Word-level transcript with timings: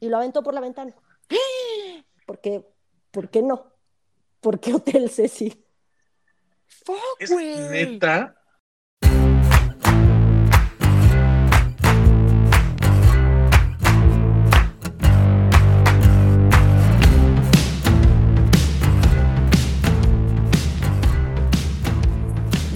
y 0.00 0.08
lo 0.08 0.16
aventó 0.16 0.42
por 0.42 0.54
la 0.54 0.60
ventana. 0.60 0.94
Porque, 2.26 2.64
¿por 3.10 3.30
qué 3.30 3.42
no? 3.42 3.72
¿Por 4.40 4.60
qué 4.60 4.74
Hotel 4.74 5.10
Cecil? 5.10 5.64
Fuck, 6.84 6.96
¿Es 7.18 7.30
güey. 7.30 7.56
neta? 7.70 8.34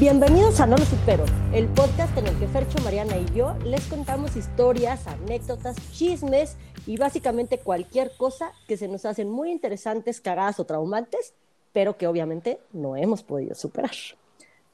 Bienvenidos 0.01 0.59
a 0.59 0.67
No 0.67 0.77
lo 0.77 0.85
supero, 0.85 1.25
el 1.53 1.69
podcast 1.69 2.19
en 2.19 2.27
el 2.27 2.37
que 2.41 2.49
Fercho, 2.49 2.77
Mariana 2.83 3.17
y 3.19 3.25
yo 3.37 3.57
les 3.65 3.87
contamos 3.87 4.35
historias, 4.35 5.07
anécdotas, 5.07 5.77
chismes 5.93 6.57
y 6.87 6.97
básicamente 6.97 7.59
cualquier 7.61 8.17
cosa 8.17 8.55
que 8.67 8.77
se 8.77 8.89
nos 8.89 9.05
hacen 9.05 9.31
muy 9.31 9.51
interesantes, 9.51 10.21
cagadas 10.21 10.61
o 10.61 10.67
traumantes, 10.67 11.35
pero 11.73 11.97
que 11.97 12.07
obviamente 12.07 12.61
no 12.73 12.97
hemos 12.97 13.23
podido 13.23 13.55
superar. 13.55 13.93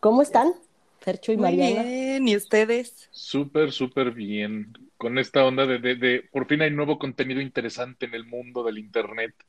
¿Cómo 0.01 0.23
están, 0.23 0.55
Fercho 1.01 1.33
y 1.33 1.37
Muy 1.37 1.57
Mariana? 1.57 1.89
bien, 1.89 2.29
¿y 2.29 2.37
ustedes? 2.37 3.11
Súper, 3.11 3.73
súper 3.73 4.13
bien. 4.13 4.73
Con 4.97 5.19
esta 5.19 5.45
onda 5.45 5.67
de, 5.67 5.79
de, 5.79 5.97
de, 5.97 6.23
por 6.33 6.47
fin 6.47 6.63
hay 6.63 6.71
nuevo 6.71 6.99
contenido 6.99 7.41
interesante 7.41 8.07
en 8.07 8.15
el 8.15 8.25
mundo 8.27 8.63
del 8.63 8.79
internet. 8.79 9.35
O 9.41 9.45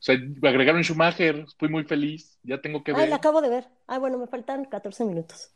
sea, 0.00 0.16
agregaron 0.16 0.82
Schumacher, 0.84 1.40
estoy 1.48 1.68
muy 1.70 1.84
feliz, 1.84 2.38
ya 2.42 2.60
tengo 2.60 2.84
que 2.84 2.92
Ay, 2.92 3.08
ver. 3.08 3.10
la 3.10 3.16
acabo 3.16 3.40
de 3.42 3.48
ver. 3.48 3.68
Ah, 3.88 3.98
bueno, 3.98 4.18
me 4.18 4.28
faltan 4.28 4.64
14 4.66 5.04
minutos. 5.04 5.50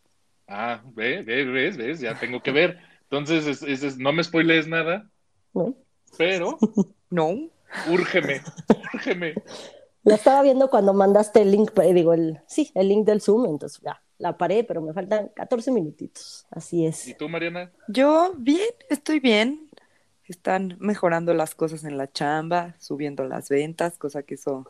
Ah, 0.48 0.82
ve, 0.96 1.23
ve, 1.23 1.45
ves, 1.45 1.76
ves, 1.76 2.01
ya 2.01 2.18
tengo 2.18 2.42
que 2.42 2.51
ver. 2.52 2.78
Entonces, 3.02 3.46
es, 3.46 3.62
es- 3.62 3.82
es- 3.82 3.98
no 3.98 4.12
me 4.12 4.24
spoilees 4.24 4.66
nada, 4.68 5.10
¿no? 5.54 5.76
Pero 6.16 6.59
No. 7.11 7.30
úrgeme, 7.91 8.43
úrgeme. 8.95 9.34
La 10.02 10.15
estaba 10.15 10.43
viendo 10.43 10.71
cuando 10.71 10.95
mandaste 10.95 11.43
el 11.43 11.51
link, 11.51 11.71
eh, 11.82 11.93
digo, 11.93 12.15
el, 12.15 12.40
sí, 12.46 12.71
el 12.74 12.88
link 12.88 13.07
del 13.07 13.21
Zoom, 13.21 13.46
entonces 13.46 13.80
ya, 13.82 14.01
la 14.18 14.37
paré, 14.38 14.63
pero 14.65 14.80
me 14.80 14.93
faltan 14.93 15.30
14 15.35 15.71
minutitos. 15.73 16.46
Así 16.51 16.82
¿Y 16.82 16.87
es. 16.87 17.16
tú, 17.18 17.29
Mariana? 17.29 17.73
Yo, 17.88 18.32
bien, 18.37 18.68
estoy 18.88 19.18
bien. 19.21 19.68
Están 20.29 20.77
mejorando 20.80 21.35
las 21.35 21.55
cosas 21.55 21.85
en 21.85 21.99
la 21.99 22.10
chamba, 22.10 22.74
subiendo 22.79 23.24
las 23.24 23.49
ventas, 23.49 23.99
cosa 23.99 24.23
que 24.24 24.35
eso 24.35 24.66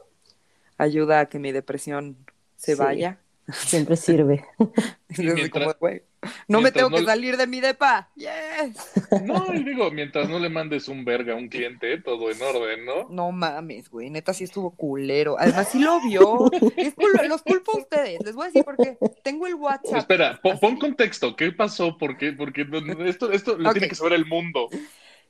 ayuda 0.79 1.21
a 1.21 1.29
que 1.29 1.39
mi 1.39 1.53
depresión 1.53 2.17
se 2.57 2.75
Sí. 2.75 2.79
vaya. 2.83 3.19
Siempre 3.53 3.97
sirve. 3.97 4.45
Es 5.09 5.19
mientras- 5.19 5.75
como, 5.77 5.89
no 6.49 6.61
me 6.61 6.73
tengo 6.73 6.91
no 6.91 6.97
que 6.97 7.05
salir 7.05 7.37
de 7.37 7.47
mi 7.47 7.61
depa. 7.61 8.11
Yes. 8.17 8.93
No, 9.25 9.47
y 9.55 9.65
digo, 9.65 9.91
mientras 9.91 10.29
no 10.29 10.39
le 10.39 10.49
mandes 10.49 10.89
un 10.89 11.05
verga 11.05 11.35
a 11.35 11.37
un 11.37 11.49
cliente, 11.49 11.99
todo 11.99 12.31
en 12.31 12.41
orden, 12.43 12.85
¿no? 12.85 13.09
No 13.11 13.33
mames, 13.33 13.91
güey, 13.91 14.11
neta 14.11 14.33
sí 14.35 14.45
estuvo 14.45 14.71
culero. 14.71 15.37
Además 15.39 15.69
sí 15.71 15.79
lo 15.79 16.01
vio. 16.03 16.51
Es 16.77 16.95
cul- 16.97 17.27
los 17.29 17.43
culpo 17.43 17.73
a 17.77 17.81
ustedes. 17.81 18.21
Les 18.25 18.35
voy 18.35 18.45
a 18.45 18.47
decir 18.47 18.65
porque 18.65 18.99
tengo 19.23 19.47
el 19.47 19.55
WhatsApp. 19.55 19.99
Espera, 19.99 20.41
pon, 20.43 20.77
contexto. 20.79 21.37
¿Qué 21.37 21.53
pasó? 21.53 21.97
¿Por 21.99 22.17
qué? 22.17 22.33
Porque 22.33 22.67
esto, 23.07 23.31
esto 23.33 23.57
lo 23.57 23.73
tiene 23.73 23.89
que 23.89 23.95
saber 23.95 24.15
el 24.15 24.27
mundo 24.27 24.69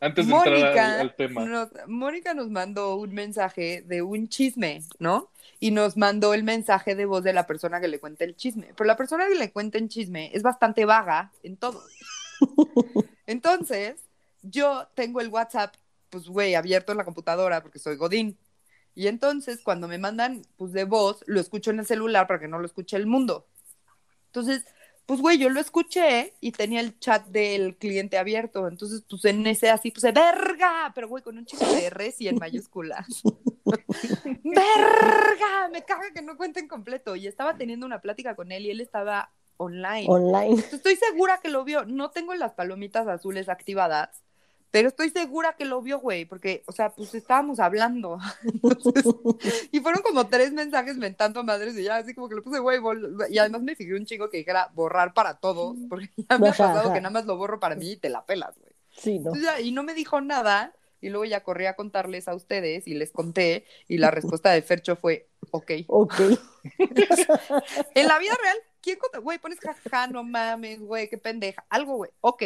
antes 0.01 0.27
de 0.27 0.33
entrar 0.35 0.55
Mónica 0.55 0.95
al, 0.95 1.01
al 1.01 1.15
tema. 1.15 1.45
nos, 1.45 1.69
Mónica 1.87 2.35
nos 2.35 2.51
mandó 2.51 2.97
un 2.97 3.15
mensaje 3.15 3.83
de 3.87 4.03
un 4.03 4.29
chisme, 4.29 4.83
¿no? 4.99 5.31
Y 5.59 5.71
nos 5.71 5.97
mandó 5.97 6.35
el 6.35 6.45
mensaje 6.45 6.95
de 6.95 7.07
voz 7.07 7.25
de 7.25 7.33
la 7.33 7.47
persona 7.47 7.81
que 7.81 7.89
le 7.89 7.99
cuenta 7.99 8.25
el 8.25 8.37
chisme. 8.37 8.73
Pero 8.77 8.87
la 8.87 8.97
persona 8.97 9.27
que 9.27 9.35
le 9.35 9.53
cuenta 9.53 9.79
el 9.79 9.89
chisme 9.89 10.31
es 10.35 10.43
bastante 10.43 10.85
vaga 10.85 11.33
en 11.43 11.57
todo. 11.57 11.83
Entonces, 13.27 13.97
yo 14.43 14.89
tengo 14.95 15.21
el 15.21 15.29
WhatsApp, 15.29 15.75
pues, 16.11 16.27
güey, 16.29 16.55
abierto 16.55 16.93
en 16.93 16.99
la 16.99 17.05
computadora 17.05 17.63
porque 17.63 17.79
soy 17.79 17.97
Godín. 17.97 18.39
Y 18.95 19.09
entonces, 19.09 19.61
cuando 19.63 19.89
me 19.89 19.99
mandan, 19.99 20.43
pues, 20.57 20.73
de 20.73 20.85
voz, 20.85 21.23
lo 21.27 21.39
escucho 21.39 21.71
en 21.71 21.81
el 21.81 21.87
celular 21.87 22.27
para 22.27 22.41
que 22.41 22.49
no 22.49 22.59
lo 22.59 22.65
escuche 22.65 22.97
el 22.97 23.07
mundo. 23.07 23.47
Entonces, 24.29 24.65
pues, 25.07 25.21
güey, 25.21 25.39
yo 25.39 25.49
lo 25.49 25.61
escuché 25.61 26.35
y 26.41 26.51
tenía 26.51 26.81
el 26.81 26.99
chat 26.99 27.27
del 27.29 27.77
cliente 27.77 28.19
abierto. 28.19 28.67
Entonces, 28.67 29.05
pues, 29.09 29.25
en 29.25 29.47
ese 29.47 29.71
así 29.71 29.93
puse, 29.93 30.11
¡verga! 30.11 30.93
Pero, 30.95 31.09
güey, 31.09 31.23
con 31.23 31.39
un 31.39 31.47
chico 31.47 31.65
de 31.65 31.89
R's 31.91 32.21
y 32.21 32.29
en 32.29 32.39
mayúsculas. 32.39 33.07
¡Verga! 34.45 35.69
Me 35.73 35.85
caga 35.85 36.13
que 36.13 36.23
no 36.23 36.37
cuenten 36.37 36.67
completo. 36.67 37.15
Y 37.15 37.29
estaba 37.29 37.57
teniendo 37.57 37.87
una 37.87 38.01
plática 38.01 38.35
con 38.35 38.51
él 38.51 38.67
y 38.67 38.71
él 38.71 38.81
estaba 38.81 39.31
online. 39.59 40.07
Online. 40.09 40.61
Estoy 40.73 40.97
segura 40.97 41.39
que 41.41 41.51
lo 41.51 41.65
vio. 41.65 41.85
No 41.85 42.11
tengo 42.11 42.35
las 42.35 42.55
palomitas 42.55 43.07
azules 43.07 43.49
activadas, 43.49 44.25
pero 44.77 44.89
estoy 44.89 45.09
segura 45.09 45.55
que 45.57 45.65
lo 45.65 45.81
vio, 45.81 46.01
güey, 46.01 46.27
porque, 46.27 46.63
o 46.67 46.73
sea, 46.73 46.91
pues 46.91 47.15
estábamos 47.15 47.61
hablando. 47.61 48.19
Entonces, 48.45 49.07
y 49.73 49.81
fueron 49.81 50.03
como 50.03 50.27
tres 50.27 50.53
mensajes 50.53 50.99
mentando 50.99 51.43
madres 51.43 51.79
y 51.79 51.85
ya, 51.85 51.97
así 51.97 52.15
como 52.15 52.29
que 52.29 52.35
le 52.35 52.43
puse, 52.43 52.59
güey, 52.59 52.79
y 53.31 53.39
además 53.39 53.63
me 53.63 53.75
fijé 53.75 53.95
un 53.95 54.05
chico 54.05 54.29
que 54.29 54.37
dijera 54.37 54.71
borrar 54.75 55.15
para 55.15 55.39
todos, 55.39 55.79
porque 55.89 56.11
ya 56.15 56.37
me 56.37 56.51
ha 56.51 56.53
pasado 56.53 56.93
que 56.93 57.01
nada 57.01 57.09
más 57.09 57.25
lo 57.25 57.39
borro 57.39 57.59
para 57.59 57.75
mí 57.75 57.93
y 57.93 57.97
te 57.97 58.11
la 58.11 58.27
pelas, 58.27 58.55
güey. 58.59 58.75
Sí, 58.91 59.19
¿no? 59.19 59.35
Entonces 59.35 59.65
y 59.65 59.73
no 59.73 59.83
me 59.83 59.95
dijo 59.95 60.21
nada, 60.21 60.75
y 61.01 61.09
luego 61.09 61.25
ya 61.25 61.43
corrí 61.43 61.65
a 61.65 61.75
contarles 61.75 62.29
a 62.29 62.35
ustedes 62.35 62.87
y 62.87 62.93
les 62.93 63.13
conté, 63.13 63.65
y 63.89 63.97
la 63.97 64.11
respuesta 64.11 64.51
de 64.51 64.61
Fercho 64.61 64.97
fue, 64.97 65.31
ok. 65.53 65.73
Ok. 65.87 66.21
En 67.95 68.09
la 68.09 68.19
vida 68.19 68.37
real, 68.43 68.59
¿quién 68.83 68.99
conta? 68.99 69.21
Güey, 69.21 69.39
pones 69.39 69.59
jaja, 69.59 70.09
no 70.09 70.23
mames, 70.23 70.81
güey, 70.81 71.09
qué 71.09 71.17
pendeja. 71.17 71.65
Algo, 71.71 71.97
güey, 71.97 72.11
ok. 72.21 72.43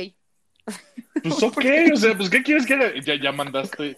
Pues 1.23 1.43
ok, 1.43 1.65
o 1.93 1.97
sea, 1.97 2.17
pues 2.17 2.31
¿qué 2.31 2.43
quieres 2.43 2.65
que 2.65 2.75
haga? 2.75 2.93
Ya, 3.05 3.15
ya 3.21 3.33
mandaste. 3.33 3.97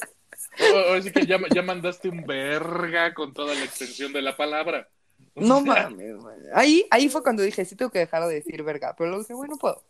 Sí 1.02 1.12
que 1.12 1.26
ya, 1.26 1.38
ya 1.54 1.62
mandaste 1.62 2.08
un 2.08 2.24
verga 2.26 3.14
con 3.14 3.32
toda 3.32 3.54
la 3.54 3.64
extensión 3.64 4.12
de 4.12 4.22
la 4.22 4.36
palabra. 4.36 4.88
O 5.34 5.40
No 5.40 5.62
sea, 5.62 5.88
mames, 5.88 6.16
güey. 6.16 6.36
Ahí, 6.52 6.84
ahí 6.90 7.08
fue 7.08 7.22
cuando 7.22 7.42
dije, 7.42 7.64
sí 7.64 7.76
tengo 7.76 7.90
que 7.90 8.00
dejar 8.00 8.26
de 8.26 8.34
decir 8.34 8.62
verga, 8.62 8.94
pero 8.96 9.10
luego 9.10 9.22
dije, 9.22 9.34
güey, 9.34 9.48
no 9.48 9.56
puedo. 9.56 9.82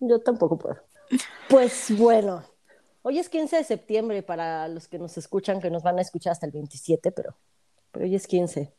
Yo 0.00 0.20
tampoco 0.20 0.58
puedo. 0.58 0.82
Pues 1.48 1.96
bueno, 1.96 2.44
hoy 3.02 3.18
es 3.18 3.28
15 3.28 3.56
de 3.56 3.64
septiembre 3.64 4.22
para 4.22 4.68
los 4.68 4.88
que 4.88 4.98
nos 4.98 5.16
escuchan, 5.16 5.60
que 5.60 5.70
nos 5.70 5.82
van 5.82 5.98
a 5.98 6.02
escuchar 6.02 6.32
hasta 6.32 6.46
el 6.46 6.52
27, 6.52 7.12
pero, 7.12 7.36
pero 7.90 8.04
hoy 8.04 8.14
es 8.14 8.26
15. 8.26 8.72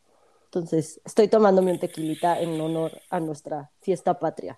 Entonces, 0.45 1.01
estoy 1.03 1.27
tomándome 1.29 1.71
un 1.71 1.79
tequilita 1.79 2.39
en 2.39 2.59
honor 2.61 2.91
a 3.09 3.19
nuestra 3.19 3.71
fiesta 3.81 4.19
patria. 4.19 4.57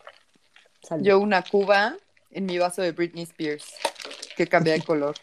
Salud. 0.81 1.05
Yo 1.05 1.19
una 1.19 1.41
cuba 1.41 1.95
en 2.35 2.45
mi 2.45 2.57
vaso 2.57 2.81
de 2.81 2.91
Britney 2.91 3.23
Spears, 3.23 3.65
que 4.37 4.45
cambia 4.47 4.73
de 4.73 4.81
color. 4.81 5.15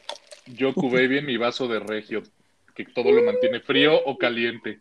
Yo 0.47 0.75
cubé 0.75 1.07
bien 1.07 1.25
mi 1.27 1.37
vaso 1.37 1.69
de 1.69 1.79
regio, 1.79 2.23
que 2.75 2.85
todo 2.85 3.13
lo 3.13 3.23
mantiene 3.23 3.61
frío 3.61 3.95
o 4.07 4.19
caliente. 4.19 4.81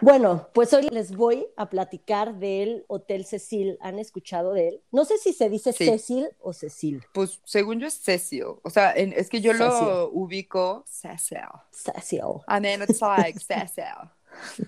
Bueno, 0.00 0.48
pues 0.54 0.72
hoy 0.74 0.88
les 0.92 1.10
voy 1.16 1.46
a 1.56 1.68
platicar 1.70 2.34
del 2.38 2.84
Hotel 2.86 3.24
Cecil. 3.24 3.78
¿Han 3.80 3.98
escuchado 3.98 4.52
de 4.52 4.68
él? 4.68 4.80
No 4.92 5.04
sé 5.04 5.18
si 5.18 5.32
se 5.32 5.48
dice 5.48 5.72
Sí. 5.72 5.86
Cecil 5.86 6.28
o 6.38 6.52
Cecil. 6.52 7.02
Pues 7.12 7.40
según 7.44 7.80
yo 7.80 7.88
es 7.88 7.94
Cecil. 7.94 8.44
O 8.62 8.70
sea, 8.70 8.92
en- 8.94 9.12
es 9.12 9.28
que 9.28 9.40
yo 9.40 9.50
Cecil. 9.52 9.64
lo 9.68 10.10
ubico 10.12 10.84
Cecil. 10.86 11.38
Cecil. 11.72 12.20
I 12.48 12.60
mean, 12.60 12.82
it's 12.82 13.00
like 13.00 13.40
Cecil. 13.40 14.08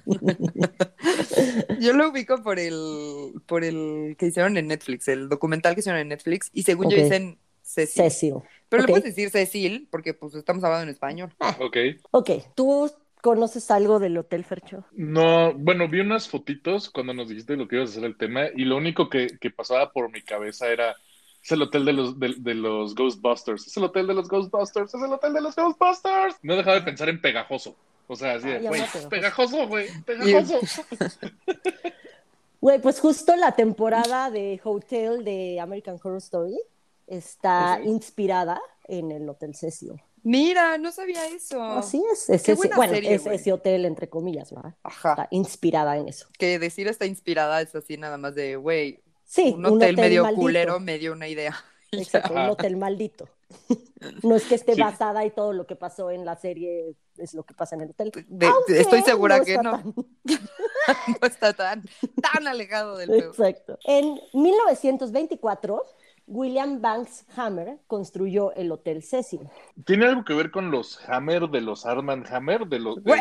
Yo 1.81 1.93
lo 1.93 2.11
ubico 2.11 2.43
por 2.43 2.59
el, 2.59 3.33
por 3.47 3.65
el 3.65 4.17
que 4.19 4.27
hicieron 4.27 4.57
en 4.57 4.69
Netflix, 4.69 5.09
el 5.09 5.29
documental 5.29 5.75
que 5.75 5.81
hicieron 5.81 6.01
en 6.01 6.09
Netflix, 6.09 6.51
y 6.53 6.63
según 6.63 6.91
yo 6.91 6.97
dicen 6.97 7.39
Cecil. 7.63 8.05
Cecil. 8.05 8.35
Pero 8.69 8.83
Ok. 8.83 8.89
le 8.89 8.93
puedes 8.95 9.05
decir 9.17 9.31
Cecil, 9.31 9.89
porque 9.91 10.15
pues 10.15 10.35
estamos 10.35 10.63
hablando 10.65 10.85
en 10.85 10.89
español. 10.91 11.33
Ok. 11.61 11.77
Ok, 12.11 12.31
¿tú 12.55 12.91
conoces 13.23 13.71
algo 13.71 13.99
del 13.99 14.17
Hotel 14.19 14.45
Fercho? 14.45 14.85
No, 14.93 15.53
bueno, 15.55 15.89
vi 15.89 16.01
unas 16.01 16.29
fotitos 16.29 16.91
cuando 16.91 17.13
nos 17.15 17.29
dijiste 17.29 17.57
lo 17.57 17.69
que 17.69 17.77
ibas 17.77 17.91
a 17.91 17.93
hacer 17.93 18.05
el 18.05 18.17
tema 18.17 18.47
y 18.55 18.65
lo 18.65 18.77
único 18.77 19.09
que, 19.09 19.39
que 19.39 19.51
pasaba 19.51 19.93
por 19.93 20.11
mi 20.11 20.23
cabeza 20.23 20.69
era, 20.69 20.97
es 21.43 21.53
el 21.53 21.63
hotel 21.63 21.85
de 21.85 21.93
los, 21.93 22.19
de, 22.19 22.35
de 22.39 22.55
los 22.55 22.95
Ghostbusters, 22.95 23.67
es 23.67 23.77
el 23.77 23.85
hotel 23.85 24.07
de 24.07 24.15
los 24.15 24.29
Ghostbusters, 24.29 24.95
es 24.95 25.03
el 25.03 25.13
hotel 25.13 25.33
de 25.35 25.41
los 25.43 25.55
Ghostbusters. 25.57 26.37
No 26.43 26.57
dejaba 26.57 26.77
de 26.77 26.83
pensar 26.83 27.09
en 27.09 27.21
pegajoso. 27.21 27.77
O 28.13 28.17
sea, 28.17 28.35
así 28.35 28.49
Ah, 28.49 28.59
de, 28.59 28.67
güey, 28.69 28.83
pegajoso. 29.09 29.69
güey, 29.69 29.87
pegajoso. 30.05 30.59
Güey, 32.61 32.79
pues 32.81 33.01
justo 33.01 33.35
la 33.37 33.53
temporada 33.53 34.31
de 34.31 34.61
Hotel 34.63 35.25
de 35.25 35.59
American 35.61 35.95
Horror 36.03 36.19
Story 36.19 36.61
está 37.07 37.81
inspirada 37.85 38.61
en 38.87 39.11
el 39.13 39.29
Hotel 39.29 39.55
Cecil. 39.55 39.93
Mira, 40.23 40.77
no 40.77 40.93
sabía 40.93 41.25
eso. 41.27 41.63
Así 41.63 42.03
es, 42.13 42.29
es 42.29 42.43
Qué 42.43 42.53
ese, 42.53 42.59
buena 42.61 42.77
bueno, 42.77 42.93
serie, 42.93 43.15
es 43.15 43.25
güey. 43.25 43.37
ese 43.37 43.53
hotel 43.53 43.87
entre 43.87 44.11
comillas, 44.11 44.53
¿verdad? 44.53 44.75
Ajá. 44.83 45.11
Está 45.13 45.29
inspirada 45.31 45.97
en 45.97 46.09
eso. 46.09 46.29
Que 46.39 46.59
decir 46.59 46.87
está 46.89 47.07
inspirada 47.07 47.63
es 47.63 47.75
así 47.75 47.97
nada 47.97 48.19
más 48.19 48.35
de, 48.35 48.57
güey, 48.57 49.01
Sí, 49.25 49.55
un 49.57 49.65
hotel, 49.65 49.97
medio 49.97 50.25
maldito. 50.25 50.43
culero 50.43 50.81
me 50.81 50.99
dio 50.99 51.13
una 51.13 51.29
idea. 51.29 51.57
Exacto, 51.93 52.35
un 52.35 52.41
hotel 52.41 52.77
maldito. 52.77 53.29
No 54.23 54.35
es 54.37 54.45
que 54.45 54.55
esté 54.55 54.75
Sí. 54.75 54.81
basada 54.81 55.25
y 55.27 55.31
todo 55.31 55.53
lo 55.53 55.67
que 55.67 55.77
pasó 55.77 56.11
en 56.11 56.25
la 56.25 56.37
serie 56.37 56.95
es 57.19 57.35
lo 57.35 57.43
que 57.45 57.53
pasa 57.55 57.75
en 57.77 57.83
el 57.83 57.91
hotel. 57.91 58.11
De- 58.29 58.51
estoy 58.69 59.03
segura 59.03 59.41
que 59.45 59.59
no, 59.59 59.73
tan- 59.73 59.95
no 61.21 61.27
está 61.27 61.53
tan, 61.53 61.83
tan 62.23 62.47
alejado 62.49 62.97
del 62.97 63.11
pedo. 63.11 63.31
Exacto. 63.31 63.79
En 63.85 64.19
1924 64.33 65.83
William 66.27 66.81
Banks 66.81 67.25
Hammer 67.37 67.79
construyó 67.87 68.53
el 68.55 68.71
Hotel 68.73 69.03
Cecil. 69.03 69.49
¿Tiene 69.85 70.07
algo 70.07 70.25
que 70.25 70.33
ver 70.35 70.51
con 70.51 70.71
los 70.71 70.99
Hammer 71.09 71.49
de 71.49 71.61
los 71.61 71.85
Armand 71.87 72.27
Hammer? 72.33 72.67
De 72.69 72.79
los, 72.79 73.03
¿De, 73.05 73.13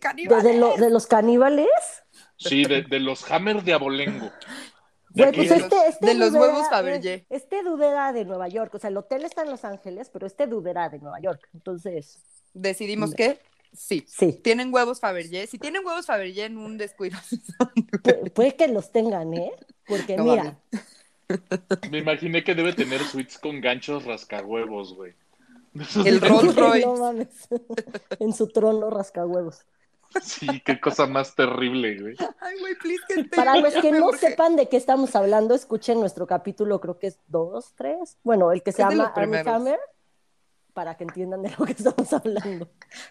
¡Caníbales! 0.00 0.44
de 0.44 0.58
lo- 0.58 0.76
de 0.76 0.90
los 0.90 1.06
caníbales? 1.06 1.68
sí, 2.36 2.64
de, 2.64 2.82
de 2.82 2.98
los 3.00 3.30
Hammer 3.30 3.62
de 3.62 3.72
Abolengo. 3.74 4.30
Güey, 5.14 5.32
pues 5.32 5.48
de 5.48 5.56
este, 5.56 5.68
los- 5.74 5.84
este 5.88 6.06
de 6.06 6.14
los 6.14 6.32
huevos 6.32 6.68
Fabergé. 6.68 7.26
Este 7.30 7.62
dude 7.62 7.88
era 7.88 8.12
de 8.12 8.24
Nueva 8.24 8.48
York. 8.48 8.74
O 8.74 8.78
sea, 8.78 8.90
el 8.90 8.96
hotel 8.96 9.24
está 9.24 9.42
en 9.42 9.50
Los 9.50 9.64
Ángeles, 9.64 10.10
pero 10.12 10.26
este 10.26 10.46
dude 10.46 10.70
era 10.70 10.88
de 10.88 10.98
Nueva 10.98 11.20
York. 11.20 11.48
Entonces, 11.54 12.18
Decidimos 12.54 13.14
que 13.14 13.38
sí. 13.72 14.04
sí. 14.08 14.32
Tienen 14.32 14.72
huevos 14.72 15.00
Fabergé. 15.00 15.46
Si 15.46 15.58
tienen 15.58 15.84
huevos 15.86 16.06
Fabergé 16.06 16.44
en 16.46 16.58
un 16.58 16.76
descuido. 16.78 17.18
Pu- 18.02 18.32
puede 18.32 18.54
que 18.56 18.68
los 18.68 18.90
tengan, 18.92 19.32
¿eh? 19.34 19.52
Porque 19.86 20.16
No 20.16 20.24
mira. 20.24 20.58
Me 21.90 21.98
imaginé 21.98 22.42
que 22.44 22.54
debe 22.54 22.72
tener 22.72 23.00
suites 23.02 23.38
con 23.38 23.60
ganchos 23.60 24.04
rascahuevos, 24.04 24.94
güey. 24.94 25.12
El 26.04 26.20
Rolls 26.22 26.54
Royce. 26.56 26.86
no 26.86 26.96
mames. 26.96 27.28
en 28.18 28.32
su 28.32 28.48
trono 28.48 28.88
rascahuevos. 28.90 29.60
Sí, 30.22 30.60
qué 30.64 30.80
cosa 30.80 31.06
más 31.06 31.34
terrible, 31.34 32.00
güey. 32.00 32.16
Ay, 32.40 32.58
güey, 32.60 32.74
please, 32.76 33.02
que 33.08 33.24
te- 33.24 33.36
Para 33.36 33.56
los 33.56 33.74
que 33.74 33.92
no 33.92 34.06
porque- 34.06 34.18
sepan 34.30 34.56
de 34.56 34.68
qué 34.68 34.76
estamos 34.76 35.14
hablando, 35.16 35.54
escuchen 35.54 36.00
nuestro 36.00 36.26
capítulo, 36.26 36.80
creo 36.80 36.98
que 36.98 37.08
es 37.08 37.18
dos, 37.26 37.72
tres. 37.76 38.16
Bueno, 38.22 38.52
el 38.52 38.62
que 38.62 38.72
se 38.72 38.82
llama 38.82 39.12
Army. 39.14 39.36
Hammer, 39.46 39.78
para 40.78 40.96
que 40.96 41.02
entiendan 41.02 41.42
de 41.42 41.50
lo 41.58 41.64
que 41.64 41.72
estamos 41.78 42.12
hablando. 42.12 42.68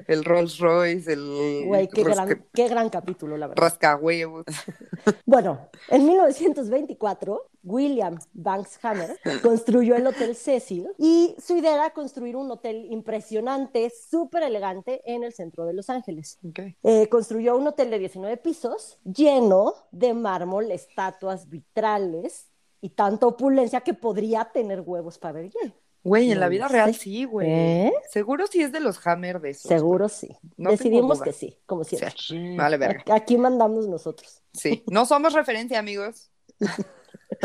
El 0.07 0.23
Rolls 0.23 0.57
Royce, 0.57 1.11
el. 1.11 1.63
Güey, 1.65 1.89
qué 1.89 2.01
rasca- 2.05 2.25
gran, 2.25 2.45
qué 2.53 2.67
gran 2.69 2.89
capítulo, 2.89 3.35
la 3.35 3.47
verdad. 3.47 3.61
Rascahuevos. 3.61 4.45
Bueno, 5.25 5.67
en 5.89 6.05
1924, 6.05 7.49
William 7.63 8.17
Banks 8.31 8.79
Hammer 8.83 9.19
construyó 9.43 9.95
el 9.97 10.07
Hotel 10.07 10.33
Cecil 10.35 10.87
y 10.97 11.35
su 11.37 11.57
idea 11.57 11.73
era 11.73 11.89
construir 11.89 12.37
un 12.37 12.49
hotel 12.49 12.87
impresionante, 12.89 13.91
súper 14.09 14.43
elegante 14.43 15.01
en 15.05 15.25
el 15.25 15.33
centro 15.33 15.65
de 15.65 15.73
Los 15.73 15.89
Ángeles. 15.89 16.39
Ok. 16.47 16.59
Eh, 16.83 17.09
construyó 17.09 17.57
un 17.57 17.67
hotel 17.67 17.89
de 17.89 17.99
19 17.99 18.37
pisos 18.37 18.99
lleno 19.03 19.73
de 19.91 20.13
mármol, 20.13 20.71
estatuas 20.71 21.49
vitrales 21.49 22.49
y 22.79 22.91
tanta 22.91 23.27
opulencia 23.27 23.81
que 23.81 23.93
podría 23.93 24.45
tener 24.53 24.81
huevos 24.81 25.19
Fabergé. 25.19 25.73
Güey, 26.03 26.31
en 26.31 26.39
la 26.39 26.47
vida 26.47 26.67
real 26.67 26.95
sí, 26.95 27.25
güey. 27.25 27.49
¿Eh? 27.49 27.93
Seguro 28.09 28.47
sí 28.47 28.61
es 28.61 28.71
de 28.71 28.79
los 28.79 29.05
Hammer 29.05 29.41
de 29.41 29.49
esos. 29.49 29.67
Seguro 29.67 30.07
sí. 30.07 30.37
No 30.55 30.71
Decidimos 30.71 31.21
que 31.21 31.33
sí, 31.33 31.59
como 31.65 31.83
siempre. 31.83 32.13
Sí. 32.17 32.55
Vale, 32.55 32.77
verga. 32.77 33.03
Aquí 33.13 33.37
mandamos 33.37 33.87
nosotros. 33.87 34.41
Sí. 34.53 34.83
No 34.87 35.05
somos 35.05 35.33
referencia, 35.33 35.79
amigos. 35.79 36.29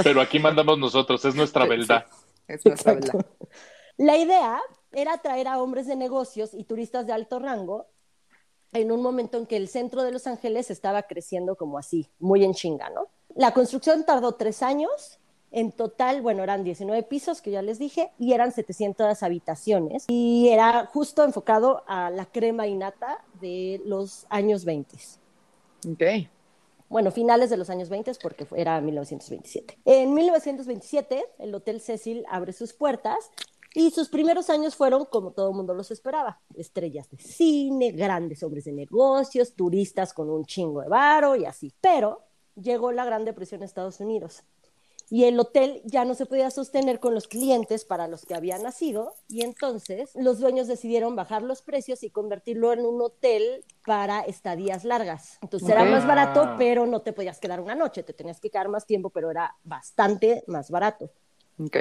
Pero 0.02 0.20
aquí 0.20 0.38
mandamos 0.38 0.78
nosotros, 0.78 1.24
es 1.24 1.34
nuestra 1.34 1.64
Sí, 1.64 1.68
verdad. 1.70 2.06
Es 2.46 2.64
nuestra 2.64 2.92
Exacto. 2.92 3.18
verdad. 3.18 3.30
La 3.96 4.16
idea 4.16 4.60
era 4.92 5.14
atraer 5.14 5.48
a 5.48 5.60
hombres 5.60 5.86
de 5.86 5.96
negocios 5.96 6.54
y 6.54 6.64
turistas 6.64 7.06
de 7.06 7.12
alto 7.12 7.38
rango 7.38 7.88
en 8.72 8.90
un 8.90 9.02
momento 9.02 9.38
en 9.38 9.46
que 9.46 9.56
el 9.56 9.68
centro 9.68 10.02
de 10.02 10.12
Los 10.12 10.26
Ángeles 10.26 10.70
estaba 10.70 11.02
creciendo 11.02 11.56
como 11.56 11.78
así, 11.78 12.08
muy 12.18 12.44
en 12.44 12.54
chinga, 12.54 12.90
¿no? 12.90 13.08
La 13.34 13.52
construcción 13.52 14.04
tardó 14.04 14.32
tres 14.32 14.62
años. 14.62 15.18
En 15.52 15.70
total, 15.70 16.22
bueno, 16.22 16.42
eran 16.42 16.64
19 16.64 17.02
pisos, 17.02 17.42
que 17.42 17.50
ya 17.50 17.60
les 17.60 17.78
dije, 17.78 18.10
y 18.18 18.32
eran 18.32 18.52
700 18.52 19.22
habitaciones. 19.22 20.06
Y 20.08 20.48
era 20.48 20.86
justo 20.86 21.22
enfocado 21.24 21.84
a 21.86 22.10
la 22.10 22.24
crema 22.24 22.66
innata 22.66 23.22
de 23.40 23.82
los 23.84 24.26
años 24.30 24.64
20. 24.64 24.96
Ok. 25.90 26.02
Bueno, 26.88 27.10
finales 27.10 27.50
de 27.50 27.58
los 27.58 27.68
años 27.70 27.90
20 27.90 28.12
porque 28.22 28.46
era 28.56 28.80
1927. 28.80 29.78
En 29.84 30.14
1927, 30.14 31.24
el 31.38 31.54
Hotel 31.54 31.80
Cecil 31.80 32.24
abre 32.30 32.52
sus 32.52 32.72
puertas 32.72 33.30
y 33.74 33.90
sus 33.90 34.08
primeros 34.08 34.50
años 34.50 34.74
fueron 34.74 35.06
como 35.06 35.32
todo 35.32 35.50
el 35.50 35.56
mundo 35.56 35.74
los 35.74 35.90
esperaba. 35.90 36.40
Estrellas 36.54 37.10
de 37.10 37.18
cine, 37.18 37.92
grandes 37.92 38.42
hombres 38.42 38.64
de 38.64 38.72
negocios, 38.72 39.54
turistas 39.54 40.12
con 40.12 40.30
un 40.30 40.44
chingo 40.44 40.82
de 40.82 40.88
varo 40.88 41.36
y 41.36 41.44
así. 41.44 41.72
Pero 41.80 42.24
llegó 42.56 42.92
la 42.92 43.04
Gran 43.04 43.24
Depresión 43.24 43.60
en 43.60 43.64
Estados 43.64 44.00
Unidos 44.00 44.44
y 45.12 45.24
el 45.24 45.38
hotel 45.38 45.82
ya 45.84 46.06
no 46.06 46.14
se 46.14 46.24
podía 46.24 46.50
sostener 46.50 46.98
con 46.98 47.12
los 47.12 47.28
clientes 47.28 47.84
para 47.84 48.08
los 48.08 48.24
que 48.24 48.34
había 48.34 48.56
nacido 48.56 49.12
y 49.28 49.42
entonces 49.42 50.10
los 50.14 50.40
dueños 50.40 50.68
decidieron 50.68 51.16
bajar 51.16 51.42
los 51.42 51.60
precios 51.60 52.02
y 52.02 52.08
convertirlo 52.08 52.72
en 52.72 52.86
un 52.86 52.98
hotel 53.02 53.62
para 53.84 54.20
estadías 54.20 54.84
largas. 54.84 55.36
Entonces 55.42 55.68
era 55.68 55.82
Ok. 55.82 55.90
más 55.90 56.06
barato, 56.06 56.54
pero 56.56 56.86
no 56.86 57.02
te 57.02 57.12
podías 57.12 57.40
quedar 57.40 57.60
una 57.60 57.74
noche, 57.74 58.02
te 58.02 58.14
tenías 58.14 58.40
que 58.40 58.48
quedar 58.48 58.70
más 58.70 58.86
tiempo, 58.86 59.10
pero 59.10 59.30
era 59.30 59.54
bastante 59.64 60.44
más 60.46 60.70
barato. 60.70 61.10
Ok. 61.58 61.76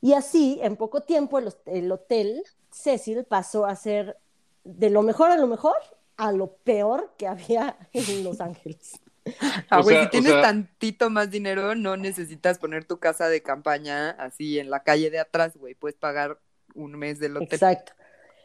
Y 0.00 0.14
así, 0.14 0.58
en 0.60 0.74
poco 0.74 1.02
tiempo, 1.02 1.38
el, 1.38 1.54
el 1.66 1.92
hotel 1.92 2.42
Cecil 2.72 3.22
pasó 3.24 3.64
a 3.64 3.76
ser 3.76 4.18
de 4.64 4.90
lo 4.90 5.02
mejor 5.02 5.30
a 5.30 5.36
lo 5.36 5.46
mejor 5.46 5.76
a 6.16 6.32
lo 6.32 6.48
peor 6.56 7.14
que 7.16 7.28
había 7.28 7.78
en 7.92 8.24
Los 8.24 8.40
Ángeles. 8.40 9.00
Ah, 9.70 9.80
güey, 9.82 10.00
si 10.00 10.06
o 10.06 10.10
tienes 10.10 10.32
sea- 10.32 10.42
tantito 10.42 11.08
más 11.08 11.30
dinero, 11.30 11.74
no 11.74 11.96
necesitas 11.96 12.58
poner 12.58 12.84
tu 12.84 12.98
casa 12.98 13.28
de 13.28 13.42
campaña 13.42 14.10
así 14.10 14.58
en 14.58 14.68
la 14.70 14.82
calle 14.82 15.10
de 15.10 15.20
atrás, 15.20 15.56
güey. 15.56 15.74
Puedes 15.74 15.96
pagar 15.96 16.38
un 16.74 16.92
mes 16.98 17.18
del 17.20 17.36
hotel. 17.36 17.48
Exacto. 17.50 17.92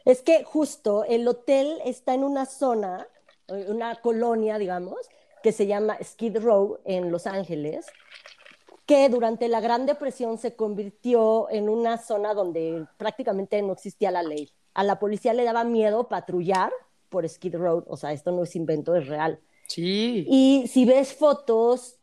Es 0.06 0.22
que 0.22 0.44
justo 0.44 1.04
el 1.04 1.28
hotel 1.28 1.80
está 1.84 2.14
en 2.14 2.24
una 2.24 2.46
zona, 2.46 3.08
eh, 3.48 3.66
una 3.70 3.96
colonia, 3.96 4.58
digamos, 4.58 4.98
que 5.44 5.52
se 5.52 5.68
llama 5.68 5.98
Skid 6.02 6.38
Row 6.38 6.80
en 6.86 7.12
Los 7.12 7.28
Ángeles, 7.28 7.86
que 8.86 9.10
durante 9.10 9.50
la 9.50 9.60
Gran 9.60 9.86
Depresión 9.86 10.38
se 10.38 10.56
convirtió 10.56 11.50
en 11.50 11.68
una 11.68 11.98
zona 11.98 12.34
donde 12.34 12.86
prácticamente 12.98 13.62
no 13.62 13.74
existía 13.74 14.12
la 14.12 14.24
ley. 14.24 14.50
A 14.74 14.84
la 14.84 15.00
policía 15.00 15.34
le 15.34 15.44
daba 15.44 15.64
miedo 15.66 16.08
patrullar 16.08 16.72
por 17.10 17.28
Skid 17.28 17.56
Row, 17.56 17.84
o 17.88 17.98
sea, 17.98 18.14
esto 18.14 18.32
no 18.32 18.44
es 18.44 18.56
invento, 18.56 18.96
es 18.96 19.08
real. 19.08 19.40
Sí. 19.68 20.26
Y 20.30 20.68
si 20.68 20.86
ves 20.86 21.14
fotos 21.14 21.98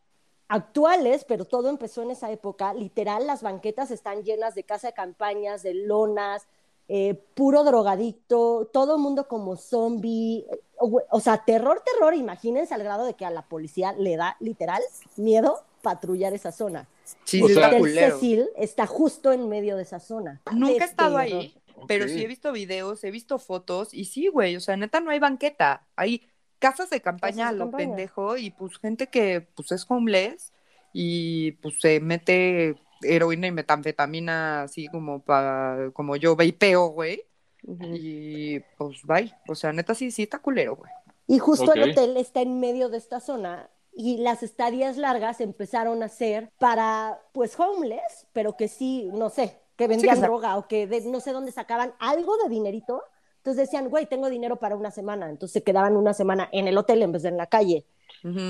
actuales, 0.48 1.24
pero 1.24 1.44
todo 1.44 1.68
empezó 1.70 2.02
en 2.02 2.10
esa 2.10 2.30
época, 2.30 2.74
literal, 2.74 3.26
las 3.26 3.42
banquetas 3.42 3.90
están 3.90 4.22
llenas 4.22 4.54
de 4.54 4.62
casa 4.64 4.88
de 4.88 4.92
campañas, 4.92 5.62
de 5.62 5.74
lonas, 5.74 6.46
eh, 6.88 7.14
puro 7.34 7.64
drogadicto, 7.64 8.68
todo 8.72 8.96
el 8.96 9.00
mundo 9.00 9.26
como 9.26 9.56
zombie, 9.56 10.44
eh, 10.50 10.60
o, 10.78 11.00
o 11.10 11.20
sea, 11.20 11.42
terror, 11.44 11.82
terror, 11.84 12.14
imagínense 12.14 12.74
al 12.74 12.82
grado 12.82 13.04
de 13.06 13.14
que 13.14 13.24
a 13.24 13.30
la 13.30 13.42
policía 13.42 13.92
le 13.94 14.16
da 14.16 14.36
literal 14.40 14.82
miedo 15.16 15.62
patrullar 15.80 16.34
esa 16.34 16.52
zona. 16.52 16.86
Sí, 17.24 17.42
O 17.42 17.48
sí, 17.48 17.54
sea- 17.54 17.70
está 17.70 17.76
el. 17.78 17.98
Hesil 17.98 18.48
está 18.56 18.86
justo 18.86 19.32
en 19.32 19.48
medio 19.48 19.76
de 19.76 19.82
esa 19.84 19.98
zona. 19.98 20.42
Nunca 20.52 20.84
he 20.84 20.88
estado 20.88 21.16
terror. 21.18 21.40
ahí, 21.40 21.54
pero 21.88 22.06
sí 22.06 22.22
he 22.22 22.26
visto 22.26 22.52
videos, 22.52 23.02
he 23.04 23.10
visto 23.10 23.38
fotos 23.38 23.92
y 23.94 24.04
sí, 24.04 24.28
güey, 24.28 24.56
o 24.56 24.60
sea, 24.60 24.76
neta 24.76 25.00
no 25.00 25.10
hay 25.10 25.18
banqueta, 25.18 25.86
hay 25.96 26.26
casas 26.58 26.90
de 26.90 27.00
campaña 27.00 27.36
Casas 27.44 27.48
a 27.50 27.52
lo 27.52 27.64
campaña. 27.66 27.88
pendejo 27.88 28.36
y 28.36 28.50
pues 28.50 28.78
gente 28.78 29.08
que 29.08 29.40
pues 29.54 29.72
es 29.72 29.84
homeless 29.88 30.52
y 30.92 31.52
pues 31.52 31.74
se 31.80 32.00
mete 32.00 32.76
heroína 33.02 33.46
y 33.48 33.52
metanfetamina 33.52 34.62
así 34.62 34.88
como 34.88 35.20
para 35.22 35.90
como 35.92 36.16
yo 36.16 36.36
vapeo, 36.36 36.86
güey, 36.88 37.22
Ujú. 37.64 37.84
y 37.94 38.62
pues 38.78 39.02
bye, 39.04 39.32
o 39.48 39.54
sea, 39.54 39.72
neta 39.72 39.94
sí, 39.94 40.10
sí 40.10 40.22
está 40.22 40.38
culero, 40.38 40.76
güey. 40.76 40.90
Y 41.26 41.38
justo 41.38 41.72
el 41.72 41.90
hotel 41.90 42.16
está 42.16 42.40
en 42.42 42.60
medio 42.60 42.88
de 42.90 42.98
esta 42.98 43.18
zona 43.20 43.70
y 43.96 44.18
las 44.18 44.42
estadías 44.42 44.96
largas 44.96 45.40
empezaron 45.40 46.02
a 46.02 46.08
ser 46.08 46.50
para, 46.58 47.20
pues, 47.32 47.58
homeless, 47.58 48.26
pero 48.32 48.56
que 48.56 48.68
sí, 48.68 49.08
no 49.14 49.30
sé, 49.30 49.58
que 49.76 49.86
vendían 49.88 50.20
droga 50.20 50.56
o 50.58 50.66
que 50.68 50.86
de- 50.86 51.02
no 51.02 51.20
sé 51.20 51.32
dónde 51.32 51.52
sacaban 51.52 51.94
algo 51.98 52.36
de 52.42 52.48
dinerito. 52.50 53.02
Entonces 53.44 53.66
decían, 53.66 53.90
güey, 53.90 54.06
tengo 54.06 54.30
dinero 54.30 54.56
para 54.56 54.74
una 54.74 54.90
semana. 54.90 55.28
Entonces 55.28 55.52
se 55.52 55.62
quedaban 55.62 55.98
una 55.98 56.14
semana 56.14 56.48
en 56.50 56.66
el 56.66 56.78
hotel 56.78 57.02
en 57.02 57.12
vez 57.12 57.24
de 57.24 57.28
en 57.28 57.36
la 57.36 57.46
calle. 57.46 57.84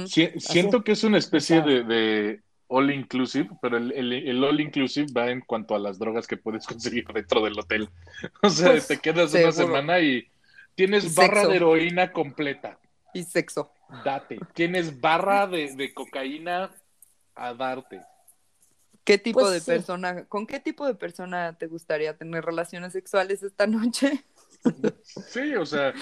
Si- 0.07 0.31
siento 0.39 0.85
que 0.85 0.93
es 0.93 1.03
una 1.03 1.19
especie 1.19 1.59
O 1.59 1.65
sea- 1.65 1.73
de, 1.75 1.83
de 1.83 2.43
all 2.69 2.93
inclusive, 2.93 3.51
pero 3.61 3.77
el, 3.77 3.91
el- 3.91 4.13
el 4.13 4.45
all 4.45 4.61
inclusive 4.61 5.09
va 5.13 5.31
en 5.33 5.41
cuanto 5.41 5.75
a 5.75 5.81
las 5.81 5.99
drogas 5.99 6.29
que 6.29 6.37
puedes 6.37 6.65
conseguir 6.65 7.05
dentro 7.13 7.43
del 7.43 7.59
hotel. 7.59 7.89
O 8.45 8.51
sea, 8.51 8.71
Pues, 8.71 8.87
te 8.87 8.99
quedas 8.99 9.33
seguro. 9.33 9.49
una 9.49 9.67
semana 9.67 9.99
y 9.99 10.29
tienes 10.77 11.07
Y 11.07 11.17
barra 11.17 11.45
de 11.49 11.57
heroína 11.57 12.13
completa. 12.13 12.79
Y 13.13 13.25
sexo. 13.25 13.73
Date. 14.05 14.39
Tienes 14.55 15.01
barra 15.01 15.49
de, 15.49 15.75
de 15.75 15.93
cocaína 15.93 16.71
a 17.35 17.53
darte. 17.53 18.01
¿Qué 19.03 19.19
tipo 19.19 19.41
Pues 19.41 19.53
de 19.55 19.61
sí. 19.61 19.67
persona, 19.67 20.25
con 20.27 20.47
qué 20.47 20.61
tipo 20.61 20.87
de 20.87 20.95
persona 20.95 21.59
te 21.59 21.67
gustaría 21.67 22.17
tener 22.17 22.45
relaciones 22.45 22.93
sexuales 22.93 23.43
esta 23.43 23.67
noche? 23.67 24.25
Sí, 25.29 25.55
o 25.55 25.67
sea, 25.67 25.93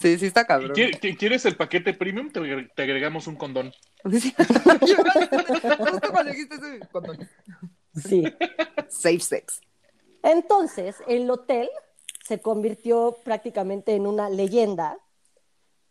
Sí, 0.00 0.18
sí 0.18 0.26
está 0.26 0.46
cabrón. 0.46 0.72
¿qui- 0.72 0.98
qui- 1.00 1.16
¿quieres 1.18 1.44
el 1.44 1.56
paquete 1.56 1.92
premium? 1.94 2.30
Te, 2.30 2.40
agre- 2.40 2.70
te 2.74 2.82
agregamos 2.82 3.26
un 3.26 3.36
condón. 3.36 3.72
Sí. 4.10 4.34
Justo 4.38 6.10
cuando 6.10 6.32
dijiste 6.32 6.56
cuando- 6.90 7.14
Sí. 7.94 8.24
Safe 8.88 9.20
sex. 9.20 9.60
Entonces, 10.22 10.96
el 11.08 11.28
hotel 11.30 11.68
se 12.24 12.40
convirtió 12.40 13.16
prácticamente 13.24 13.94
en 13.94 14.06
una 14.06 14.30
leyenda 14.30 14.96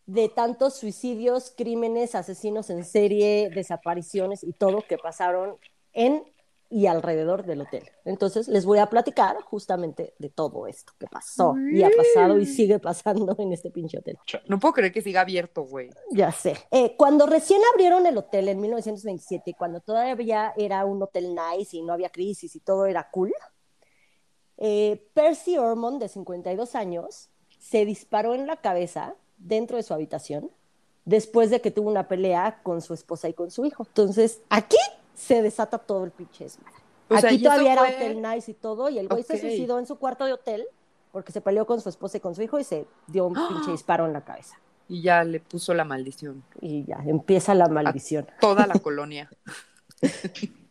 de 0.05 0.29
tantos 0.29 0.75
suicidios, 0.77 1.53
crímenes, 1.55 2.15
asesinos 2.15 2.69
en 2.69 2.85
serie, 2.85 3.49
desapariciones 3.53 4.43
y 4.43 4.53
todo 4.53 4.81
que 4.87 4.97
pasaron 4.97 5.57
en 5.93 6.23
y 6.71 6.87
alrededor 6.87 7.45
del 7.45 7.61
hotel. 7.61 7.83
Entonces 8.05 8.47
les 8.47 8.65
voy 8.65 8.79
a 8.79 8.87
platicar 8.87 9.35
justamente 9.41 10.13
de 10.17 10.29
todo 10.29 10.67
esto 10.67 10.93
que 10.97 11.05
pasó 11.05 11.53
y 11.71 11.83
ha 11.83 11.89
pasado 11.89 12.39
y 12.39 12.45
sigue 12.45 12.79
pasando 12.79 13.35
en 13.37 13.51
este 13.51 13.69
pinche 13.69 13.97
hotel. 13.97 14.17
No 14.47 14.57
puedo 14.57 14.73
creer 14.75 14.93
que 14.93 15.01
siga 15.01 15.21
abierto, 15.21 15.63
güey. 15.63 15.89
Ya 16.11 16.31
sé. 16.31 16.55
Eh, 16.71 16.95
cuando 16.95 17.27
recién 17.27 17.61
abrieron 17.73 18.05
el 18.05 18.17
hotel 18.17 18.47
en 18.47 18.61
1927, 18.61 19.53
cuando 19.57 19.81
todavía 19.81 20.53
era 20.55 20.85
un 20.85 21.03
hotel 21.03 21.35
nice 21.35 21.75
y 21.75 21.81
no 21.81 21.91
había 21.91 22.09
crisis 22.09 22.55
y 22.55 22.61
todo 22.61 22.85
era 22.85 23.09
cool, 23.11 23.33
eh, 24.57 25.05
Percy 25.13 25.57
Ormond, 25.57 26.01
de 26.01 26.07
52 26.07 26.75
años, 26.75 27.29
se 27.59 27.83
disparó 27.83 28.33
en 28.33 28.47
la 28.47 28.57
cabeza 28.57 29.15
dentro 29.37 29.75
de 29.75 29.83
su 29.83 29.93
habitación 29.93 30.49
después 31.03 31.49
de 31.49 31.61
que 31.61 31.71
tuvo 31.71 31.89
una 31.89 32.07
pelea 32.07 32.61
con 32.63 32.81
su 32.81 32.93
esposa 32.93 33.27
y 33.27 33.33
con 33.33 33.51
su 33.51 33.65
hijo. 33.65 33.85
Entonces, 33.87 34.39
aquí 34.49 34.77
se 35.13 35.41
desata 35.41 35.77
todo 35.77 36.03
el 36.05 36.11
pinche 36.11 36.47
sea, 36.49 36.61
Aquí 37.09 37.27
¿y 37.35 37.35
eso 37.35 37.43
todavía 37.45 37.73
era 37.73 37.81
fue- 37.83 37.95
hotel 37.95 38.21
nice 38.21 38.51
y 38.51 38.53
todo, 38.53 38.89
y 38.89 38.97
el 38.99 39.07
güey 39.07 39.21
Ok. 39.21 39.27
se 39.27 39.37
suicidó 39.39 39.79
en 39.79 39.85
su 39.85 39.97
cuarto 39.97 40.25
de 40.25 40.33
hotel 40.33 40.65
porque 41.11 41.31
se 41.33 41.41
peleó 41.41 41.65
con 41.65 41.81
su 41.81 41.89
esposa 41.89 42.17
y 42.17 42.19
con 42.21 42.35
su 42.35 42.41
hijo 42.41 42.57
y 42.59 42.63
se 42.63 42.85
dio 43.07 43.25
un 43.27 43.33
pinche 43.33 43.71
disparo 43.71 44.05
en 44.05 44.13
la 44.13 44.23
cabeza. 44.23 44.57
Y 44.87 45.01
ya 45.01 45.23
le 45.23 45.39
puso 45.41 45.73
la 45.73 45.83
maldición. 45.85 46.43
Y 46.61 46.85
ya, 46.85 47.01
empieza 47.05 47.53
la 47.53 47.67
maldición. 47.67 48.27
Toda 48.39 48.65
la 48.67 48.73
colonia. 48.79 49.29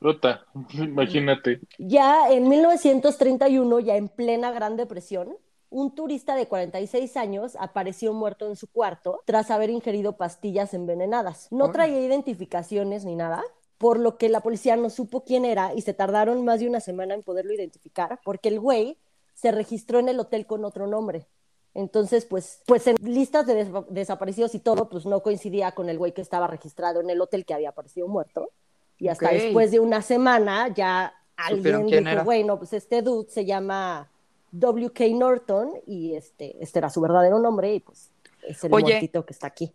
Rota, 0.00 0.44
imagínate. 0.73 1.61
Ya 1.78 2.30
en 2.30 2.49
1931, 2.49 3.80
ya 3.80 3.97
en 3.97 4.09
plena 4.09 4.50
Gran 4.50 4.76
Depresión, 4.76 5.37
un 5.68 5.94
turista 5.94 6.35
de 6.35 6.49
46 6.49 7.16
años 7.16 7.56
apareció 7.61 8.12
muerto 8.12 8.47
en 8.47 8.56
su 8.56 8.66
cuarto 8.66 9.20
tras 9.25 9.50
haber 9.50 9.70
ingerido 9.70 10.16
pastillas 10.16 10.75
envenenadas. 10.75 11.49
No 11.52 11.70
traía 11.70 12.00
identificaciones 12.00 13.04
ni 13.04 13.14
nada, 13.14 13.42
por 13.80 13.99
lo 13.99 14.18
que 14.18 14.28
la 14.28 14.40
policía 14.40 14.76
no 14.76 14.90
supo 14.90 15.25
quién 15.25 15.46
era 15.46 15.72
y 15.75 15.80
se 15.80 15.94
tardaron 15.94 16.44
más 16.44 16.60
de 16.60 16.68
una 16.68 16.80
semana 16.80 17.14
en 17.14 17.22
poderlo 17.22 17.54
identificar, 17.54 18.20
porque 18.22 18.50
el 18.50 18.60
güey 18.60 18.99
se 19.32 19.52
registró 19.52 19.99
en 19.99 20.10
el 20.10 20.20
hotel 20.20 20.44
con 20.44 20.66
otro 20.66 20.87
nombre. 20.87 21.26
Entonces, 21.72 22.26
pues, 22.26 22.60
pues 22.66 22.87
en 22.88 22.96
listas 23.02 23.46
de 23.46 23.54
des- 23.54 23.68
desaparecidos 23.88 24.54
y 24.54 24.58
todo, 24.58 24.90
pues 24.90 25.06
no 25.06 25.22
coincidía 25.22 25.72
con 25.72 25.88
el 25.88 25.96
güey 25.96 26.12
que 26.12 26.20
estaba 26.20 26.46
registrado 26.46 27.00
en 27.00 27.08
el 27.08 27.18
hotel 27.22 27.46
que 27.46 27.54
había 27.54 27.70
aparecido 27.70 28.06
muerto. 28.06 28.50
Y 28.99 29.08
hasta 29.08 29.30
después 29.30 29.70
de 29.70 29.80
una 29.80 30.02
semana 30.02 30.68
ya 30.75 31.14
alguien 31.38 31.87
dijo, 31.87 31.99
era. 32.06 32.22
bueno, 32.22 32.58
pues 32.58 32.75
este 32.75 33.00
dude 33.00 33.30
se 33.30 33.46
llama 33.46 34.10
W.K. 34.52 35.04
Norton 35.14 35.72
y 35.87 36.16
este, 36.16 36.62
este 36.62 36.80
era 36.80 36.90
su 36.90 37.00
verdadero 37.00 37.38
nombre 37.38 37.72
y 37.72 37.80
pues 37.80 38.10
es 38.46 38.62
el 38.62 38.75
Oye. 38.75 38.84
muertito 38.92 39.25
que 39.25 39.32
está 39.32 39.46
aquí. 39.46 39.72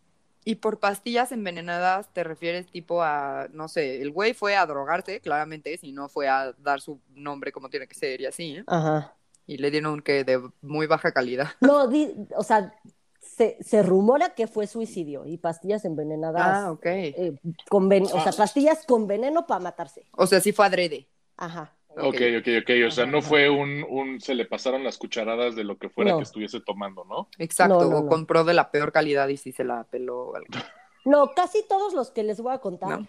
Y 0.48 0.56
por 0.56 0.80
pastillas 0.80 1.32
envenenadas 1.32 2.08
te 2.14 2.24
refieres 2.24 2.68
tipo 2.68 3.02
a, 3.02 3.48
no 3.52 3.68
sé, 3.68 4.02
el 4.02 4.12
güey 4.12 4.34
fue 4.36 4.56
a 4.56 4.66
drogarse, 4.68 5.20
claramente, 5.20 5.76
si 5.78 5.92
no 5.92 6.08
fue 6.08 6.28
a 6.30 6.54
dar 6.60 6.82
su 6.82 7.02
nombre 7.16 7.52
como 7.52 7.70
tiene 7.70 7.88
que 7.88 7.96
ser 7.96 8.22
y 8.22 8.28
así, 8.28 8.58
¿eh? 8.58 8.64
Ajá. 8.68 9.16
Y 9.48 9.58
le 9.58 9.72
dieron 9.72 9.94
un 9.94 10.02
que 10.02 10.24
de 10.24 10.42
muy 10.62 10.86
baja 10.88 11.12
calidad. 11.12 11.48
No, 11.62 11.88
di- 11.88 12.14
o 12.38 12.44
sea, 12.44 12.74
se, 13.20 13.58
se 13.62 13.82
rumora 13.82 14.36
que 14.36 14.46
fue 14.48 14.68
suicidio 14.68 15.26
y 15.26 15.38
pastillas 15.38 15.84
envenenadas. 15.84 16.44
Ah, 16.46 16.72
ok. 16.72 16.86
eh, 16.86 17.34
con 17.68 17.90
ven- 17.90 18.04
o 18.06 18.22
sea, 18.22 18.32
pastillas 18.32 18.86
con 18.86 19.08
veneno 19.08 19.48
para 19.48 19.60
matarse. 19.60 20.06
O 20.12 20.28
sea, 20.28 20.40
sí 20.42 20.52
fue 20.52 20.68
adrede. 20.68 21.08
Ajá. 21.38 21.74
Ok, 21.98 22.16
ok, 22.40 22.48
ok. 22.62 22.70
O 22.88 22.92
sea, 22.92 23.06
no 23.06 23.22
fue 23.22 23.50
un, 23.50 23.84
un 23.90 24.20
se 24.22 24.36
le 24.36 24.46
pasaron 24.46 24.84
las 24.84 24.98
cucharadas 24.98 25.56
de 25.56 25.64
lo 25.64 25.78
que 25.78 25.90
fuera 25.90 26.12
No. 26.12 26.18
que 26.18 26.24
estuviese 26.24 26.60
tomando, 26.62 27.06
¿no? 27.06 27.30
Exacto, 27.38 27.82
No, 27.84 27.90
no, 27.90 27.98
o 27.98 28.02
no. 28.04 28.08
compró 28.10 28.44
de 28.44 28.54
la 28.54 28.72
peor 28.72 28.92
calidad 28.92 29.28
y 29.30 29.38
sí 29.38 29.52
se 29.52 29.64
la 29.64 29.84
peló. 29.86 30.20
o 30.30 30.36
algo. 30.36 30.48
No, 31.06 31.34
casi 31.36 31.64
todos 31.70 31.94
los 31.94 32.10
que 32.10 32.24
les 32.24 32.42
voy 32.42 32.52
a 32.54 32.58
contar, 32.58 33.02
No. 33.02 33.08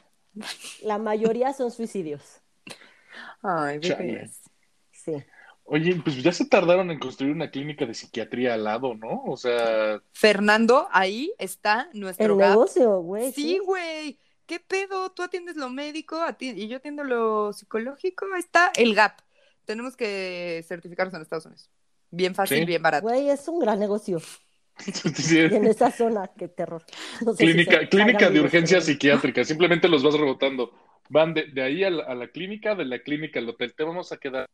la 0.83 0.99
mayoría 0.99 1.55
son 1.55 1.71
suicidios. 1.71 2.43
Ay, 3.43 3.79
bebés. 3.79 4.43
Sí. 4.93 5.13
Oye, 5.65 6.01
pues 6.05 6.23
ya 6.23 6.31
se 6.31 6.47
tardaron 6.47 6.91
en 6.91 6.99
construir 6.99 7.33
una 7.33 7.51
clínica 7.51 7.87
de 7.87 7.95
psiquiatría 7.95 8.55
al 8.55 8.65
lado, 8.65 8.95
¿no? 8.95 9.25
O 9.25 9.37
sea, 9.37 10.01
Fernando, 10.13 10.89
ahí 10.93 11.33
está 11.39 11.89
nuestro 11.93 12.35
El 12.35 12.39
gap. 12.39 12.51
negocio, 12.51 13.01
güey. 13.01 13.33
Sí, 13.33 13.59
güey. 13.65 14.19
¿Qué 14.47 14.61
pedo? 14.61 15.11
Tú 15.11 15.23
atiendes 15.23 15.57
lo 15.57 15.69
médico 15.71 16.17
ati- 16.21 16.55
y 16.57 16.69
yo 16.69 16.77
atiendo 16.79 17.05
lo 17.05 17.53
psicológico. 17.53 18.27
Ahí 18.35 18.41
está 18.41 18.71
el 18.77 18.95
gap. 18.95 19.21
Tenemos 19.65 19.97
que 19.97 20.65
certificarnos 20.67 21.15
en 21.15 21.23
Estados 21.23 21.47
Unidos. 21.47 21.71
Bien 22.11 22.35
fácil, 22.35 22.59
Sí. 22.61 22.65
bien 22.65 22.83
barato. 22.83 23.09
Güey, 23.09 23.29
es 23.31 23.47
un 23.49 23.59
gran 23.59 23.79
negocio. 23.81 24.21
sí, 24.79 25.39
en 25.39 25.67
esa 25.67 25.91
zona, 25.91 26.31
qué 26.37 26.49
terror. 26.49 26.85
No 27.25 27.33
sé 27.33 27.47
si 27.47 27.67
clínica, 27.89 28.31
de 28.31 28.41
urgencia 28.41 28.81
psiquiátrica, 28.81 29.45
simplemente 29.45 29.89
los 29.89 30.03
vas 30.03 30.15
rebotando. 30.15 30.73
Van 31.09 31.35
de, 31.35 31.47
de 31.47 31.63
ahí 31.63 31.83
a 31.85 31.91
la, 31.91 32.05
a 32.05 32.15
la 32.15 32.29
clínica, 32.29 32.75
de 32.75 32.85
la 32.85 32.99
clínica 33.01 33.39
al 33.41 33.49
hotel. 33.49 33.75
Te 33.75 33.85
vamos 33.85 34.13
a 34.13 34.17
quedar. 34.19 34.47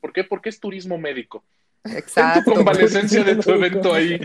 ¿Por 0.00 0.12
qué? 0.12 0.22
Porque 0.24 0.48
es 0.50 0.60
turismo 0.60 0.96
médico. 0.98 1.44
Ten 1.82 1.96
Exacto. 1.96 2.50
tu 2.50 2.54
convalecencia 2.56 3.24
de 3.24 3.36
tu 3.36 3.50
evento 3.50 3.92
ahí. 3.92 4.18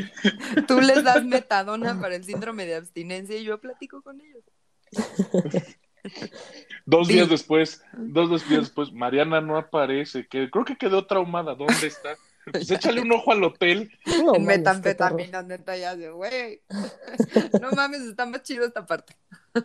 Tú 0.68 0.80
les 0.80 1.04
das 1.04 1.26
metadona 1.26 2.00
para 2.00 2.16
el 2.16 2.24
síndrome 2.24 2.66
de 2.66 2.76
abstinencia 2.76 3.38
y 3.38 3.44
yo 3.44 3.60
platico 3.60 4.02
con 4.02 4.22
ellos. 4.22 4.44
Dos 6.86 7.08
Sí. 7.08 7.14
días 7.14 7.30
después, 7.30 7.84
dos 7.94 8.48
días 8.50 8.62
después, 8.62 8.92
Mariana 8.92 9.42
no 9.42 9.58
aparece. 9.58 10.28
Que, 10.28 10.50
creo 10.50 10.66
que 10.66 10.78
quedó 10.78 11.06
traumada. 11.06 11.54
¿Dónde 11.56 11.88
está? 11.88 12.16
Pues 12.52 12.72
échale 12.72 13.02
un 13.02 13.12
ojo 13.12 13.32
al 13.32 13.44
hotel. 13.44 13.92
No, 14.24 14.34
en 14.36 14.46
metanfetamina, 14.46 15.44
neta, 15.44 15.78
ya 15.78 15.96
de, 15.96 16.10
güey. 16.10 16.62
No 17.62 17.72
mames, 17.72 18.02
está 18.02 18.26
más 18.26 18.42
chido 18.44 18.66
esta 18.66 18.86
parte. 18.86 19.16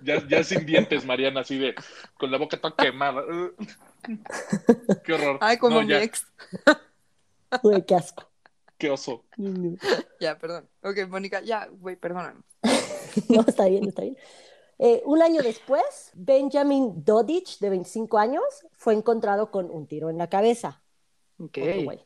Ya, 0.03 0.27
ya 0.29 0.43
sin 0.45 0.67
dientes, 0.67 1.07
Mariana, 1.07 1.41
así 1.41 1.57
de 1.57 1.75
con 2.19 2.31
la 2.31 2.37
boca 2.39 2.59
toda 2.61 2.75
quemada. 2.77 3.23
Qué 5.05 5.13
horror. 5.13 5.39
Ay, 5.41 5.57
como 5.57 5.77
No, 5.77 5.83
mi 5.83 5.89
ya, 5.89 6.03
ex. 6.03 6.27
Güey, 7.63 7.85
qué 7.87 7.95
asco. 7.95 8.29
Qué 8.77 8.91
oso. 8.91 9.25
Ya, 10.21 10.37
perdón. 10.39 10.69
Ok, 10.83 11.07
Mónica, 11.09 11.41
ya, 11.41 11.67
güey, 11.71 11.97
perdóname. 11.97 12.41
No, 13.29 13.45
está 13.47 13.67
bien, 13.67 13.87
está 13.87 14.03
bien. 14.03 14.17
Eh, 14.79 15.03
un 15.07 15.23
año 15.23 15.43
después, 15.43 16.11
Benjamin 16.15 17.05
Dodich, 17.05 17.59
de 17.61 17.71
25 17.71 18.19
años, 18.19 18.43
fue 18.73 18.95
encontrado 18.95 19.51
con 19.51 19.71
un 19.71 19.87
tiro 19.87 20.11
en 20.11 20.19
la 20.19 20.29
cabeza. 20.29 20.83
Ok. 21.39 21.59
Otro 21.63 21.85
güey. 21.85 22.01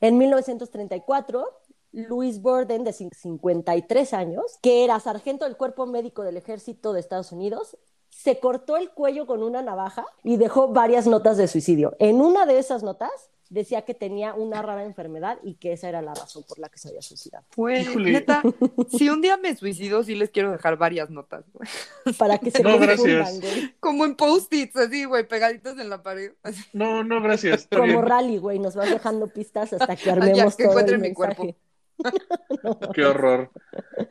En 0.00 0.18
1934, 0.18 1.46
Louis 1.92 2.40
Borden, 2.40 2.84
de 2.84 2.92
cin- 2.92 3.14
53 3.14 4.14
años, 4.14 4.58
que 4.62 4.84
era 4.84 5.00
sargento 5.00 5.44
del 5.44 5.56
Cuerpo 5.56 5.86
Médico 5.86 6.22
del 6.22 6.36
Ejército 6.36 6.92
de 6.92 7.00
Estados 7.00 7.32
Unidos, 7.32 7.76
se 8.08 8.38
cortó 8.40 8.76
el 8.76 8.90
cuello 8.90 9.26
con 9.26 9.42
una 9.42 9.62
navaja 9.62 10.06
y 10.24 10.36
dejó 10.36 10.68
varias 10.68 11.06
notas 11.06 11.36
de 11.36 11.46
suicidio. 11.48 11.94
En 11.98 12.20
una 12.20 12.44
de 12.46 12.58
esas 12.58 12.82
notas 12.82 13.30
decía 13.50 13.82
que 13.82 13.92
tenía 13.94 14.32
una 14.32 14.62
rara 14.62 14.84
enfermedad 14.84 15.38
y 15.42 15.54
que 15.56 15.72
esa 15.72 15.88
era 15.88 16.00
la 16.00 16.14
razón 16.14 16.44
por 16.48 16.58
la 16.58 16.68
que 16.68 16.78
se 16.78 16.88
había 16.88 17.02
suicidado. 17.02 17.44
Híjole. 17.56 18.12
neta, 18.12 18.42
si 18.88 19.08
un 19.10 19.20
día 19.20 19.36
me 19.36 19.54
suicido, 19.56 20.02
sí 20.02 20.14
les 20.14 20.30
quiero 20.30 20.50
dejar 20.52 20.76
varias 20.78 21.10
notas, 21.10 21.44
güey. 21.52 21.68
Para 22.18 22.38
que 22.38 22.50
se 22.50 22.62
No, 22.62 22.70
confundan, 22.78 22.96
gracias. 22.96 23.40
güey. 23.40 23.74
Como 23.80 24.04
en 24.06 24.14
post-its, 24.16 24.76
así, 24.76 25.04
güey, 25.04 25.28
pegaditos 25.28 25.78
en 25.78 25.90
la 25.90 26.02
pared. 26.02 26.32
Así. 26.42 26.62
No, 26.72 27.04
no, 27.04 27.20
gracias. 27.20 27.68
Como 27.70 27.84
bien. 27.84 28.02
rally, 28.06 28.38
güey, 28.38 28.58
nos 28.58 28.74
vas 28.74 28.88
dejando 28.90 29.26
pistas 29.28 29.72
hasta 29.72 29.96
que 29.96 30.02
Ah, 30.10 30.14
ya, 30.16 30.22
armemos 30.22 30.56
que 30.56 30.64
todo 30.64 30.78
el 30.78 30.86
mi 30.98 31.08
mensaje. 31.08 31.14
cuerpo. 31.14 31.56
Qué 32.94 33.04
horror. 33.04 33.50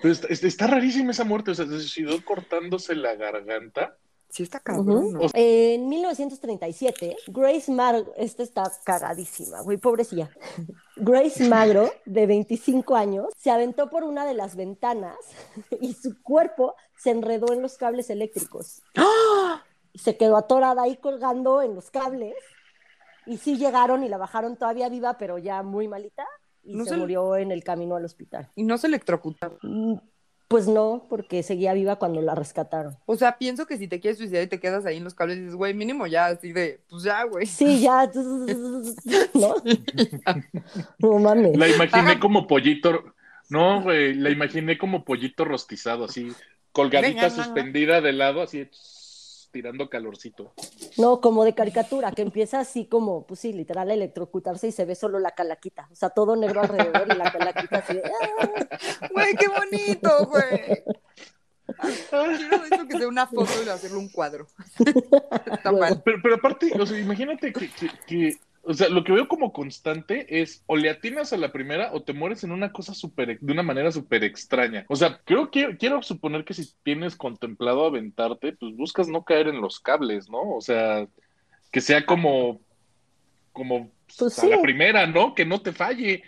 Pero 0.01 0.11
está- 0.13 0.27
está 0.47 0.67
rarísima 0.67 1.11
esa 1.11 1.23
muerte. 1.23 1.51
O 1.51 1.55
sea, 1.55 1.65
se 1.65 1.71
suicidó 1.79 2.23
cortándose 2.23 2.93
la 2.95 3.15
garganta. 3.15 3.97
Sí 4.29 4.43
está 4.43 4.59
cabrón. 4.59 5.19
En 5.33 5.89
1937, 5.89 7.17
Grace 7.27 7.71
Magro, 7.71 8.13
esta 8.15 8.43
está 8.43 8.71
cagadísima, 8.83 9.61
güey, 9.61 9.77
pobrecilla. 9.77 10.29
Grace 10.97 11.47
Magro, 11.49 11.91
de 12.05 12.27
25 12.27 12.95
años, 12.95 13.27
se 13.37 13.49
aventó 13.49 13.89
por 13.89 14.03
una 14.03 14.25
de 14.25 14.35
las 14.35 14.55
ventanas 14.55 15.17
y 15.81 15.93
su 15.93 16.21
cuerpo 16.21 16.75
se 16.95 17.09
enredó 17.11 17.51
en 17.53 17.61
los 17.61 17.77
cables 17.77 18.09
eléctricos. 18.09 18.81
¡Ah! 18.95 19.63
Se 19.95 20.15
quedó 20.17 20.37
atorada 20.37 20.83
ahí 20.83 20.97
colgando 20.97 21.61
en 21.63 21.73
los 21.73 21.89
cables 21.89 22.35
y 23.25 23.37
sí 23.37 23.57
llegaron 23.57 24.03
y 24.03 24.09
la 24.09 24.17
bajaron 24.17 24.57
todavía 24.57 24.89
viva, 24.89 25.17
pero 25.17 25.37
ya 25.39 25.63
muy 25.63 25.87
malita 25.87 26.27
y 26.63 26.75
No 26.75 26.83
se 26.83 26.91
se- 26.91 26.97
murió 26.97 27.35
en 27.35 27.51
el 27.51 27.63
camino 27.63 27.95
al 27.95 28.05
hospital. 28.05 28.51
Y 28.55 28.63
no 28.63 28.77
se 28.77 28.87
electrocutaron. 28.87 29.57
Pues 30.49 30.67
no, 30.67 31.05
porque 31.09 31.43
seguía 31.43 31.75
viva 31.75 31.97
cuando 31.97 32.21
la 32.21 32.33
rescataron. 32.33 32.97
O 33.05 33.15
sea, 33.15 33.37
pienso 33.37 33.67
que 33.67 33.77
si 33.77 33.87
te 33.87 33.99
quieres 33.99 34.17
suicidar 34.17 34.41
y 34.41 34.47
te 34.47 34.59
quedas 34.59 34.83
ahí 34.83 34.97
en 34.97 35.03
los 35.03 35.13
cables, 35.13 35.37
dices, 35.37 35.53
güey, 35.53 35.75
mínimo 35.75 36.07
ya, 36.07 36.25
así 36.25 36.51
de, 36.53 36.81
pues 36.89 37.03
ya, 37.03 37.23
güey. 37.25 37.45
Sí, 37.45 37.81
ya. 37.81 38.09
¿No? 39.35 39.55
No 40.97 41.19
mames. 41.19 41.55
La 41.55 41.67
imaginé 41.67 42.11
Ajá. 42.11 42.19
como 42.19 42.47
pollito. 42.47 43.13
No, 43.49 43.83
güey, 43.83 44.15
la 44.15 44.31
imaginé 44.31 44.79
como 44.79 45.05
pollito 45.05 45.45
rostizado, 45.45 46.05
así, 46.05 46.31
colgadita, 46.71 47.09
Venga, 47.09 47.29
suspendida 47.29 48.01
de 48.01 48.13
lado, 48.13 48.41
así, 48.41 48.67
tirando 49.51 49.89
calorcito. 49.89 50.53
No, 50.97 51.21
como 51.21 51.43
de 51.43 51.53
caricatura, 51.55 52.11
que 52.11 52.21
empieza 52.21 52.59
así 52.59 52.85
como, 52.85 53.25
pues 53.25 53.39
sí, 53.39 53.53
literal, 53.53 53.89
a 53.89 53.93
electrocutarse 53.93 54.67
y 54.67 54.71
se 54.71 54.85
ve 54.85 54.95
solo 54.95 55.19
la 55.19 55.31
calaquita. 55.31 55.87
O 55.91 55.95
sea, 55.95 56.09
todo 56.09 56.35
negro 56.35 56.61
alrededor 56.61 57.07
y 57.13 57.17
la 57.17 57.31
calaquita 57.31 57.77
así 57.79 57.93
de, 57.95 58.03
¡ah! 58.05 59.07
Güey, 59.11 59.35
qué 59.35 59.47
bonito, 59.47 60.25
güey. 60.27 60.83
Quiero 62.09 62.63
eso 62.65 62.87
que 62.87 62.97
sea 62.97 63.07
una 63.07 63.27
foto 63.27 63.51
y 63.65 63.69
hacerlo 63.69 63.99
un 63.99 64.09
cuadro. 64.09 64.47
Está 65.53 65.71
mal. 65.71 66.01
Pero, 66.03 66.17
pero 66.23 66.35
aparte, 66.35 66.71
o 66.79 66.85
sea, 66.85 66.99
imagínate 66.99 67.53
que, 67.53 67.69
que- 67.69 67.91
que- 68.07 68.37
o 68.69 68.73
sea, 68.75 68.87
lo 68.87 69.03
que 69.03 69.11
veo 69.11 69.27
como 69.27 69.51
constante 69.51 70.41
es 70.41 70.63
o 70.67 70.77
le 70.77 70.91
atinas 70.91 71.33
a 71.33 71.37
la 71.37 71.51
primera 71.51 71.91
o 71.91 72.03
te 72.03 72.13
mueres 72.13 72.43
en 72.43 72.51
una 72.51 72.71
cosa 72.71 72.93
súper, 72.93 73.39
de 73.39 73.51
una 73.51 73.63
manera 73.63 73.91
súper 73.91 74.23
extraña. 74.23 74.85
O 74.89 74.95
sea, 74.95 75.19
creo 75.25 75.49
que 75.49 75.75
quiero 75.77 76.03
suponer 76.03 76.45
que 76.45 76.53
si 76.53 76.71
tienes 76.83 77.15
contemplado 77.15 77.83
aventarte, 77.83 78.53
pues 78.53 78.75
buscas 78.75 79.07
no 79.07 79.23
caer 79.23 79.47
en 79.47 79.59
los 79.59 79.79
cables, 79.79 80.29
¿no? 80.29 80.55
O 80.55 80.61
sea, 80.61 81.07
que 81.71 81.81
sea 81.81 82.05
como, 82.05 82.61
como 83.53 83.89
Pues 84.15 84.37
a 84.37 84.45
la 84.45 84.61
primera, 84.61 85.07
¿no? 85.07 85.33
Que 85.33 85.45
no 85.47 85.63
te 85.63 85.73
falle. 85.73 86.21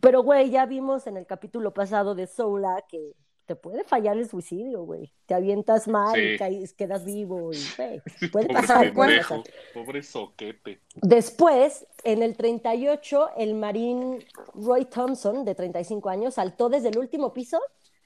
Pero, 0.00 0.22
güey, 0.22 0.48
ya 0.48 0.64
vimos 0.64 1.06
en 1.06 1.18
el 1.18 1.26
capítulo 1.26 1.74
pasado 1.74 2.14
de 2.14 2.26
Soula 2.26 2.82
que 2.88 3.12
te 3.52 3.56
puede 3.56 3.84
fallar 3.84 4.16
el 4.16 4.28
suicidio, 4.28 4.84
güey. 4.84 5.12
Te 5.26 5.34
avientas 5.34 5.86
mal 5.88 6.18
y 6.18 6.38
caes- 6.38 6.72
quedas 6.74 7.04
vivo 7.04 7.52
y, 7.52 7.58
güey, 7.76 8.00
puede 8.32 8.46
Pobre 8.46 8.54
pasar, 8.54 8.92
puede 8.94 9.18
pasar. 9.18 9.42
pobre 9.74 10.02
soquete. 10.02 10.80
Después, 10.96 11.86
en 12.04 12.22
el 12.22 12.34
38, 12.36 13.28
el 13.36 13.54
marín 13.54 14.24
Roy 14.54 14.86
Thompson, 14.86 15.44
de 15.44 15.54
35 15.54 16.08
años, 16.08 16.34
saltó 16.34 16.68
desde 16.70 16.88
el 16.88 16.98
último 16.98 17.34
piso 17.34 17.60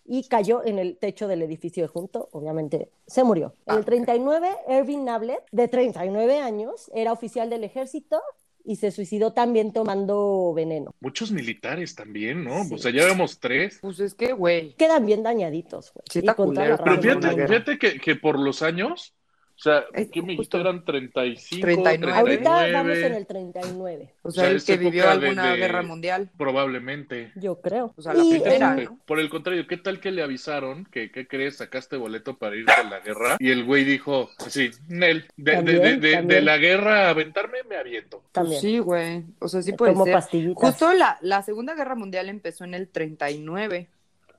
y 0.05 0.27
cayó 0.29 0.65
en 0.65 0.79
el 0.79 0.99
techo 0.99 1.29
del 1.29 1.43
edificio 1.43 1.85
de 1.85 1.89
junto. 1.89 2.29
Obviamente, 2.33 2.91
se 3.07 3.23
murió. 3.23 3.55
En 3.67 3.75
Ah, 3.75 3.79
el 3.79 3.85
39, 3.85 4.49
Ervin 4.69 5.05
Nablet, 5.05 5.45
de 5.53 5.69
39 5.69 6.39
años, 6.41 6.91
era 6.95 7.13
oficial 7.13 7.49
del 7.51 7.63
ejército 7.65 8.21
y 8.67 8.77
se 8.77 8.91
suicidó 8.91 9.33
también 9.33 9.73
tomando 9.73 10.53
veneno. 10.55 10.95
Muchos 11.01 11.31
militares 11.31 11.95
también, 11.95 12.45
¿no? 12.45 12.65
Sí. 12.65 12.75
O 12.75 12.79
sea, 12.79 12.91
ya 12.91 13.05
vemos 13.07 13.39
tres. 13.39 13.79
Pues 13.81 14.01
es 14.01 14.15
que, 14.15 14.33
güey. 14.33 14.75
Quedan 14.75 15.07
bien 15.07 15.23
dañaditos, 15.23 15.93
güey. 15.95 16.05
Sí, 16.11 16.21
Pero 16.23 17.01
fíjate, 17.01 17.47
fíjate 17.47 17.79
que, 17.79 18.01
que 18.01 18.17
por 18.17 18.39
los 18.39 18.63
años, 18.63 19.15
o 19.57 19.59
sea, 19.59 19.85
¿qué 19.93 20.21
me 20.23 20.37
justo. 20.37 20.59
dijiste? 20.59 20.61
Eran 20.61 20.85
35, 20.85 21.65
39. 21.67 21.99
39. 21.99 22.19
Ahorita 22.19 22.79
vamos 22.79 22.99
en 22.99 23.15
el 23.15 23.27
39, 23.27 24.15
O 24.23 24.29
O 24.29 24.31
sea, 24.31 24.45
sea, 24.45 24.53
el 24.53 24.63
que 24.65 24.77
vivió 24.77 25.09
alguna 25.09 25.53
de- 25.53 25.57
guerra 25.57 25.83
mundial. 25.83 26.31
Probablemente. 26.37 27.33
yo 27.37 27.61
creo. 27.61 27.95
O 27.97 28.03
sea, 28.03 28.13
la 28.13 28.23
Y 28.25 28.31
primera, 28.39 28.75
¿no? 28.77 28.99
Por 29.07 29.19
el 29.19 29.29
contrario, 29.31 29.67
¿qué 29.67 29.77
tal 29.79 29.99
que 30.01 30.11
le 30.11 30.23
avisaron 30.23 30.85
que, 30.87 31.11
¿qué 31.11 31.27
crees? 31.27 31.57
Sacaste 31.57 31.97
boleto 31.97 32.37
para 32.37 32.55
irte 32.57 32.73
a 32.73 32.85
la 32.85 33.01
guerra. 33.01 33.37
Y 33.39 33.51
el 33.51 33.65
güey 33.65 33.85
dijo, 33.85 34.29
así, 34.39 34.71
Nel, 34.89 35.27
de, 35.37 35.51
de- 35.53 35.57
También, 35.57 35.83
de, 35.83 35.89
de- 35.89 35.97
de 36.09 36.13
también. 36.17 36.45
la 36.45 36.57
guerra 36.59 37.07
a 37.07 37.11
aventarme, 37.11 37.59
me 37.69 37.77
aviento. 37.77 38.23
también. 38.33 38.61
Pues 38.61 38.61
sí, 38.61 38.79
güey. 38.79 39.25
O 39.39 39.49
sea, 39.49 39.63
sí 39.63 39.73
puede 39.73 39.93
Tomo 39.93 40.05
ser. 40.05 40.13
pastillitas. 40.15 40.63
Justo 40.71 40.93
la, 40.93 41.19
la 41.23 41.43
Segunda 41.43 41.75
Guerra 41.75 41.95
Mundial 41.95 42.29
empezó 42.29 42.65
en 42.65 42.75
el 42.75 42.89
39. 42.89 43.89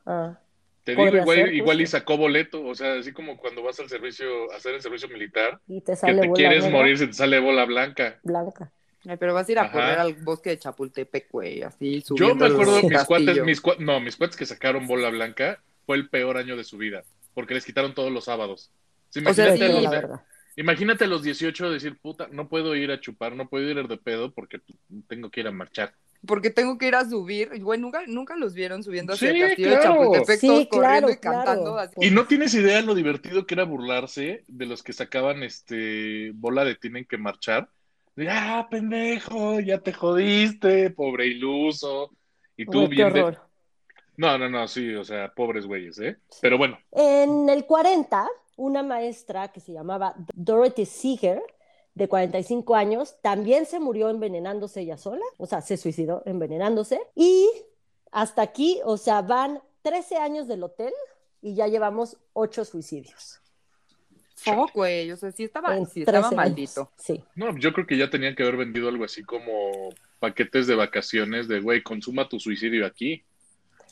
Ah, 0.05 0.38
Te 0.88 0.96
digo, 0.96 1.08
igual, 1.08 1.27
ser, 1.27 1.53
igual 1.53 1.82
y 1.82 1.88
sacó 1.88 2.17
boleto. 2.17 2.65
O 2.65 2.74
sea, 2.74 2.94
así 2.94 3.12
como 3.12 3.38
cuando 3.38 3.62
vas 3.62 3.79
al 3.79 3.89
servicio, 3.89 4.51
a 4.51 4.56
hacer 4.56 4.74
el 4.74 4.82
servicio 4.82 5.10
militar, 5.10 5.60
y 5.67 5.82
te 5.82 5.94
que 5.94 5.96
sale 5.98 6.22
te 6.22 6.27
bola 6.27 6.36
quieres 6.38 6.63
negra, 6.63 6.77
morir 6.77 6.98
si 6.98 7.08
te 7.08 7.13
sale 7.13 7.39
bola 7.39 7.65
blanca. 7.65 8.20
blanca. 8.24 8.72
Ay, 9.08 9.17
pero 9.17 9.34
vas 9.34 9.48
a 9.48 9.51
ir 9.51 9.60
a 9.60 9.63
Ajá. 9.63 9.72
correr 9.74 10.00
al 10.00 10.13
bosque 10.15 10.50
de 10.51 10.60
Chapultepec, 10.60 11.29
güey, 11.32 11.62
así 11.62 12.01
Yo 12.01 12.06
subiendo 12.06 12.46
me 12.46 12.46
el 12.48 12.53
acuerdo, 12.53 12.82
mis 12.89 13.03
cuates, 13.06 13.44
mis 13.44 13.63
cua- 13.63 13.77
no, 13.79 14.00
mis 14.00 14.15
cuates 14.15 14.36
que 14.38 14.46
sacaron 14.46 14.88
bola 14.88 15.10
blanca 15.10 15.62
fue 15.86 15.98
el 15.98 16.10
peor 16.10 16.38
año 16.38 16.58
de 16.58 16.63
su 16.63 16.77
vida, 16.77 17.03
porque 17.34 17.53
les 17.53 17.65
quitaron 17.65 17.94
todos 17.94 18.12
los 18.12 18.25
sábados. 18.25 18.72
Sí, 19.10 19.20
O 19.20 19.34
sea, 19.34 19.46
imagínate, 19.56 19.67
sí, 19.67 19.74
los 19.74 19.84
la 19.84 20.24
imagínate 20.56 21.03
a 21.06 21.08
los 21.08 21.24
18 21.24 21.70
decir, 21.72 21.98
puta, 22.01 22.27
no 22.32 22.50
puedo 22.50 22.75
ir 22.75 22.91
a 22.91 23.00
chupar, 23.00 23.36
no 23.36 23.48
puedo 23.48 23.70
ir 23.70 23.88
de 23.88 23.98
pedo 23.98 24.32
porque 24.34 24.60
tengo 25.08 25.29
que 25.29 25.41
ir 25.41 25.48
a 25.48 25.51
marchar. 25.51 25.94
Porque 26.25 26.50
tengo 26.50 26.77
que 26.77 26.88
ir 26.88 26.95
a 26.95 27.05
subir. 27.07 27.51
Y, 27.53 27.59
Güey, 27.59 27.79
nunca, 27.79 28.01
nunca 28.07 28.36
los 28.36 28.53
vieron 28.53 28.83
subiendo 28.83 29.13
hacia 29.13 29.31
Sí, 29.31 29.39
el 29.41 29.47
castillo 29.50 29.69
claro. 29.69 29.81
de 29.81 29.88
Chapultepec, 30.00 30.39
Sí, 30.39 30.47
todos 30.47 30.67
corriendo 30.67 30.79
claro, 31.07 31.09
y 31.12 31.17
cantando. 31.17 31.63
claro. 31.74 31.79
Así. 31.79 31.93
Y 32.07 32.12
no 32.12 32.25
tienes 32.25 32.53
idea 32.55 32.81
lo 32.81 32.95
divertido 32.95 33.45
que 33.45 33.53
era 33.53 33.63
burlarse 33.65 34.43
de 34.47 34.65
los 34.65 34.83
que 34.83 34.93
sacaban 34.93 35.43
este 35.43 36.31
bola 36.33 36.63
de 36.65 36.75
tienen 36.75 37.05
que 37.05 37.17
marchar. 37.17 37.69
De, 38.15 38.29
ah, 38.29 38.67
pendejo, 38.69 39.59
ya 39.59 39.77
te 39.79 39.93
jodiste, 39.93 40.89
pobre 40.89 41.27
iluso. 41.27 42.12
Y 42.55 42.65
tú 42.65 42.81
Uy, 42.83 42.89
qué 42.89 42.95
bien 42.95 43.13
de- 43.13 43.21
horror. 43.24 43.41
No, 44.17 44.36
no, 44.39 44.50
no, 44.50 44.67
sí, 44.67 44.95
o 44.95 45.03
sea, 45.03 45.31
pobres 45.36 45.67
güeyes, 45.67 46.00
¿eh? 46.00 46.17
Pero 46.41 46.58
bueno, 46.58 46.80
En 46.91 47.47
el 47.49 47.65
40, 47.67 48.27
una 48.56 48.82
maestra 48.82 49.49
que 49.49 49.60
se 49.60 49.71
llamaba 49.73 50.15
Dorothy 50.34 50.88
Seeger, 50.88 51.39
de 51.97 52.07
45 52.07 52.75
años, 52.75 53.15
también 53.21 53.65
se 53.65 53.79
murió 53.79 54.10
envenenándose 54.10 54.81
ella 54.81 54.97
sola, 54.97 55.25
o 55.38 55.47
sea, 55.47 55.62
se 55.62 55.77
suicidó 55.77 56.21
envenenándose. 56.25 57.01
Y 57.15 57.49
hasta 58.12 58.43
aquí, 58.43 58.79
o 58.86 58.97
sea, 58.97 59.23
van 59.23 59.62
13 59.81 60.17
años 60.17 60.47
del 60.47 60.63
hotel 60.63 60.93
y 61.41 61.55
ya 61.55 61.67
llevamos 61.67 62.17
8 62.33 62.65
suicidios. 62.65 63.41
Fuck, 64.36 64.73
güey. 64.75 65.12
O 65.12 65.17
sea, 65.17 65.31
sí 65.31 65.43
estaba, 65.43 65.75
sí 65.86 66.01
estaba 66.01 66.19
13 66.19 66.25
años. 66.27 66.36
maldito. 66.36 66.91
Sí. 66.97 67.23
No, 67.36 67.57
yo 67.57 67.73
creo 67.73 67.88
que 67.88 67.97
ya 67.97 68.12
tenían 68.12 68.36
que 68.36 68.43
haber 68.43 68.57
vendido 68.57 68.88
algo 68.89 69.03
así 69.03 69.23
como 69.23 69.89
paquetes 70.19 70.67
de 70.67 70.75
vacaciones 70.75 71.47
de, 71.47 71.60
güey, 71.60 71.81
consuma 71.81 72.29
tu 72.29 72.39
suicidio 72.39 72.86
aquí. 72.86 73.23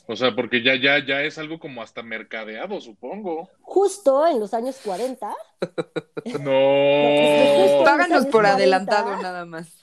O 0.08 0.16
sea, 0.16 0.34
porque 0.34 0.62
ya, 0.62 0.74
ya, 0.76 1.04
ya 1.04 1.22
es 1.22 1.36
algo 1.38 1.58
como 1.58 1.82
hasta 1.82 2.02
mercadeado, 2.02 2.80
supongo. 2.80 3.50
Justo 3.62 4.26
en 4.26 4.38
los 4.38 4.54
años 4.54 4.78
40, 4.84 5.34
No. 6.40 7.84
Páganos 7.84 8.24
por 8.24 8.42
40. 8.42 8.54
adelantado 8.54 9.16
nada 9.22 9.44
más. 9.46 9.80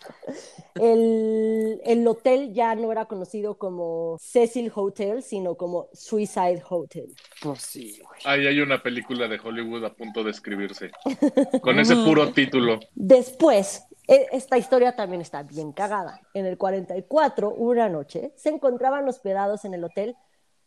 el, 0.75 1.81
el 1.83 2.07
hotel 2.07 2.53
ya 2.53 2.75
no 2.75 2.91
era 2.91 3.05
conocido 3.05 3.57
como 3.57 4.17
Cecil 4.19 4.71
Hotel, 4.73 5.23
sino 5.23 5.55
como 5.55 5.87
Suicide 5.93 6.63
Hotel. 6.69 7.07
Pues 7.41 7.61
sí, 7.61 7.99
güey. 8.03 8.21
Ahí 8.25 8.47
hay 8.47 8.59
una 8.59 8.81
película 8.81 9.27
de 9.27 9.39
Hollywood 9.39 9.83
a 9.85 9.93
punto 9.93 10.23
de 10.23 10.31
escribirse. 10.31 10.91
Con 11.61 11.79
ese 11.79 11.95
puro 11.95 12.31
título. 12.31 12.79
Después, 12.95 13.83
esta 14.07 14.57
historia 14.57 14.95
también 14.95 15.21
está 15.21 15.43
bien 15.43 15.71
cagada. 15.71 16.21
En 16.33 16.45
el 16.45 16.57
44, 16.57 17.51
una 17.51 17.89
noche, 17.89 18.33
se 18.35 18.49
encontraban 18.49 19.07
hospedados 19.07 19.65
en 19.65 19.73
el 19.73 19.83
hotel 19.83 20.15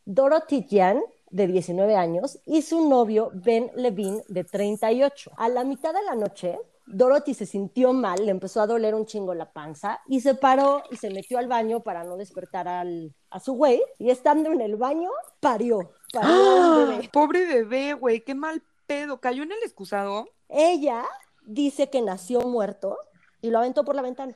Dorothy 0.05 0.67
Jan, 0.71 1.03
de 1.31 1.47
19 1.49 1.97
años, 1.97 2.39
y 2.47 2.63
su 2.63 2.89
novio 2.89 3.31
Ben 3.35 3.71
Levine, 3.75 4.23
de 4.29 4.45
38. 4.45 5.33
A 5.37 5.49
la 5.49 5.65
mitad 5.65 5.93
de 5.93 6.03
la 6.03 6.15
noche, 6.15 6.59
Dorothy 6.87 7.35
se 7.35 7.47
sintió 7.47 7.93
mal, 7.93 8.25
le 8.25 8.31
empezó 8.31 8.61
a 8.61 8.67
doler 8.67 8.95
un 8.95 9.07
chingo 9.07 9.35
la 9.35 9.53
panza 9.53 10.01
y 10.07 10.21
se 10.21 10.37
paró 10.37 10.85
y 10.91 10.97
se 10.97 11.11
metió 11.11 11.39
al 11.39 11.49
baño 11.49 11.81
para 11.81 12.05
no 12.05 12.17
despertar 12.17 12.69
al, 12.69 13.13
a 13.29 13.41
su 13.41 13.55
güey. 13.55 13.83
Y 13.99 14.11
estando 14.11 14.53
en 14.53 14.61
el 14.61 14.77
baño, 14.77 15.11
parió. 15.41 15.91
Parió 16.13 16.33
a 16.33 16.79
un 16.79 16.89
bebé. 16.89 17.11
Pobre 17.13 17.45
bebé, 17.45 17.95
güey. 17.95 18.23
Qué 18.23 18.37
mal 18.37 18.63
pedo. 18.87 19.21
¿Cayó 19.21 19.43
en 19.43 19.51
el 19.51 19.59
excusado? 19.65 20.29
Ella 20.49 21.05
dice 21.45 21.91
que 21.91 22.03
nació 22.03 22.43
muerto 22.43 22.97
y 23.41 23.51
lo 23.51 23.59
aventó 23.59 23.85
por 23.85 23.95
la 23.95 24.03
ventana. 24.03 24.35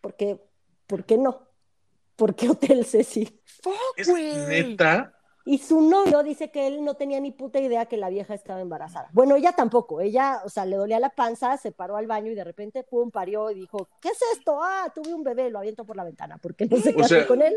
Porque, 0.00 0.40
¿por 0.86 1.04
qué 1.04 1.18
no? 1.18 1.48
¿Por 2.16 2.34
qué 2.34 2.48
Hotel 2.50 2.84
Ceci? 2.84 3.40
Fuck, 3.44 3.74
Es 3.96 4.08
neta. 4.08 5.14
Y 5.44 5.58
su 5.58 5.80
novio 5.80 6.22
dice 6.22 6.50
que 6.50 6.66
él 6.66 6.84
no 6.84 6.94
tenía 6.94 7.18
ni 7.18 7.32
puta 7.32 7.58
idea 7.58 7.86
que 7.86 7.96
la 7.96 8.10
vieja 8.10 8.34
estaba 8.34 8.60
embarazada. 8.60 9.08
Bueno, 9.12 9.36
ella 9.36 9.52
tampoco. 9.52 10.00
Ella, 10.00 10.42
o 10.44 10.50
sea, 10.50 10.66
le 10.66 10.76
dolía 10.76 11.00
la 11.00 11.10
panza, 11.10 11.56
se 11.56 11.72
paró 11.72 11.96
al 11.96 12.06
baño 12.06 12.30
y 12.30 12.34
de 12.34 12.44
repente, 12.44 12.84
pum, 12.84 13.10
parió 13.10 13.50
y 13.50 13.54
dijo, 13.54 13.88
¿qué 14.00 14.10
es 14.10 14.20
esto? 14.34 14.62
Ah, 14.62 14.92
tuve 14.94 15.14
un 15.14 15.24
bebé, 15.24 15.50
lo 15.50 15.58
aviento 15.58 15.84
por 15.84 15.96
la 15.96 16.04
ventana, 16.04 16.38
porque 16.38 16.66
no 16.66 16.76
se 16.76 16.94
casó 16.94 17.26
con 17.26 17.40
él. 17.42 17.56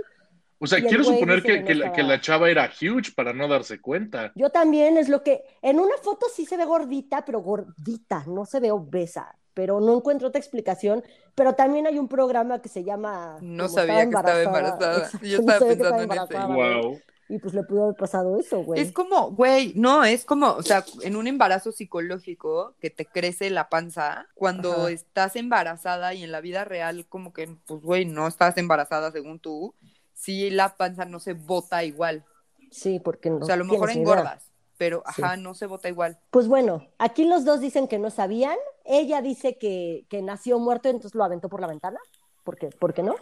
O 0.60 0.66
sea, 0.66 0.80
Y 0.80 0.84
quiero 0.84 1.04
suponer 1.04 1.44
que, 1.44 1.76
la, 1.76 1.92
que 1.92 2.04
la 2.04 2.22
chava 2.22 2.50
era 2.50 2.72
huge 2.82 3.12
para 3.14 3.34
no 3.34 3.50
darse 3.50 3.82
cuenta. 3.82 4.32
Yo 4.36 4.50
también 4.50 4.98
es 4.98 5.10
lo 5.10 5.22
que, 5.22 5.44
en 5.62 5.78
una 5.78 5.98
foto 6.02 6.28
sí 6.34 6.46
se 6.46 6.56
ve 6.56 6.64
gordita, 6.64 7.26
pero 7.26 7.42
gordita, 7.42 8.24
no 8.28 8.46
se 8.46 8.62
ve 8.62 8.72
obesa, 8.72 9.38
pero 9.54 9.80
no 9.80 9.96
encuentro 9.96 10.28
otra 10.28 10.40
explicación. 10.40 11.04
Pero 11.36 11.54
también 11.54 11.88
hay 11.88 12.00
un 12.00 12.08
programa 12.08 12.62
que 12.62 12.70
se 12.70 12.84
llama... 12.84 13.38
No 13.42 13.68
sabía 13.68 14.04
que 14.10 14.16
estaba 14.16 14.42
embarazada. 14.42 14.98
Exacto, 15.06 15.20
Yo 15.26 15.42
no 15.42 15.52
estaba 15.54 15.70
pensando 15.70 16.04
en 16.04 16.12
ese. 16.12 16.82
Wow. 16.84 17.02
Y 17.30 17.40
pues 17.40 17.54
le 17.54 17.64
pudo 17.64 17.86
haber 17.86 17.96
pasado 17.96 18.38
eso, 18.38 18.64
güey. 18.64 18.82
Es 18.82 18.92
como, 18.92 19.32
güey, 19.32 19.74
no, 19.76 20.04
es 20.04 20.26
como, 20.26 20.52
o 20.52 20.62
sea, 20.62 20.84
en 21.02 21.16
un 21.16 21.26
embarazo 21.26 21.72
psicológico 21.72 22.76
que 22.80 22.90
te 22.90 23.06
crece 23.06 23.50
la 23.50 23.70
panza, 23.70 24.28
cuando 24.36 24.72
Ajá. 24.74 24.92
estás 24.92 25.36
embarazada 25.36 26.14
y 26.14 26.24
en 26.24 26.32
la 26.32 26.42
vida 26.42 26.66
real 26.66 27.08
como 27.08 27.32
que, 27.34 27.48
pues, 27.66 27.82
güey, 27.82 28.06
no 28.06 28.28
estás 28.28 28.58
embarazada 28.58 29.12
según 29.12 29.40
tú, 29.40 29.74
sí 30.14 30.50
la 30.50 30.76
panza 30.76 31.06
no 31.06 31.20
se 31.20 31.34
bota 31.34 31.84
igual. 31.84 32.26
Sí, 32.70 33.00
porque 33.00 33.30
no 33.30 33.38
o 33.38 33.46
sea, 33.46 33.56
a 33.56 33.58
lo 33.58 33.66
mejor 33.66 33.88
ni 33.88 33.94
idea. 33.94 34.02
engordas, 34.04 34.52
pero, 34.78 35.02
Sí. 35.16 35.22
ajá, 35.24 35.38
no 35.38 35.56
se 35.56 35.66
bota 35.66 35.88
igual. 35.88 36.20
Pues 36.30 36.48
bueno, 36.48 36.88
aquí 37.00 37.24
los 37.26 37.46
dos 37.46 37.62
dicen 37.62 37.88
que 37.88 38.00
no 38.00 38.10
sabían. 38.10 38.58
Ella 38.84 39.22
dice 39.22 39.58
que, 39.58 40.06
que 40.10 40.22
nació 40.22 40.60
muerto, 40.60 40.90
entonces 40.90 41.16
lo 41.16 41.24
aventó 41.24 41.50
por 41.50 41.62
la 41.62 41.68
ventana. 41.68 42.00
¿Por 42.44 42.58
qué? 42.58 42.70
¿Por 42.70 42.94
qué 42.94 43.04
no? 43.04 43.16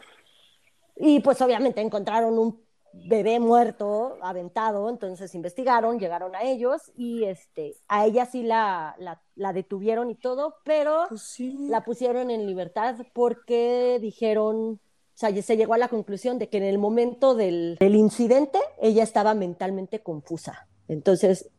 Y 0.95 1.19
pues 1.19 1.41
obviamente 1.41 1.81
encontraron 1.81 2.37
un 2.37 2.61
bebé 2.93 3.39
muerto, 3.39 4.17
aventado, 4.21 4.89
entonces 4.89 5.33
investigaron, 5.33 5.97
llegaron 5.99 6.35
a 6.35 6.43
ellos 6.43 6.91
y 6.95 7.23
este, 7.23 7.75
a 7.87 8.05
ella 8.05 8.25
sí 8.25 8.43
la, 8.43 8.95
la, 8.99 9.21
la 9.35 9.53
detuvieron 9.53 10.09
y 10.09 10.15
todo, 10.15 10.55
pero 10.65 11.05
Pues 11.07 11.21
sí. 11.21 11.55
la 11.69 11.83
pusieron 11.85 12.29
en 12.29 12.45
libertad 12.45 12.97
porque 13.13 13.97
dijeron, 14.01 14.73
o 14.73 14.79
sea, 15.13 15.29
se 15.41 15.55
llegó 15.55 15.73
a 15.73 15.77
la 15.77 15.87
conclusión 15.87 16.37
de 16.37 16.49
que 16.49 16.57
en 16.57 16.63
el 16.63 16.79
momento 16.79 17.33
del, 17.33 17.77
del 17.79 17.95
incidente 17.95 18.59
ella 18.81 19.03
estaba 19.03 19.33
mentalmente 19.35 20.03
confusa. 20.03 20.67
Entonces 20.89 21.49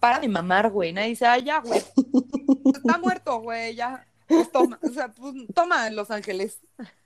Para 0.00 0.20
de 0.20 0.28
mamar, 0.28 0.70
güey. 0.70 0.92
Nadie 0.92 1.10
dice, 1.10 1.26
ah, 1.26 1.38
ya, 1.38 1.60
güey. 1.60 1.82
Está 2.74 2.98
muerto, 2.98 3.40
güey, 3.40 3.74
ya. 3.74 4.06
Pues 4.26 4.50
toma, 4.50 4.78
o 4.82 4.88
sea, 4.88 5.12
pues 5.12 5.34
toma 5.54 5.90
Los 5.90 6.10
Ángeles. 6.10 6.60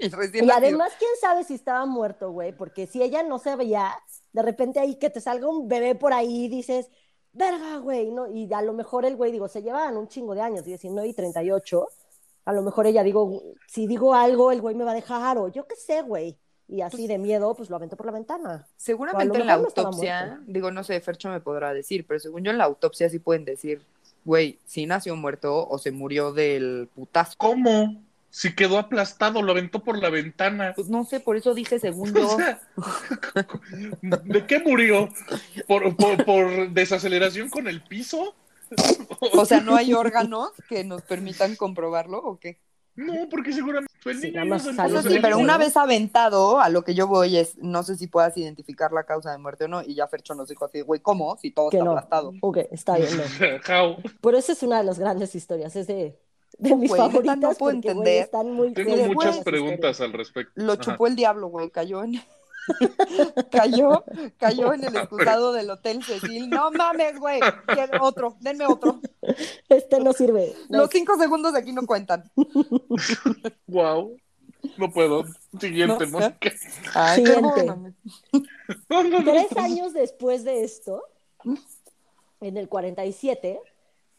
y 0.00 0.06
Y 0.06 0.50
además, 0.50 0.92
quién 0.98 1.10
sabe 1.20 1.44
si 1.44 1.54
estaba 1.54 1.84
muerto, 1.86 2.30
güey, 2.30 2.52
porque 2.52 2.86
si 2.86 3.02
ella 3.02 3.22
no 3.22 3.38
se 3.38 3.54
veía, 3.56 3.92
de 4.32 4.42
repente 4.42 4.80
ahí 4.80 4.96
que 4.96 5.10
te 5.10 5.20
salga 5.20 5.48
un 5.48 5.68
bebé 5.68 5.94
por 5.94 6.12
ahí, 6.12 6.48
dices, 6.48 6.88
verga, 7.32 7.76
güey, 7.78 8.10
¿no? 8.10 8.26
Y 8.26 8.52
a 8.52 8.62
lo 8.62 8.72
mejor 8.72 9.04
el 9.04 9.16
güey, 9.16 9.32
digo, 9.32 9.48
se 9.48 9.62
llevaban 9.62 9.96
un 9.96 10.08
chingo 10.08 10.34
de 10.34 10.40
años, 10.40 10.64
19 10.64 11.08
y 11.08 11.14
38, 11.14 11.88
a 12.46 12.52
lo 12.52 12.62
mejor 12.62 12.86
ella, 12.86 13.02
digo, 13.02 13.42
si 13.66 13.86
digo 13.86 14.14
algo, 14.14 14.52
el 14.52 14.60
güey 14.60 14.74
me 14.74 14.84
va 14.84 14.92
a 14.92 14.94
dejar, 14.94 15.36
o 15.38 15.48
yo 15.48 15.66
qué 15.66 15.76
sé, 15.76 16.02
güey. 16.02 16.38
Y 16.68 16.80
así 16.80 17.06
de 17.06 17.18
miedo, 17.18 17.54
pues 17.54 17.70
lo 17.70 17.76
aventó 17.76 17.96
por 17.96 18.06
la 18.06 18.12
ventana. 18.12 18.66
Seguramente 18.76 19.38
en 19.38 19.46
la 19.46 19.54
autopsia, 19.54 20.40
digo, 20.46 20.70
no 20.70 20.82
sé, 20.82 21.00
Fercho 21.00 21.28
me 21.28 21.40
podrá 21.40 21.72
decir, 21.72 22.04
pero 22.06 22.18
según 22.18 22.42
yo 22.42 22.50
en 22.50 22.58
la 22.58 22.64
autopsia 22.64 23.08
sí 23.08 23.20
pueden 23.20 23.44
decir, 23.44 23.82
güey, 24.24 24.58
si 24.66 24.86
nació 24.86 25.14
muerto 25.14 25.68
o 25.68 25.78
se 25.78 25.92
murió 25.92 26.32
del 26.32 26.88
putazo. 26.94 27.34
¿Cómo? 27.38 28.02
Si 28.30 28.54
quedó 28.54 28.78
aplastado, 28.78 29.40
lo 29.42 29.52
aventó 29.52 29.82
por 29.82 29.98
la 29.98 30.10
ventana. 30.10 30.72
Pues 30.74 30.88
no 30.88 31.04
sé, 31.04 31.20
por 31.20 31.36
eso 31.36 31.54
dije 31.54 31.78
según 31.78 32.12
yo. 32.14 32.26
O 32.26 32.36
sea, 32.36 32.60
¿De 34.24 34.46
qué 34.46 34.58
murió? 34.58 35.08
¿Por, 35.68 35.96
por, 35.96 36.24
por 36.24 36.70
desaceleración 36.70 37.48
con 37.48 37.68
el 37.68 37.82
piso? 37.82 38.34
O 39.32 39.46
sea, 39.46 39.60
¿no 39.60 39.76
hay 39.76 39.94
órganos 39.94 40.50
que 40.68 40.82
nos 40.82 41.02
permitan 41.02 41.54
comprobarlo 41.54 42.18
o 42.18 42.38
qué? 42.38 42.58
No, 42.96 43.28
porque 43.30 43.52
seguramente 43.52 43.95
Sí, 44.14 44.30
niño 44.32 44.58
sí, 44.58 45.14
el 45.16 45.20
pero 45.22 45.38
una 45.38 45.58
vez 45.58 45.76
aventado, 45.76 46.60
a 46.60 46.68
lo 46.68 46.82
que 46.84 46.94
yo 46.94 47.06
voy 47.06 47.36
es, 47.36 47.56
no 47.58 47.82
sé 47.82 47.96
si 47.96 48.06
puedas 48.06 48.36
identificar 48.36 48.92
la 48.92 49.04
causa 49.04 49.32
de 49.32 49.38
muerte 49.38 49.64
o 49.64 49.68
no, 49.68 49.82
y 49.82 49.94
ya 49.94 50.06
Fercho 50.06 50.34
nos 50.34 50.48
dijo 50.48 50.64
así, 50.64 50.80
güey, 50.82 51.00
¿cómo? 51.00 51.36
Si 51.36 51.50
todo 51.50 51.70
Que 51.70 51.76
está 51.78 51.84
no. 51.84 51.90
aplastado. 51.92 52.32
Ok, 52.40 52.58
está 52.70 52.96
bien, 52.96 53.10
no. 53.16 53.24
How? 53.68 53.96
Pero 54.20 54.38
esa 54.38 54.52
es 54.52 54.62
una 54.62 54.78
de 54.78 54.84
las 54.84 54.98
grandes 54.98 55.34
historias, 55.34 55.74
es 55.76 55.86
de, 55.86 56.18
de 56.58 56.76
mis 56.76 56.90
neta, 56.90 57.04
favoritas 57.04 57.38
no 57.38 57.52
puedo 57.54 57.74
porque, 57.76 57.88
entender. 57.90 58.24
están 58.24 58.52
muy 58.52 58.72
Tengo 58.72 58.96
muchas 59.08 59.38
preguntas 59.40 59.90
historias. 59.92 60.00
al 60.00 60.12
respecto. 60.12 60.52
Lo 60.56 60.72
Ajá. 60.74 60.82
chupó 60.82 61.06
el 61.06 61.16
diablo, 61.16 61.48
güey, 61.48 61.70
cayó 61.70 62.02
en... 62.04 62.20
cayó, 63.50 64.04
cayó 64.38 64.72
en 64.72 64.84
el 64.84 64.96
excusado 64.96 65.52
del 65.52 65.70
Hotel 65.70 66.02
Cecil. 66.02 66.48
No 66.50 66.70
mames, 66.70 67.18
güey. 67.18 67.40
quiero 67.66 68.02
Otro, 68.04 68.36
denme 68.40 68.66
otro. 68.66 69.00
Este 69.68 70.00
no 70.00 70.12
sirve. 70.12 70.54
Los 70.68 70.90
cinco 70.90 71.16
segundos 71.18 71.52
de 71.52 71.60
aquí 71.60 71.72
no 71.72 71.86
cuentan. 71.86 72.30
Wow. 73.66 74.16
No 74.78 74.90
puedo. 74.90 75.24
Siguiente, 75.60 76.06
No, 76.06 76.12
Mónica. 76.12 76.50
Ay, 76.94 77.24
Siguiente. 77.24 77.66
No, 77.66 77.76
no, 78.88 79.02
no. 79.04 79.24
Tres 79.24 79.56
años 79.56 79.92
después 79.92 80.44
de 80.44 80.64
esto, 80.64 81.02
en 82.40 82.56
el 82.56 82.68
47, 82.68 83.60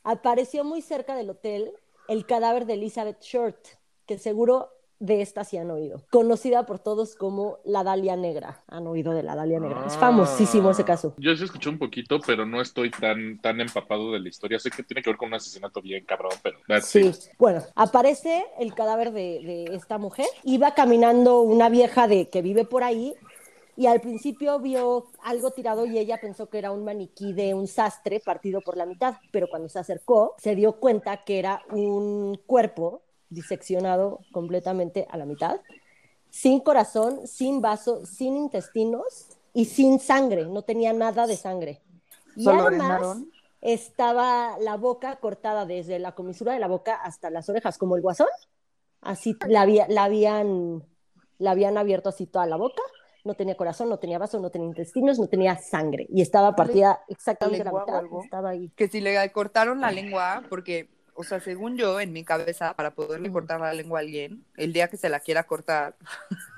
apareció 0.04 0.64
muy 0.64 0.82
cerca 0.82 1.16
del 1.16 1.30
hotel 1.30 1.74
el 2.08 2.26
cadáver 2.26 2.66
de 2.66 2.74
Elizabeth 2.74 3.22
Short, 3.22 3.58
que 4.06 4.18
seguro 4.18 4.70
de 5.00 5.22
esta 5.22 5.44
sí 5.44 5.58
han 5.58 5.70
oído. 5.72 6.02
Conocida 6.10 6.66
por 6.66 6.80
todos 6.80 7.16
como 7.16 7.60
la 7.66 7.84
Dalia 7.84 8.16
Negra. 8.16 8.64
Han 8.68 8.88
oído 8.88 9.14
de 9.14 9.24
la 9.24 9.36
Dalia 9.36 9.60
Negra. 9.60 9.84
Es 9.86 9.96
Ah. 9.96 10.00
famosísimo 10.00 10.72
ese 10.72 10.84
caso. 10.84 11.14
Yo 11.18 11.36
sí 11.36 11.44
escuché 11.44 11.70
un 11.70 11.78
poquito, 11.78 12.20
pero 12.26 12.46
no 12.46 12.62
estoy 12.62 12.90
tan, 12.92 13.40
tan 13.42 13.62
empapado 13.62 14.12
de 14.12 14.20
la 14.20 14.30
historia. 14.30 14.58
Sé 14.60 14.72
que 14.72 14.84
tiene 14.84 15.02
que 15.02 15.10
ver 15.12 15.18
con 15.18 15.28
un 15.30 15.36
asesinato 15.36 15.82
bien 15.82 16.04
cabrón, 16.06 16.32
pero 16.42 16.58
that's 16.68 16.88
Sí, 16.88 17.00
it. 17.08 17.16
bueno, 17.38 17.62
aparece 17.76 18.46
el 18.60 18.74
cadáver 18.74 19.12
de, 19.12 19.66
de 19.70 19.76
esta 19.76 19.98
mujer. 19.98 20.26
Iba 20.44 20.74
caminando 20.74 21.42
una 21.42 21.70
vieja 21.70 22.08
de 22.08 22.30
que 22.30 22.42
vive 22.42 22.66
por 22.66 22.84
ahí 22.84 23.14
y 23.76 23.86
al 23.86 24.02
principio 24.02 24.58
vio 24.60 25.06
algo 25.22 25.52
tirado 25.52 25.86
y 25.86 26.00
ella 26.00 26.18
pensó 26.20 26.50
que 26.50 26.58
era 26.58 26.72
un 26.72 26.84
maniquí 26.84 27.34
de 27.34 27.54
un 27.54 27.68
sastre 27.68 28.20
partido 28.20 28.62
por 28.62 28.76
la 28.76 28.88
mitad, 28.88 29.18
pero 29.32 29.48
cuando 29.48 29.70
se 29.70 29.78
acercó 29.78 30.34
se 30.40 30.56
dio 30.56 30.74
cuenta 30.80 31.24
que 31.24 31.38
era 31.38 31.62
un 31.72 32.40
cuerpo 32.48 33.04
diseccionado 33.30 34.20
completamente 34.32 35.08
a 35.10 35.18
la 35.18 35.26
mitad, 35.26 35.60
sin 36.30 36.60
corazón, 36.60 37.28
sin 37.28 37.62
vaso, 37.62 38.06
sin 38.06 38.36
intestinos 38.36 39.28
y 39.54 39.66
sin 39.66 40.00
sangre, 40.00 40.46
no 40.46 40.62
tenía 40.62 40.94
nada 40.94 41.26
de 41.28 41.36
sangre. 41.36 41.82
Y 42.36 42.44
¿Solo 42.44 42.68
además 42.68 43.18
estaba 43.62 44.58
la 44.60 44.78
boca 44.78 45.16
cortada 45.18 45.66
desde 45.66 46.00
la 46.00 46.13
comisura 46.13 46.54
de 46.54 46.60
la 46.60 46.68
boca 46.68 46.96
hasta 46.96 47.30
las 47.30 47.50
orejas, 47.50 47.78
como 47.78 47.96
el 47.96 48.02
guasón. 48.02 48.28
Así 49.02 49.36
la, 49.48 49.62
había- 49.62 49.88
la 49.90 50.04
habían, 50.06 50.84
la 51.38 51.52
habían 51.52 51.78
abierto 51.78 52.10
así 52.10 52.28
toda 52.28 52.46
la 52.46 52.56
boca. 52.56 52.82
No 53.24 53.34
tenía 53.34 53.58
corazón, 53.58 53.90
no 53.90 54.00
tenía 54.00 54.20
vaso, 54.20 54.40
no 54.40 54.50
tenía 54.50 54.68
intestinos, 54.68 55.20
no 55.20 55.28
tenía 55.28 55.58
sangre. 55.58 56.08
Y 56.10 56.22
estaba 56.22 56.56
partida 56.56 57.02
exactamente 57.10 57.63
la 57.63 57.72
o 57.74 57.80
mitad. 57.80 58.04
Estaba 58.24 58.50
ahí. 58.50 58.72
Que 58.76 58.88
si 58.88 59.02
le 59.02 59.32
cortaron 59.32 59.82
la 59.82 59.92
lengua, 59.92 60.44
porque, 60.50 60.90
o 61.19 61.23
sea, 61.23 61.39
según 61.39 61.77
yo, 61.77 61.99
en 61.99 62.13
mi 62.13 62.23
cabeza, 62.23 62.75
para 62.75 62.93
poderle 62.93 63.32
cortar 63.32 63.60
la 63.60 63.73
lengua 63.73 63.99
a 63.99 64.01
alguien, 64.01 64.45
el 64.56 64.71
día 64.71 64.88
que 64.88 64.97
se 64.97 65.10
la 65.10 65.19
quiera 65.19 65.43
cortar, 65.47 65.95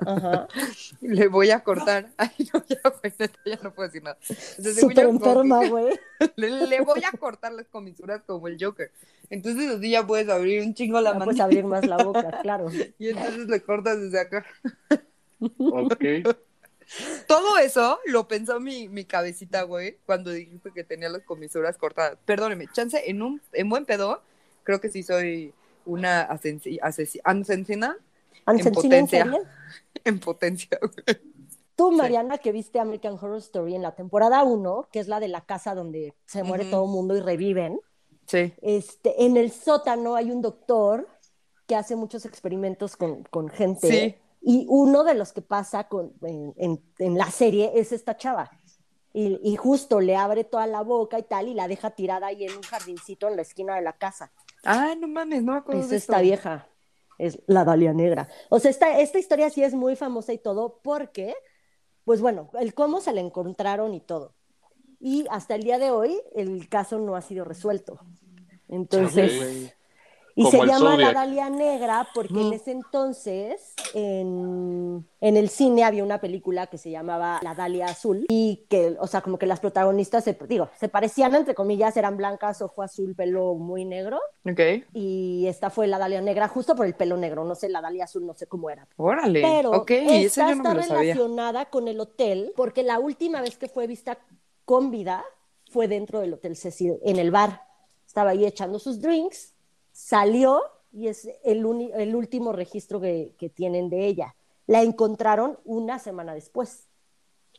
Ajá. 0.05 0.47
le 1.01 1.27
voy 1.29 1.51
a 1.51 1.63
cortar. 1.63 2.09
Ay, 2.17 2.29
no, 2.53 2.61
ya, 2.67 2.81
güey, 2.83 3.13
neta, 3.17 3.39
ya 3.45 3.59
no 3.63 3.73
puedo 3.73 3.87
decir 3.87 4.03
nada. 4.03 4.17
Yo, 4.57 4.81
como 4.81 4.93
que 4.93 5.01
enferma, 5.01 5.67
güey. 5.67 5.99
Le, 6.35 6.67
le 6.67 6.81
voy 6.81 7.01
a 7.05 7.17
cortar 7.17 7.53
las 7.53 7.67
comisuras 7.67 8.21
como 8.25 8.49
el 8.49 8.57
Joker. 8.59 8.91
Entonces 9.29 9.71
así 9.71 9.91
ya 9.91 10.05
puedes 10.05 10.27
abrir 10.27 10.61
un 10.61 10.73
chingo 10.73 10.99
la 10.99 11.13
No 11.13 11.19
mano 11.19 11.25
puedes 11.31 11.39
abrir 11.39 11.63
más 11.63 11.85
la 11.85 12.03
boca, 12.03 12.39
claro. 12.41 12.69
y 12.97 13.09
entonces 13.09 13.47
le 13.47 13.61
cortas 13.61 14.01
desde 14.01 14.19
acá. 14.19 14.45
Ok. 15.57 16.03
Todo 17.27 17.57
eso 17.59 17.99
lo 18.05 18.27
pensó 18.27 18.59
mi, 18.59 18.89
mi 18.89 19.05
cabecita, 19.05 19.61
güey, 19.63 19.99
cuando 20.05 20.31
dijiste 20.31 20.71
que 20.73 20.83
tenía 20.83 21.07
las 21.07 21.21
comisuras 21.21 21.77
cortadas. 21.77 22.17
Perdóneme, 22.25 22.67
chance, 22.73 23.01
en 23.09 23.21
un 23.21 23.41
en 23.53 23.69
buen 23.69 23.85
pedo, 23.85 24.21
creo 24.69 24.79
que 24.79 24.89
sí 24.91 25.01
soy 25.01 25.51
una 25.83 26.21
asesina 26.21 26.85
Ansensina, 27.23 27.97
¿en 28.45 28.71
potencia. 28.71 29.25
en 30.03 30.19
potencia, 30.19 30.77
güey. 30.79 31.17
Tú, 31.75 31.91
Mariana, 31.91 32.37
que 32.37 32.51
viste 32.51 32.79
American 32.79 33.13
Horror 33.13 33.37
Story 33.37 33.73
en 33.73 33.81
la 33.81 33.95
temporada 33.95 34.43
1, 34.43 34.89
que 34.91 34.99
es 34.99 35.07
la 35.07 35.19
de 35.19 35.27
la 35.27 35.41
casa 35.41 35.73
donde 35.73 36.13
se 36.27 36.43
muere 36.43 36.65
todo 36.65 36.83
el 36.85 36.91
mundo 36.91 37.17
y 37.17 37.21
reviven, 37.21 37.79
Sí. 38.27 38.53
este, 38.61 39.25
en 39.25 39.37
el 39.37 39.49
sótano 39.51 40.13
hay 40.15 40.29
un 40.29 40.43
doctor 40.43 41.07
que 41.65 41.75
hace 41.75 41.95
muchos 41.95 42.25
experimentos 42.25 42.95
con, 42.95 43.23
con 43.23 43.49
gente. 43.49 43.89
Sí. 43.89 44.15
Y 44.41 44.65
uno 44.69 45.03
de 45.03 45.15
los 45.15 45.33
que 45.33 45.41
pasa 45.41 45.87
con, 45.87 46.13
en, 46.21 46.53
en- 46.57 46.83
en 46.99 47.17
la 47.17 47.31
serie 47.31 47.71
es 47.73 47.91
esta 47.91 48.17
chava. 48.17 48.51
Y, 49.13 49.39
y 49.43 49.55
justo 49.55 49.99
le 49.99 50.15
abre 50.15 50.43
toda 50.43 50.67
la 50.67 50.81
boca 50.83 51.17
y 51.17 51.23
tal, 51.23 51.47
y 51.47 51.55
la 51.55 51.67
deja 51.67 51.89
tirada 51.89 52.27
ahí 52.27 52.43
en 52.45 52.55
un 52.55 52.61
jardincito 52.61 53.27
en 53.27 53.35
la 53.37 53.41
esquina 53.41 53.75
de 53.75 53.81
la 53.81 53.93
casa. 53.93 54.31
Ah, 54.63 54.95
no 54.99 55.07
mames, 55.07 55.43
no 55.43 55.53
me 55.53 55.57
acuerdo 55.59 55.83
Es 55.83 55.89
de 55.89 55.97
esta 55.97 56.21
esto. 56.21 56.21
vieja, 56.21 56.67
es 57.17 57.41
la 57.47 57.63
Dalia 57.65 57.93
Negra. 57.93 58.29
O 58.49 58.59
sea, 58.59 58.71
esta, 58.71 58.99
esta 58.99 59.19
historia 59.19 59.49
sí 59.49 59.63
es 59.63 59.73
muy 59.73 59.95
famosa 59.95 60.33
y 60.33 60.37
todo, 60.37 60.79
porque, 60.83 61.35
pues 62.03 62.21
bueno, 62.21 62.51
el 62.59 62.73
cómo 62.73 63.01
se 63.01 63.13
la 63.13 63.21
encontraron 63.21 63.93
y 63.93 64.01
todo. 64.01 64.35
Y 64.99 65.25
hasta 65.29 65.55
el 65.55 65.63
día 65.63 65.79
de 65.79 65.91
hoy, 65.91 66.21
el 66.35 66.67
caso 66.69 66.99
no 66.99 67.15
ha 67.15 67.21
sido 67.21 67.45
resuelto. 67.45 67.99
Entonces. 68.67 69.73
Y 70.39 70.43
Como 70.43 70.51
se 70.63 70.67
llama 70.67 70.85
la 70.85 70.91
Zodiac. 70.91 71.13
Dalia 71.15 71.49
Negra 71.49 72.07
porque 72.13 72.33
Mm. 72.33 72.47
en 72.47 72.53
ese 72.53 72.71
entonces 72.71 73.73
en, 73.93 75.05
en 75.19 75.37
el 75.37 75.49
cine 75.49 75.83
había 75.83 76.03
una 76.03 76.21
película 76.21 76.67
que 76.67 76.77
se 76.77 76.89
llamaba 76.91 77.39
La 77.43 77.55
Dalia 77.55 77.87
Azul 77.87 78.25
y 78.29 78.65
que, 78.69 78.95
o 78.99 79.07
sea, 79.07 79.21
como 79.21 79.37
que 79.37 79.45
las 79.45 79.59
protagonistas, 79.59 80.23
se, 80.23 80.37
digo, 80.47 80.69
se 80.79 80.87
parecían 80.87 81.35
entre 81.35 81.55
comillas, 81.55 81.97
eran 81.97 82.15
blancas, 82.17 82.61
ojo 82.61 82.81
azul, 82.83 83.15
pelo 83.15 83.55
muy 83.55 83.83
negro 83.85 84.19
Ok. 84.49 84.59
y 84.93 85.45
esta 85.47 85.69
fue 85.69 85.87
la 85.87 85.97
Dalia 85.97 86.21
Negra 86.21 86.47
justo 86.47 86.75
por 86.75 86.85
el 86.85 86.93
pelo 86.93 87.17
negro, 87.17 87.43
no 87.43 87.55
sé, 87.55 87.67
la 87.69 87.81
Dalia 87.81 88.05
Azul, 88.05 88.25
no 88.25 88.33
sé 88.33 88.47
cómo 88.47 88.69
era. 88.69 88.87
Órale. 88.97 89.41
Pero 89.41 89.71
ok, 89.71 89.91
eso 89.91 90.41
esta 90.41 90.49
yo 90.51 90.55
no 90.55 90.69
está 90.79 90.83
sabía. 90.87 91.13
relacionada 91.13 91.65
con 91.65 91.87
el 91.87 91.99
hotel 91.99 92.53
porque 92.55 92.83
la 92.83 92.99
última 92.99 93.41
vez 93.41 93.57
que 93.57 93.67
fue 93.67 93.87
vista 93.87 94.17
con 94.65 94.91
vida 94.91 95.23
fue 95.69 95.87
dentro 95.87 96.19
del 96.21 96.33
Hotel 96.33 96.55
Cecil, 96.55 96.97
en 97.03 97.17
el 97.19 97.29
bar. 97.31 97.63
Estaba 98.07 98.31
ahí 98.31 98.45
echando 98.45 98.79
sus 98.79 99.01
drinks, 99.01 99.53
salió 99.99 100.61
y 100.93 101.07
es 101.09 101.27
el, 101.43 101.65
uni- 101.65 101.91
el 101.93 102.15
último 102.15 102.53
registro 102.53 103.01
que, 103.01 103.33
que 103.37 103.49
tienen 103.49 103.89
de 103.89 104.05
ella. 104.05 104.35
La 104.65 104.81
encontraron 104.81 105.59
una 105.65 105.99
semana 105.99 106.33
después, 106.33 106.87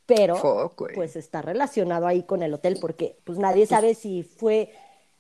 pero 0.07 0.37
Fuck, 0.37 0.93
pues 0.95 1.17
está 1.17 1.43
relacionado 1.43 2.07
ahí 2.07 2.23
con 2.23 2.43
el 2.43 2.55
hotel 2.55 2.79
porque 2.81 3.17
pues 3.25 3.39
nadie 3.39 3.67
sabe 3.67 3.95
si 3.95 4.23
fue 4.23 4.73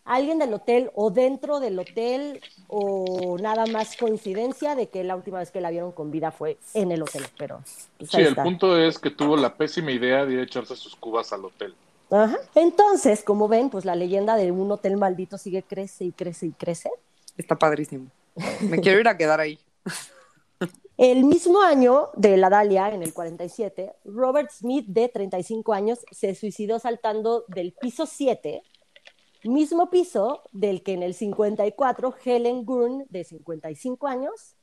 alguien 0.05 0.39
del 0.39 0.55
hotel 0.55 0.91
o 0.95 1.11
dentro 1.11 1.61
del 1.61 1.79
hotel 1.79 2.41
o 2.69 3.37
nada 3.39 3.67
más 3.67 3.97
coincidencia 3.97 4.75
de 4.75 4.89
que 4.89 5.05
la 5.05 5.15
última 5.15 5.39
vez 5.41 5.51
que 5.51 5.61
la 5.61 5.71
vieron 5.71 5.93
con 5.93 6.11
vida 6.11 6.31
fue 6.33 6.57
en 6.75 6.91
el 6.91 7.03
hotel, 7.03 7.25
pero 7.37 7.61
pues, 7.99 8.11
Sí, 8.11 8.17
el 8.23 8.29
está. 8.29 8.43
punto 8.43 8.79
es 8.79 8.99
que 8.99 9.11
tuvo 9.11 9.37
la 9.37 9.57
pésima 9.57 9.93
idea 9.93 10.25
de 10.25 10.33
ir 10.33 10.39
a 10.41 10.45
echarse 10.45 10.75
sus 10.75 10.97
cubas 10.97 11.33
al 11.33 11.45
hotel. 11.45 11.75
Ajá. 12.11 12.39
Entonces, 12.57 13.23
como 13.23 13.47
ven, 13.47 13.69
pues 13.71 13.85
la 13.85 13.95
leyenda 13.95 14.35
de 14.37 14.51
un 14.51 14.73
hotel 14.73 14.97
maldito 14.97 15.39
sigue 15.39 15.63
crece 15.63 16.05
y 16.07 16.13
crece 16.13 16.47
y 16.47 16.53
crece. 16.53 16.91
Está 17.41 17.59
padrísimo. 17.59 18.11
Me 18.61 18.79
quiero 18.83 19.01
ir 19.01 19.09
a 19.09 19.17
quedar 19.17 19.41
ahí. 19.41 19.59
El 20.97 21.25
mismo 21.25 21.63
año 21.63 22.11
de 22.15 22.37
la 22.37 22.51
Dalia, 22.51 22.93
en 22.93 23.03
el 23.03 23.15
47, 23.15 23.95
Robert 24.05 24.51
Smith, 24.51 24.85
de 24.87 25.09
35 25.09 25.73
años, 25.73 26.01
se 26.11 26.35
suicidó 26.35 26.79
saltando 26.79 27.45
del 27.49 27.73
piso 27.73 28.05
7, 28.05 28.63
mismo 29.45 29.89
piso 29.89 30.43
del 30.53 30.83
que 30.83 30.93
en 30.93 31.03
el 31.03 31.15
54 31.15 32.15
Helen 32.23 32.67
Gurn, 32.67 33.07
de 33.09 33.25
55 33.25 34.07
años, 34.07 34.57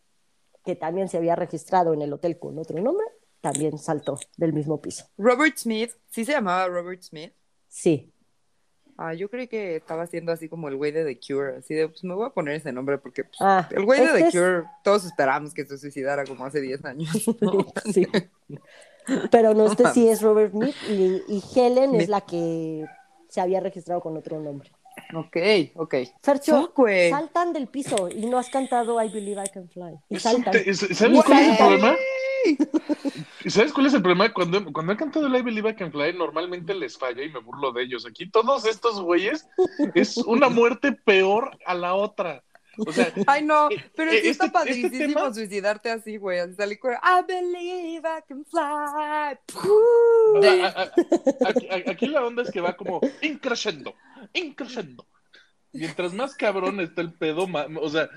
que 0.63 0.75
también 0.75 1.09
se 1.09 1.17
había 1.17 1.35
registrado 1.35 1.93
en 1.93 2.03
el 2.03 2.13
hotel 2.13 2.37
con 2.37 2.59
otro 2.59 2.79
nombre, 2.79 3.07
también 3.41 3.79
saltó 3.79 4.19
del 4.37 4.53
mismo 4.53 4.79
piso. 4.79 5.05
Robert 5.17 5.57
Smith, 5.57 5.91
¿sí 6.11 6.23
se 6.23 6.33
llamaba 6.33 6.67
Robert 6.67 7.01
Smith? 7.01 7.33
Sí. 7.67 8.13
Ah, 8.99 9.13
yo 9.13 9.29
creí 9.29 9.47
que 9.47 9.75
estaba 9.75 10.03
haciendo 10.03 10.31
así 10.31 10.49
como 10.49 10.67
el 10.69 10.75
güey 10.75 10.91
de 10.91 11.05
The 11.05 11.19
Cure, 11.19 11.57
así 11.57 11.75
de, 11.75 11.87
pues 11.87 12.03
me 12.03 12.15
voy 12.15 12.25
a 12.25 12.31
poner 12.31 12.55
ese 12.55 12.71
nombre 12.73 12.97
porque 12.97 13.25
pues, 13.25 13.37
Ah, 13.39 13.67
el 13.71 13.85
güey 13.85 13.99
de 14.03 14.11
The 14.13 14.27
es- 14.27 14.33
Cure, 14.33 14.63
todos 14.83 15.05
esperábamos 15.05 15.53
que 15.53 15.65
se 15.65 15.77
suicidara 15.77 16.23
como 16.25 16.43
hace 16.45 16.59
10 16.61 16.83
años. 16.85 17.09
¿no? 17.41 17.65
Sí. 17.93 18.07
Pero 19.31 19.53
no, 19.53 19.67
este 19.67 19.87
sí 19.93 20.09
es 20.09 20.21
Robert 20.21 20.51
Smith 20.51 20.75
y, 20.89 21.21
y 21.27 21.43
Helen 21.55 21.91
Me- 21.91 21.99
es 22.03 22.09
la 22.09 22.21
que 22.21 22.85
se 23.29 23.39
había 23.39 23.59
registrado 23.59 24.01
con 24.01 24.17
otro 24.17 24.39
nombre. 24.39 24.71
ok, 25.13 25.37
ok. 25.75 25.95
Fercho, 26.21 26.73
saltan 27.09 27.53
del 27.53 27.67
piso 27.67 28.09
y 28.09 28.25
no 28.25 28.37
has 28.39 28.49
cantado 28.49 29.01
I 29.01 29.09
Believe 29.09 29.43
I 29.45 29.49
Can 29.53 29.69
Fly. 29.69 29.99
Y 30.09 30.19
saltan. 30.19 30.53
¿Sabes 30.53 31.23
cuál 31.23 31.39
es 31.39 31.47
el 31.49 31.57
Güey. 32.55 32.67
¿Y 33.43 33.49
¿Sabes 33.49 33.73
cuál 33.73 33.87
es 33.87 33.93
el 33.93 34.01
problema? 34.01 34.31
Cuando, 34.33 34.63
cuando 34.71 34.93
he 34.93 34.97
cantado 34.97 35.27
I 35.35 35.41
Believe 35.41 35.69
I 35.71 35.75
Can 35.75 35.91
Fly, 35.91 36.13
normalmente 36.13 36.73
les 36.73 36.97
falla 36.97 37.23
y 37.23 37.29
me 37.31 37.39
burlo 37.39 37.71
de 37.71 37.83
ellos. 37.83 38.05
Aquí 38.05 38.29
todos 38.29 38.65
estos 38.65 39.01
güeyes 39.01 39.47
es 39.95 40.17
una 40.17 40.49
muerte 40.49 40.91
peor 40.91 41.57
a 41.65 41.73
la 41.73 41.93
otra. 41.95 42.43
O 42.85 42.91
sea, 42.91 43.11
Ay, 43.25 43.43
no, 43.43 43.69
pero 43.95 44.11
sí 44.11 44.17
Eh, 44.17 44.29
está 44.29 44.45
este- 44.45 44.53
padrísimo 44.53 44.87
este 44.93 45.07
tema- 45.07 45.33
suicidarte 45.33 45.89
así, 45.89 46.17
güey. 46.17 46.37
Así 46.39 46.53
salir 46.53 46.77
con 46.77 46.93
I 46.93 47.23
believe 47.27 48.07
I 48.07 48.21
can 48.27 48.45
fly. 48.45 48.61
a- 48.61 49.37
a- 50.67 50.91
a- 51.47 51.91
aquí, 51.91 52.05
la 52.07 52.23
onda 52.25 52.43
es 52.43 52.51
que 52.51 52.61
va 52.61 52.75
como 52.77 53.01
increciendo, 53.21 53.95
increciendo. 54.33 55.05
Mientras 55.73 56.13
más 56.13 56.35
cabrón 56.35 56.79
está 56.79 57.01
el 57.01 57.13
pedo, 57.13 57.47
ma- 57.47 57.67
o 57.81 57.89
sea, 57.89 58.09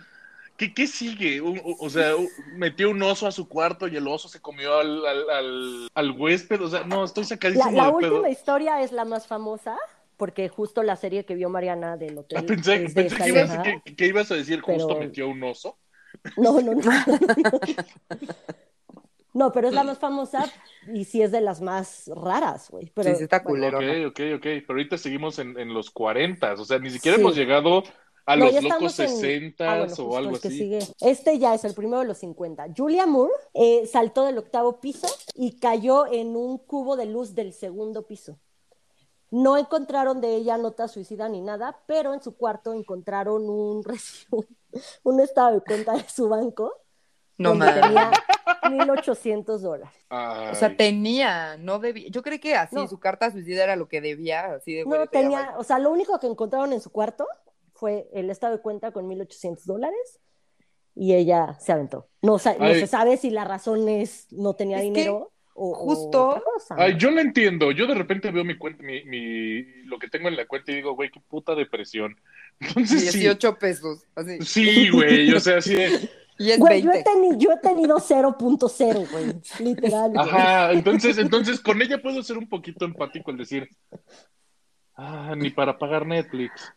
¿qué, 0.61 0.75
qué 0.75 0.87
sigue? 0.87 1.41
O, 1.41 1.55
o 1.79 1.89
sea, 1.91 2.13
metió 2.55 2.91
un 2.91 3.03
oso 3.03 3.27
a 3.27 3.33
su 3.33 3.49
cuarto 3.49 3.89
y 3.89 3.97
el 3.97 4.07
oso 4.07 4.29
se 4.29 4.41
comió 4.43 4.77
al, 4.79 5.07
al, 5.07 5.31
al- 5.31 5.89
al 5.95 6.11
huésped. 6.13 6.61
O 6.61 6.69
sea, 6.69 6.85
no, 6.85 7.03
estoy 7.05 7.23
La, 7.25 7.29
sacadísimo 7.29 7.71
la 7.73 7.87
de 7.87 7.93
pedo. 7.99 8.13
última 8.13 8.29
historia 8.29 8.83
es 8.83 8.93
la 8.93 9.07
más 9.07 9.27
famosa, 9.27 9.79
porque 10.19 10.51
justo 10.51 10.83
la 10.83 10.97
serie 10.97 11.25
que 11.25 11.35
vio 11.35 11.49
Mariana 11.49 11.97
del 11.97 12.19
hotel. 12.19 12.39
Ah, 12.39 12.45
pensé, 12.47 12.79
de 12.81 12.89
pensé 12.91 13.17
que, 13.17 13.29
ibas, 13.31 13.59
que- 13.85 13.95
que 13.97 14.07
ibas 14.07 14.31
a 14.31 14.35
decir 14.35 14.61
justo 14.61 14.89
Pero- 14.89 15.01
metió 15.01 15.29
un 15.29 15.43
oso. 15.45 15.79
No, 16.37 16.61
no, 16.61 16.75
no. 16.75 16.91
No, 19.33 19.53
pero 19.53 19.69
es 19.69 19.75
la 19.75 19.85
más 19.85 19.99
famosa 19.99 20.45
y 20.93 21.05
sí 21.05 21.23
es 21.23 21.31
de 21.31 21.41
las 21.41 21.61
más 21.61 22.11
raras, 22.17 22.69
güey. 22.69 22.91
Pero, 22.93 23.11
Sí, 23.11 23.17
sí 23.19 23.23
está 23.25 23.41
bueno, 23.45 23.71
culero. 23.71 24.09
Ok, 24.09 24.11
ok, 24.11 24.21
ok. 24.39 24.43
Pero 24.43 24.65
ahorita 24.71 24.99
seguimos 24.99 25.39
en, 25.39 25.57
en 25.57 25.73
los 25.73 25.91
40. 25.93 26.55
O 26.55 26.65
sea, 26.65 26.81
ni 26.81 26.91
siquiera 26.91 27.17
Sí. 27.17 27.21
hemos 27.23 27.37
llegado 27.37 27.85
a 28.27 28.37
No, 28.37 28.45
los 28.47 28.55
locos 28.55 28.65
estamos 28.65 28.99
en- 29.01 29.09
60 29.09 29.73
Ah, 29.73 29.79
bueno, 29.85 29.95
o 30.05 30.17
algo 30.17 30.37
así. 30.37 30.51
sigue. 30.51 30.79
Este 31.01 31.39
ya 31.39 31.55
es 31.55 31.65
el 31.65 31.75
primero 31.75 32.01
de 32.01 32.07
los 32.07 32.19
50. 32.19 32.67
Julia 32.77 33.07
Moore 33.07 33.33
eh, 33.55 33.87
saltó 33.87 34.25
del 34.27 34.39
octavo 34.39 34.81
piso 34.81 35.09
y 35.35 35.59
cayó 35.59 36.07
en 36.07 36.37
un 36.37 36.59
cubo 36.59 36.97
de 36.97 37.07
luz 37.07 37.35
del 37.35 37.53
segundo 37.53 38.07
piso. 38.07 38.39
No 39.33 39.57
encontraron 39.57 40.21
de 40.21 40.35
ella 40.35 40.59
nota 40.59 40.89
suicida 40.89 41.29
ni 41.29 41.41
nada, 41.41 41.81
pero 41.87 42.15
en 42.15 42.23
su 42.23 42.37
cuarto 42.37 42.73
encontraron 42.73 43.49
un 43.49 43.83
recibo, 43.85 44.45
un 45.05 45.21
estado 45.21 45.55
de 45.55 45.61
cuenta 45.61 45.93
de 45.95 46.09
su 46.09 46.29
banco 46.29 46.73
No 47.39 47.55
mames. 47.55 47.81
tenía 47.81 48.11
1.800 48.63 49.59
dólares. 49.61 49.89
O 50.09 50.55
sea, 50.55 50.69
Ay. 50.69 50.77
tenía, 50.77 51.57
no 51.59 51.79
debía. 51.79 52.09
Yo 52.11 52.23
creí 52.23 52.39
que 52.39 52.55
así, 52.55 52.75
No. 52.77 52.89
su 52.89 52.99
carta 52.99 53.31
suicida 53.31 53.65
era 53.65 53.77
lo 53.77 53.89
que 53.89 54.01
debía, 54.01 54.55
así 54.55 54.75
de 54.75 54.85
No 54.85 55.07
tenía, 55.07 55.55
o 55.59 55.65
sea, 55.65 55.79
lo 55.79 55.91
único 55.91 56.19
que 56.19 56.27
encontraron 56.27 56.73
en 56.73 56.81
su 56.81 56.91
cuarto 56.91 57.27
fue 57.81 58.09
el 58.13 58.31
estado 58.31 58.57
de 58.57 58.63
cuenta 58.63 58.93
con 58.93 59.09
1.800 59.09 59.65
dólares 59.65 60.21
y 60.95 61.15
ella 61.15 61.57
se 61.59 61.73
aventó. 61.73 62.09
No, 62.23 62.39
sa- 62.39 62.55
no 62.59 62.67
Ay. 62.67 62.81
se 62.81 62.87
sabe 62.87 63.17
si 63.17 63.31
la 63.31 63.45
razón 63.45 63.89
es 63.89 64.27
no 64.31 64.55
tenía 64.55 64.77
Es 64.77 64.85
dinero 64.85 65.33
o, 65.55 65.71
o 65.71 65.75
justo- 65.75 66.29
otra 66.29 66.43
cosa. 66.43 66.75
Ay, 66.79 66.95
yo 66.99 67.11
lo 67.11 67.21
entiendo. 67.21 67.73
Yo 67.73 67.87
de 67.87 67.95
repente 67.95 68.31
veo 68.31 68.45
mi 68.45 68.57
cuenta, 68.59 68.83
mi, 68.83 69.03
mi- 69.05 69.63
lo 69.87 69.99
que 69.99 70.09
tengo 70.09 70.29
en 70.29 70.37
la 70.37 70.47
cuenta 70.47 70.71
y 70.73 70.77
digo, 70.77 70.95
güey, 70.95 71.11
qué 71.11 71.21
puta 71.27 71.55
depresión. 71.55 72.17
Entonces 72.61 73.11
sí. 73.11 73.19
18 73.21 73.59
pesos, 73.59 74.05
así. 74.15 74.39
Sí, 74.43 74.91
güey. 74.91 75.33
O 75.33 75.41
sea, 75.41 75.59
así 75.59 75.75
de. 75.75 76.09
Y 76.41 76.53
es 76.53 76.59
Güey, 76.59 76.81
yo 76.81 76.91
20. 76.91 77.11
he, 77.11 77.15
teni- 77.15 77.37
yo 77.37 77.51
he 77.53 77.59
tenido 77.59 77.99
0.0, 77.99 79.11
güey, 79.11 79.27
literal. 79.63 80.11
güey. 80.11 80.27
Ajá. 80.27 80.73
Entonces, 80.73 81.19
entonces 81.19 81.61
con 81.61 81.83
ella 81.83 82.01
puedo 82.01 82.23
ser 82.23 82.39
un 82.39 82.49
poquito 82.49 82.87
empático 82.87 83.31
al 83.31 83.37
decir. 83.37 83.69
Ah, 84.95 85.35
ni 85.37 85.51
para 85.51 85.79
pagar 85.79 86.07
Netflix. 86.07 86.73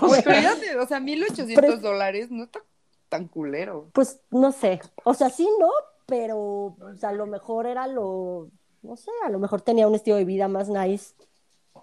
Güey, 0.00 0.22
pero 0.24 0.40
ya 0.40 0.54
te- 0.58 0.76
o 0.78 0.86
sea, 0.86 1.00
1800 1.00 1.54
Pero- 1.54 1.76
dólares 1.78 2.30
no 2.30 2.44
está 2.44 2.60
tan 3.08 3.28
culero. 3.28 3.88
Pues 3.92 4.20
no 4.30 4.50
sé, 4.52 4.80
o 5.04 5.14
sea, 5.14 5.30
sí, 5.30 5.48
no, 5.60 5.70
pero 6.06 6.38
o 6.38 6.76
sea, 6.98 7.10
a 7.10 7.12
lo 7.12 7.26
mejor 7.26 7.66
era 7.66 7.86
lo, 7.86 8.48
no 8.82 8.96
sé, 8.96 9.10
a 9.24 9.28
lo 9.30 9.38
mejor 9.38 9.60
tenía 9.62 9.86
un 9.86 9.94
estilo 9.94 10.16
de 10.16 10.24
vida 10.24 10.48
más 10.48 10.68
nice 10.68 11.14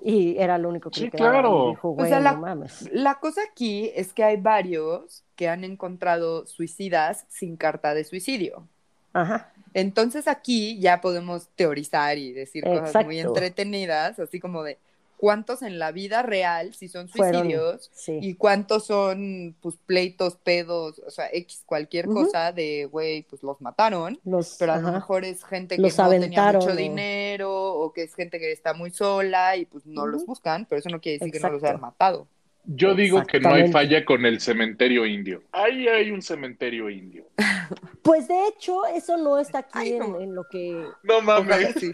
y 0.04 0.38
era 0.38 0.58
lo 0.58 0.70
único 0.70 0.90
que 0.90 1.00
Sí, 1.00 1.06
le 1.06 1.12
quedaba. 1.12 1.32
claro. 1.32 1.70
Dijo, 1.70 1.90
O 1.90 1.94
güey, 1.94 2.10
sea, 2.10 2.20
la- 2.20 2.34
no 2.34 2.42
mames. 2.42 2.90
La 2.92 3.20
cosa 3.20 3.42
aquí 3.50 3.92
es 3.96 4.12
que 4.12 4.24
hay 4.24 4.38
varios 4.38 5.24
que 5.36 5.48
han 5.48 5.64
encontrado 5.64 6.46
suicidas 6.46 7.26
sin 7.30 7.56
carta 7.58 7.94
de 7.94 8.04
suicidio. 8.04 8.68
Ajá. 9.14 9.54
Entonces 9.76 10.28
aquí 10.28 10.80
ya 10.80 11.00
podemos 11.02 11.48
teorizar 11.56 12.18
y 12.18 12.32
decir 12.34 12.64
cosas 12.64 13.06
muy 13.06 13.20
entretenidas, 13.20 14.20
así 14.20 14.40
como 14.40 14.64
de 14.64 14.78
cuántos 15.24 15.62
en 15.62 15.80
la 15.80 15.94
vida 15.94 16.22
real 16.22 16.74
si 16.74 16.90
son 16.90 17.08
Fueron, 17.08 17.44
suicidios 17.44 17.90
sí. 17.94 18.20
y 18.22 18.34
cuántos 18.34 18.86
son 18.88 19.56
pues 19.62 19.78
pleitos, 19.86 20.36
pedos, 20.36 21.00
o 21.08 21.10
sea, 21.10 21.30
X 21.32 21.64
cualquier 21.66 22.08
cosa 22.08 22.52
de 22.52 22.90
güey, 22.92 23.22
pues 23.24 23.42
los 23.42 23.62
mataron, 23.62 24.20
Los, 24.26 24.58
pero 24.60 24.74
a 24.74 24.80
lo 24.80 24.92
mejor 24.92 25.24
es 25.24 25.46
gente 25.46 25.78
que 25.78 25.82
Los 25.82 25.98
no 25.98 26.10
tenía 26.10 26.52
mucho 26.52 26.72
o- 26.72 26.76
dinero 26.76 27.50
o 27.74 27.94
que 27.94 28.04
es 28.04 28.14
gente 28.16 28.38
que 28.38 28.52
está 28.52 28.74
muy 28.74 28.90
sola 28.92 29.56
y 29.56 29.64
pues 29.66 29.86
no 29.86 30.06
los 30.08 30.26
buscan, 30.26 30.66
pero 30.66 30.80
eso 30.80 30.90
no 30.90 31.00
quiere 31.00 31.20
decir 31.20 31.32
que 31.32 31.40
no 31.40 31.54
los 31.54 31.64
hayan 31.64 31.80
matado. 31.80 32.28
Yo 32.66 32.94
digo 32.94 33.24
que 33.26 33.40
no 33.40 33.54
hay 33.54 33.72
falla 33.72 34.04
con 34.04 34.26
el 34.26 34.42
cementerio 34.42 35.06
indio. 35.06 35.42
Ahí 35.54 35.88
hay 35.88 36.12
un 36.12 36.22
cementerio 36.22 36.90
indio. 36.90 37.24
Pues 38.02 38.28
de 38.28 38.48
hecho, 38.50 38.86
eso 38.88 39.16
no 39.16 39.40
está 39.40 39.60
aquí 39.60 39.72
Ay, 39.74 39.94
en, 39.94 40.00
no. 40.00 40.20
en 40.20 40.36
lo 40.36 40.44
que. 40.52 40.86
No 41.04 41.22
mames. 41.22 41.74
sí. 41.80 41.94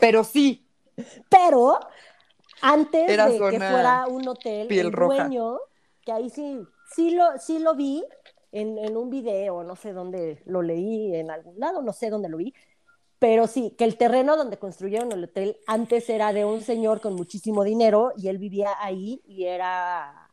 Pero 0.00 0.22
sí, 0.24 0.66
Pero 1.28 1.78
antes 2.60 3.02
Era 3.12 3.26
de 3.26 3.38
que 3.38 3.60
fuera 3.60 4.06
un 4.08 4.28
hotel, 4.28 4.68
piel 4.68 4.86
el 4.86 4.92
roja. 4.92 5.28
dueño, 5.28 5.58
que 6.04 6.12
ahí 6.12 6.30
sí, 6.30 6.60
sí 6.94 7.10
lo, 7.12 7.38
sí 7.38 7.58
lo 7.58 7.74
vi 7.74 8.04
en, 8.52 8.78
en 8.78 8.96
un 8.96 9.10
video, 9.10 9.64
no 9.64 9.76
sé 9.76 9.92
dónde 9.92 10.42
lo 10.46 10.62
leí, 10.62 11.14
en 11.14 11.30
algún 11.30 11.58
lado, 11.58 11.82
no 11.82 11.92
sé 11.92 12.10
dónde 12.10 12.28
lo 12.28 12.36
vi, 12.38 12.54
pero 13.18 13.46
sí, 13.46 13.72
que 13.78 13.84
el 13.84 13.96
terreno 13.96 14.36
donde 14.36 14.58
construyeron 14.58 15.12
el 15.12 15.24
hotel 15.24 15.58
antes 15.66 16.10
era 16.10 16.32
de 16.32 16.44
un 16.44 16.60
señor 16.62 17.00
con 17.00 17.14
muchísimo 17.14 17.64
dinero 17.64 18.12
y 18.16 18.28
él 18.28 18.38
vivía 18.38 18.70
ahí 18.80 19.22
y 19.26 19.44
era, 19.46 20.30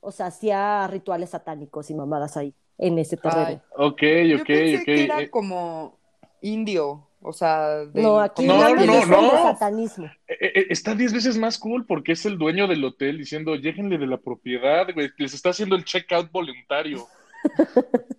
o 0.00 0.12
sea, 0.12 0.26
hacía 0.26 0.86
rituales 0.88 1.30
satánicos 1.30 1.90
y 1.90 1.94
mamadas 1.94 2.36
ahí, 2.36 2.54
en 2.78 2.98
ese 2.98 3.16
terreno. 3.16 3.60
Ay. 3.60 3.62
Ok, 3.76 4.02
yo 4.28 4.38
ok, 4.42 4.44
pensé 4.44 4.78
ok. 4.78 4.84
que 4.84 5.04
era 5.04 5.22
Eh, 5.22 5.30
como 5.30 6.00
indio, 6.40 7.11
o 7.22 7.32
sea, 7.32 7.84
no, 7.94 8.20
aquí 8.20 8.44
No, 8.46 8.74
no, 8.74 9.06
no, 9.06 9.30
satanismo. 9.42 10.06
eh, 10.28 10.36
eh, 10.54 10.66
está 10.70 10.94
diez 10.94 11.12
veces 11.12 11.38
más 11.38 11.58
cool 11.58 11.86
porque 11.86 12.12
es 12.12 12.26
el 12.26 12.38
dueño 12.38 12.66
del 12.66 12.84
hotel 12.84 13.18
diciendo, 13.18 13.54
lléguenle 13.56 13.98
de 13.98 14.06
la 14.06 14.18
propiedad, 14.18 14.86
güey. 14.92 15.10
Les 15.18 15.34
está 15.34 15.50
haciendo 15.50 15.76
el 15.76 15.84
checkout 15.84 16.30
voluntario. 16.30 17.06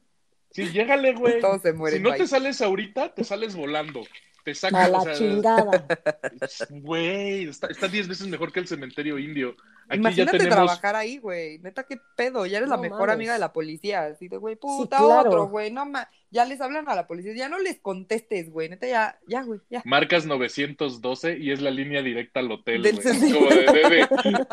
Sí, 0.55 0.69
llégale, 0.71 1.13
güey. 1.15 1.39
Todos 1.41 1.63
se 1.63 1.73
mueren. 1.73 1.97
Si 1.97 2.03
no 2.03 2.09
bye. 2.11 2.19
te 2.19 2.27
sales 2.27 2.61
ahorita, 2.61 3.11
te 3.15 3.23
sales 3.23 3.55
volando. 3.55 4.03
Te 4.43 4.51
A 4.51 4.55
sacan, 4.55 4.91
la 4.91 4.97
o 4.99 5.03
sea, 5.03 5.13
chingada. 5.13 5.85
Güey, 6.69 7.45
está, 7.47 7.67
está 7.67 7.87
diez 7.87 8.07
veces 8.07 8.27
mejor 8.27 8.51
que 8.51 8.59
el 8.59 8.67
cementerio 8.67 9.17
indio. 9.17 9.55
Aquí 9.87 9.99
Imagínate 9.99 10.37
ya 10.37 10.43
tenemos. 10.43 10.55
trabajar 10.65 10.95
ahí, 10.95 11.17
güey. 11.17 11.59
Neta, 11.59 11.83
qué 11.83 11.97
pedo. 12.15 12.45
Ya 12.45 12.57
eres 12.57 12.69
la 12.69 12.77
mejor 12.77 12.99
mames. 13.01 13.13
amiga 13.15 13.33
de 13.33 13.39
la 13.39 13.53
policía. 13.53 14.03
Así 14.05 14.27
de, 14.27 14.37
güey, 14.37 14.55
puta, 14.55 14.97
claro. 14.97 15.29
otro, 15.29 15.47
güey. 15.47 15.71
No 15.71 15.85
ma... 15.85 16.09
Ya 16.31 16.45
les 16.45 16.59
hablan 16.61 16.89
a 16.89 16.95
la 16.95 17.05
policía. 17.05 17.33
Ya 17.35 17.47
no 17.47 17.59
les 17.59 17.79
contestes, 17.79 18.49
güey. 18.51 18.67
Neta, 18.67 18.87
ya, 18.87 19.19
ya, 19.27 19.43
güey, 19.43 19.59
ya. 19.69 19.81
Marcas 19.85 20.25
912 20.25 21.37
y 21.37 21.51
es 21.51 21.61
la 21.61 21.69
línea 21.71 22.01
directa 22.01 22.39
al 22.39 22.51
hotel, 22.51 22.81
Del 22.81 22.95
güey. 23.01 23.33
Como 23.33 23.49
de, 23.49 23.55
de- 23.55 24.07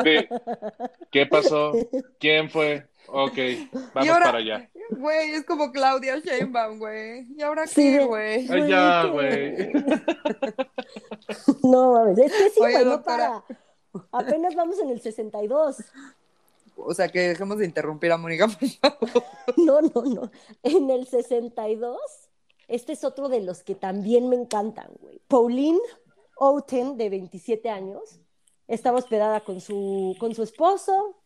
de- 0.05 0.11
de- 0.11 0.29
¿Qué 1.11 1.27
pasó? 1.27 1.73
¿Quién 2.19 2.51
fue? 2.51 2.87
Ok, 3.13 3.37
vamos 3.95 4.09
ahora- 4.11 4.27
para 4.27 4.39
allá. 4.39 4.71
Güey, 4.91 5.31
es 5.33 5.45
como 5.45 5.71
Claudia 5.73 6.19
Sheinbaum, 6.19 6.79
güey. 6.79 7.27
¿Y 7.37 7.43
ahora 7.43 7.67
Sí, 7.67 7.97
qué, 7.97 8.05
güey? 8.05 8.47
Ya, 8.69 9.05
güey. 9.07 9.73
No 11.63 11.93
mames, 11.93 12.19
es 12.19 12.33
que 12.33 12.51
sí, 12.51 12.59
güey, 12.59 12.85
no 12.85 13.03
para. 13.03 13.45
Apenas 14.13 14.55
vamos 14.55 14.79
en 14.81 14.91
el 14.91 15.01
62. 15.01 15.77
O 16.77 16.95
sea, 16.95 17.09
que 17.09 17.21
dejemos 17.29 17.59
de 17.59 17.67
interrumpir 17.67 18.11
a 18.13 18.17
Mónica, 18.17 18.49
por 18.49 18.69
favor. 18.69 19.25
No, 19.57 19.81
no, 19.83 20.03
no. 20.03 20.31
En 20.63 20.91
el 20.91 21.07
62, 21.07 21.99
este 22.69 22.93
es 22.93 23.05
otro 23.05 23.29
de 23.29 23.41
los 23.41 23.63
que 23.63 23.75
también 23.75 24.29
me 24.29 24.37
encantan, 24.37 24.89
güey. 25.01 25.21
Pauline 25.29 25.81
Outen, 26.37 26.97
de 26.97 27.11
27 27.11 27.69
años, 27.69 28.21
estaba 28.67 28.99
hospedada 28.99 29.41
con 29.41 29.61
su, 29.61 30.17
con 30.19 30.35
su 30.35 30.43
esposo, 30.43 31.17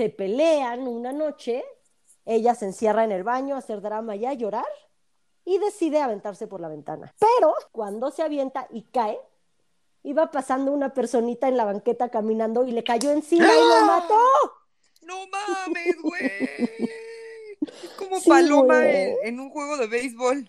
se 0.00 0.08
pelean 0.08 0.88
una 0.88 1.12
noche, 1.12 1.62
ella 2.24 2.54
se 2.54 2.64
encierra 2.64 3.04
en 3.04 3.12
el 3.12 3.22
baño 3.22 3.54
a 3.54 3.58
hacer 3.58 3.82
drama 3.82 4.16
y 4.16 4.24
a 4.24 4.32
llorar 4.32 4.64
y 5.44 5.58
decide 5.58 6.00
aventarse 6.00 6.46
por 6.46 6.58
la 6.62 6.68
ventana. 6.68 7.12
Pero 7.18 7.52
cuando 7.70 8.10
se 8.10 8.22
avienta 8.22 8.66
y 8.70 8.84
cae, 8.84 9.18
iba 10.02 10.30
pasando 10.30 10.72
una 10.72 10.94
personita 10.94 11.48
en 11.48 11.58
la 11.58 11.66
banqueta 11.66 12.08
caminando 12.08 12.64
y 12.66 12.70
le 12.72 12.82
cayó 12.82 13.10
encima 13.10 13.44
y 13.44 13.58
lo 13.80 13.84
mató. 13.86 14.18
No 15.02 15.16
mames, 15.28 15.96
güey. 16.00 16.30
Como 17.98 18.18
Sí, 18.20 18.30
paloma 18.30 18.88
en, 18.88 19.16
en 19.24 19.38
un 19.40 19.50
juego 19.50 19.76
de 19.76 19.86
béisbol. 19.86 20.48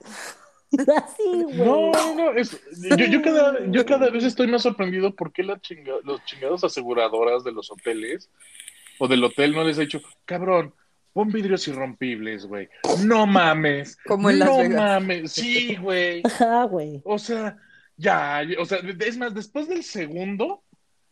Así, 0.96 1.44
güey. 1.44 1.58
No, 1.58 1.92
no, 1.92 2.16
no. 2.16 2.32
es- 2.38 2.58
yo, 2.90 2.96
yo 2.96 3.22
cada, 3.22 3.66
yo 3.68 3.86
cada 3.86 4.10
vez 4.12 4.24
estoy 4.24 4.48
más 4.48 4.62
sorprendido 4.62 5.14
por 5.14 5.34
qué 5.34 5.44
la 5.44 5.60
chinga- 5.60 6.00
los 6.06 6.24
chingados 6.24 6.64
aseguradoras 6.64 7.44
de 7.44 7.52
los 7.52 7.70
hoteles 7.70 8.30
o 9.04 9.08
del 9.08 9.24
hotel 9.24 9.54
no 9.54 9.64
les 9.64 9.78
ha 9.80 9.82
dicho, 9.82 10.00
cabrón, 10.26 10.76
pon 11.12 11.30
vidrios 11.32 11.68
irrompibles, 11.68 12.46
güey. 12.46 12.70
No 13.04 13.26
mames. 13.26 13.98
Como 14.06 14.30
en 14.30 14.38
Las 14.40 14.50
no 14.50 14.58
Vegas. 14.60 14.76
mames. 14.78 15.32
Sí, 15.32 15.76
güey. 15.78 16.22
Ajá, 16.26 16.64
güey. 16.66 17.02
O 17.04 17.18
sea, 17.18 17.58
ya, 17.98 18.42
o 18.60 18.66
sea, 18.66 18.78
es 19.00 19.18
más, 19.18 19.34
después 19.34 19.68
del 19.68 19.84
segundo, 19.84 20.64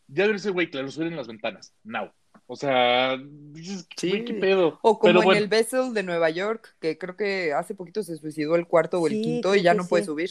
ya 0.08 0.28
debe 0.28 0.38
ser, 0.40 0.52
güey, 0.52 0.70
claro, 0.70 0.90
suelen 0.92 1.16
las 1.16 1.28
ventanas. 1.28 1.74
Now. 1.84 2.12
O 2.46 2.56
sea, 2.56 3.18
dices, 3.52 3.88
Sí. 3.98 4.10
güey, 4.10 4.26
qué 4.26 4.34
pedo. 4.36 4.80
O 4.82 4.98
como 5.00 5.02
Pero 5.10 5.20
en 5.20 5.26
bueno, 5.26 5.42
el 5.42 5.48
Bessel 5.48 5.94
de 5.94 6.04
Nueva 6.04 6.30
York, 6.30 6.76
que 6.80 6.98
creo 6.98 7.16
que 7.16 7.54
hace 7.54 7.76
poquito 7.76 8.02
se 8.04 8.18
suicidó 8.18 8.56
el 8.56 8.66
cuarto 8.68 9.00
o 9.00 9.08
el 9.08 9.14
Sí, 9.14 9.22
quinto 9.22 9.50
creo 9.50 9.60
y 9.62 9.64
ya 9.64 9.72
que 9.74 9.78
no 9.78 9.88
puede 9.88 10.04
sí. 10.04 10.08
subir. 10.08 10.30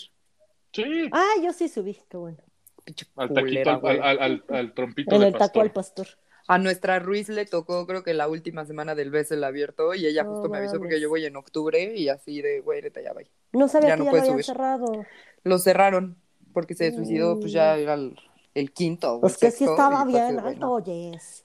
sí, 0.73 1.09
Ah, 1.13 1.35
yo 1.43 1.53
sí 1.53 1.69
subí, 1.69 1.97
qué 2.09 2.17
bueno. 2.17 2.39
Pinche 2.85 3.07
al 3.17 3.29
taquito, 3.29 3.41
culera, 3.43 3.73
al, 3.75 3.81
güey. 3.81 3.99
al, 4.01 4.19
al- 4.21 4.45
al 4.49 4.75
trompito 4.75 5.15
En 5.15 5.21
de 5.21 5.27
el 5.29 5.33
taco 5.35 5.45
pastor. 5.45 5.63
al 5.63 5.73
pastor. 5.73 6.07
A 6.49 6.59
nuestra 6.59 6.99
Ruiz 6.99 7.29
le 7.29 7.45
tocó, 7.47 7.87
creo 7.87 8.03
que 8.03 8.15
la 8.15 8.27
última 8.27 8.65
semana 8.65 8.95
del 8.95 9.11
Bessel 9.11 9.45
abierto 9.45 9.95
y 9.95 10.07
ella 10.07 10.25
justo 10.25 10.49
me 10.49 10.59
avisó 10.59 10.79
porque 10.79 11.01
yo 11.01 11.09
voy 11.11 11.25
en 11.27 11.37
octubre 11.37 11.95
y 11.95 12.09
así 12.09 12.41
de, 12.43 12.61
güey, 12.61 12.83
neta, 12.83 13.03
ya 13.03 13.13
va. 13.13 13.21
No 13.53 13.69
sabía 13.69 13.91
Ya 13.91 13.95
que 13.95 13.99
no 13.99 14.05
ya 14.05 14.11
lo 14.11 14.11
puede 14.11 14.23
habían 14.23 14.35
subir. 14.35 14.45
cerrado. 14.47 15.05
Lo 15.45 15.59
cerraron 15.59 16.17
porque 16.55 16.75
se 16.75 16.93
suicidó, 16.93 17.39
pues 17.39 17.53
ya 17.53 17.77
era 17.77 17.95
el, 17.95 18.19
el 18.55 18.73
quinto. 18.73 19.21
Pues 19.21 19.35
el 19.35 19.39
que 19.41 19.51
sí 19.51 19.65
estaba 19.65 20.05
bien 20.05 20.39
alto, 20.39 20.71
oyes. 20.73 21.45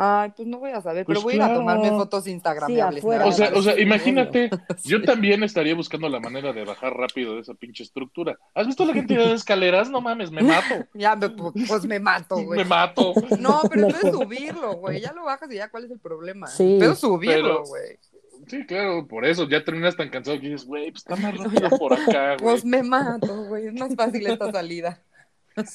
Ay, 0.00 0.32
pues 0.36 0.46
no 0.46 0.60
voy 0.60 0.70
a 0.70 0.80
saber, 0.80 1.04
Pues 1.04 1.18
pero 1.18 1.24
voy 1.24 1.32
a 1.32 1.36
ir 1.36 1.42
a 1.42 1.46
claro. 1.46 1.58
tomarme 1.60 1.88
fotos 1.90 2.28
instagramables. 2.28 3.02
afuera. 3.02 3.18
nada 3.24 3.30
O 3.30 3.32
sea, 3.32 3.50
o 3.52 3.62
sea, 3.62 3.74
Sí, 3.74 3.82
imagínate, 3.82 4.48
yo 4.84 4.98
Sí. 4.98 5.04
también 5.04 5.42
estaría 5.42 5.74
buscando 5.74 6.08
la 6.08 6.20
manera 6.20 6.52
de 6.52 6.64
bajar 6.64 6.94
rápido 6.94 7.34
de 7.34 7.40
esa 7.40 7.54
pinche 7.54 7.82
estructura. 7.82 8.38
¿Has 8.54 8.68
visto 8.68 8.84
la 8.84 8.92
cantidad 8.92 9.24
de 9.26 9.34
escaleras? 9.34 9.90
No 9.90 10.00
mames, 10.00 10.30
me 10.30 10.42
mato. 10.42 10.74
Ya, 10.94 11.16
me- 11.16 11.30
pues 11.30 11.84
me 11.84 11.98
mato, 11.98 12.36
güey. 12.44 12.60
Me 12.60 12.64
mato. 12.64 13.12
No, 13.40 13.60
pero 13.68 13.82
No. 13.82 13.88
puedes 13.88 14.14
subirlo, 14.14 14.74
güey. 14.76 15.00
Ya 15.00 15.12
lo 15.12 15.24
bajas 15.24 15.50
y 15.50 15.56
ya, 15.56 15.68
¿cuál 15.68 15.86
es 15.86 15.90
el 15.90 15.98
problema? 15.98 16.46
Sí. 16.46 16.76
Pero 16.78 16.94
subirlo, 16.94 17.64
güey. 17.64 17.98
Sí, 18.46 18.64
claro, 18.66 19.06
por 19.08 19.26
eso 19.26 19.48
ya 19.48 19.64
terminas 19.64 19.96
tan 19.96 20.10
cansado 20.10 20.38
que 20.40 20.48
dices, 20.50 20.64
güey, 20.64 20.92
pues 20.92 20.98
está 21.06 21.16
más 21.16 21.36
rápido 21.36 21.68
por 21.76 21.92
acá, 21.92 22.36
güey. 22.36 22.38
Pues 22.38 22.64
me 22.64 22.84
mato, 22.84 23.44
güey. 23.46 23.66
Es 23.66 23.74
más 23.74 23.94
fácil 23.96 24.24
esta 24.28 24.52
salida. 24.52 25.02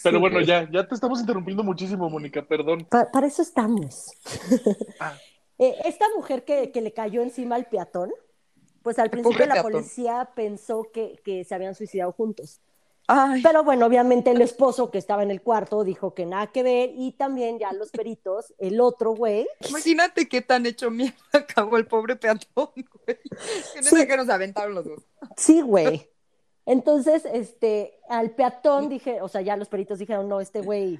Pero 0.03 0.19
bueno, 0.19 0.41
ya, 0.41 0.69
ya 0.71 0.87
te 0.87 0.95
estamos 0.95 1.19
interrumpiendo 1.19 1.63
muchísimo, 1.63 2.09
Mónica, 2.09 2.45
perdón. 2.45 2.85
Pa- 2.89 3.09
para 3.11 3.27
eso 3.27 3.41
estamos. 3.41 4.11
Ah. 4.99 5.17
Eh, 5.59 5.75
esta 5.85 6.05
mujer 6.15 6.43
que, 6.45 6.71
que 6.71 6.81
le 6.81 6.93
cayó 6.93 7.21
encima 7.21 7.55
al 7.55 7.67
peatón, 7.67 8.11
pues 8.81 8.97
al 8.97 9.11
Pobre 9.11 9.21
principio 9.21 9.45
la 9.45 9.53
peatón. 9.53 9.71
policía 9.73 10.29
pensó 10.35 10.89
que, 10.91 11.21
que 11.23 11.43
se 11.45 11.53
habían 11.53 11.75
suicidado 11.75 12.11
juntos. 12.11 12.59
Ay, 13.07 13.41
Pero 13.43 13.63
bueno, 13.63 13.85
obviamente 13.85 14.31
el 14.31 14.41
esposo 14.41 14.89
que 14.89 14.97
estaba 14.97 15.21
en 15.21 15.29
el 15.29 15.41
cuarto 15.43 15.83
dijo 15.83 16.15
que 16.15 16.25
nada 16.25 16.47
que 16.47 16.63
ver 16.63 16.89
y 16.97 17.11
también 17.11 17.59
ya 17.59 17.71
los 17.71 17.91
peritos, 17.91 18.53
el 18.57 18.81
otro 18.81 19.11
güey, 19.13 19.45
imagínate 19.69 20.27
qué 20.27 20.41
tan 20.41 20.65
hecho 20.65 20.89
mierda 20.89 21.13
acabó 21.33 21.77
el 21.77 21.85
pobre 21.85 22.15
peatón, 22.15 22.69
güey. 22.73 23.19
Que 23.73 23.81
neta 23.81 23.95
Sí. 23.95 24.07
que 24.07 24.17
nos 24.17 24.29
aventaron 24.29 24.73
los 24.73 24.85
dos. 24.85 25.03
sí, 25.37 25.61
güey. 25.61 26.09
Entonces, 26.65 27.25
este, 27.25 27.99
al 28.09 28.31
peatón 28.31 28.89
dije, 28.89 29.21
o 29.21 29.27
sea, 29.27 29.41
ya 29.41 29.57
los 29.57 29.67
peritos 29.69 29.99
dijeron, 29.99 30.29
no, 30.29 30.39
este 30.39 30.61
güey 30.61 30.99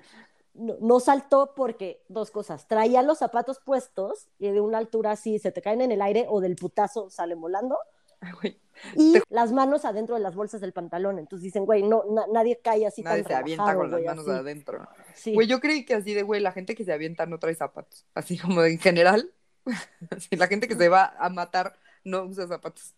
no, 0.53 0.75
no 0.81 0.99
saltó 0.99 1.53
porque 1.55 2.03
dos 2.09 2.31
cosas, 2.31 2.67
traía 2.67 3.01
los 3.01 3.19
zapatos 3.19 3.59
puestos 3.59 4.27
y 4.39 4.49
de 4.49 4.61
una 4.61 4.77
altura 4.77 5.11
así 5.11 5.39
se 5.39 5.51
te 5.51 5.61
caen 5.61 5.81
en 5.81 5.91
el 5.91 6.01
aire 6.01 6.25
o 6.29 6.41
del 6.41 6.55
putazo 6.55 7.09
salen 7.09 7.39
volando 7.41 7.77
Ay, 8.21 8.59
y 8.95 9.15
las 9.29 9.51
manos 9.51 9.85
adentro 9.85 10.15
de 10.15 10.21
las 10.21 10.35
bolsas 10.35 10.61
del 10.61 10.73
pantalón. 10.73 11.19
Entonces 11.19 11.43
dicen, 11.43 11.65
güey, 11.65 11.83
no, 11.83 12.03
na- 12.09 12.25
nadie 12.31 12.59
cae 12.63 12.85
así 12.85 13.01
Nadie 13.01 13.23
tan 13.23 13.31
se 13.31 13.35
avienta 13.35 13.75
con 13.75 13.91
las 13.91 14.01
manos 14.01 14.27
así. 14.27 14.39
adentro. 14.39 14.87
Sí. 15.13 15.33
Güey, 15.33 15.47
yo 15.47 15.59
creí 15.59 15.85
que 15.85 15.95
así 15.95 16.13
de, 16.13 16.23
güey, 16.23 16.41
la 16.41 16.51
gente 16.51 16.73
que 16.75 16.85
se 16.85 16.93
avienta 16.93 17.25
no 17.25 17.37
trae 17.39 17.53
zapatos. 17.55 18.05
Así 18.13 18.37
como 18.37 18.63
en 18.63 18.79
general. 18.79 19.31
La 20.31 20.47
gente 20.47 20.67
que 20.67 20.75
se 20.75 20.89
va 20.89 21.15
a 21.17 21.29
matar 21.29 21.77
no 22.03 22.23
usa 22.23 22.47
zapatos. 22.47 22.93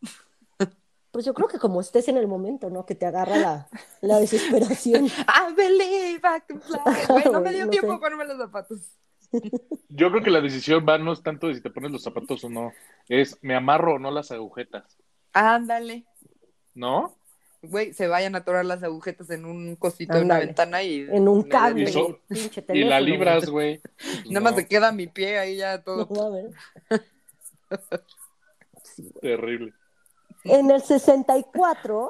Pues 1.16 1.24
yo 1.24 1.34
creo 1.34 1.48
que 1.48 1.60
como 1.60 1.80
estés 1.80 2.10
en 2.10 2.18
el 2.18 2.28
momento, 2.28 2.70
¿no? 2.70 2.86
Que 2.86 2.94
te 2.94 3.06
agarra 3.06 3.38
la, 3.38 3.70
la 4.02 4.20
desesperación. 4.20 5.06
I 5.08 5.54
believe 5.56 6.18
I 6.18 6.42
can 6.46 6.60
fly. 6.62 6.78
Güey, 7.08 7.24
no 7.32 7.40
me 7.40 7.54
dio 7.54 7.64
No 7.66 7.72
tiempo 7.72 7.94
sé. 7.94 8.00
ponerme 8.00 8.26
los 8.26 8.38
zapatos. 8.38 8.80
Yo 9.88 10.12
creo 10.12 10.22
que 10.22 10.30
la 10.30 10.42
decisión 10.42 10.86
va 10.88 10.98
no 10.98 11.14
es 11.14 11.24
tanto 11.24 11.48
de 11.48 11.56
si 11.56 11.62
te 11.62 11.70
pones 11.70 11.90
los 11.92 12.04
zapatos 12.04 12.44
o 12.44 12.50
no, 12.50 12.74
es 13.08 13.38
me 13.42 13.56
amarro 13.56 13.94
o 13.96 14.00
no 14.00 14.12
las 14.12 14.30
agujetas, 14.32 14.98
Ándale. 15.32 16.04
¿no? 16.74 17.16
Güey, 17.62 17.94
se 17.94 18.10
vayan 18.10 18.36
a 18.36 18.40
atorar 18.40 18.66
las 18.66 18.84
agujetas 18.84 19.30
en 19.30 19.46
un 19.46 19.78
cosito 19.78 20.16
de 20.16 20.22
una 20.24 20.38
ventana 20.40 20.84
y... 20.84 21.08
En 21.10 21.30
un 21.30 21.44
cable, 21.44 21.84
Y 21.84 21.88
so- 21.88 22.20
pinche 22.28 22.66
Y 22.74 22.84
la 22.84 23.00
libras, 23.00 23.50
güey. 23.50 23.80
Pues 23.80 24.26
Nada 24.30 24.42
más 24.42 24.56
te 24.56 24.68
queda 24.68 24.92
mi 24.92 25.08
pie 25.08 25.40
ahí 25.40 25.56
ya 25.56 25.82
todo. 25.82 26.08
No 26.12 26.30
mames. 26.30 26.54
Sí, 28.84 29.10
güey. 29.14 29.22
Terrible. 29.22 29.74
En 30.46 30.72
el 30.72 30.82
64, 30.82 32.10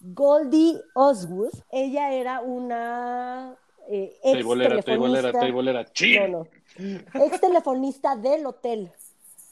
Goldie 0.00 0.80
Oswood, 0.94 1.52
ella 1.70 2.12
era 2.12 2.40
una 2.40 3.56
eh, 3.88 4.16
ex 4.22 4.32
Teibolera, 4.34 4.82
telefonista. 4.82 5.40
teibolera. 5.40 5.84
¡Chin! 5.92 6.32
No, 6.32 6.46
no. 6.78 7.24
Ex 7.24 7.40
telefonista 7.40 8.16
del 8.16 8.46
hotel. 8.46 8.92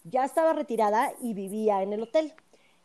Ya 0.05 0.25
estaba 0.25 0.53
retirada 0.53 1.13
y 1.21 1.35
vivía 1.35 1.83
en 1.83 1.93
el 1.93 2.03
hotel. 2.03 2.33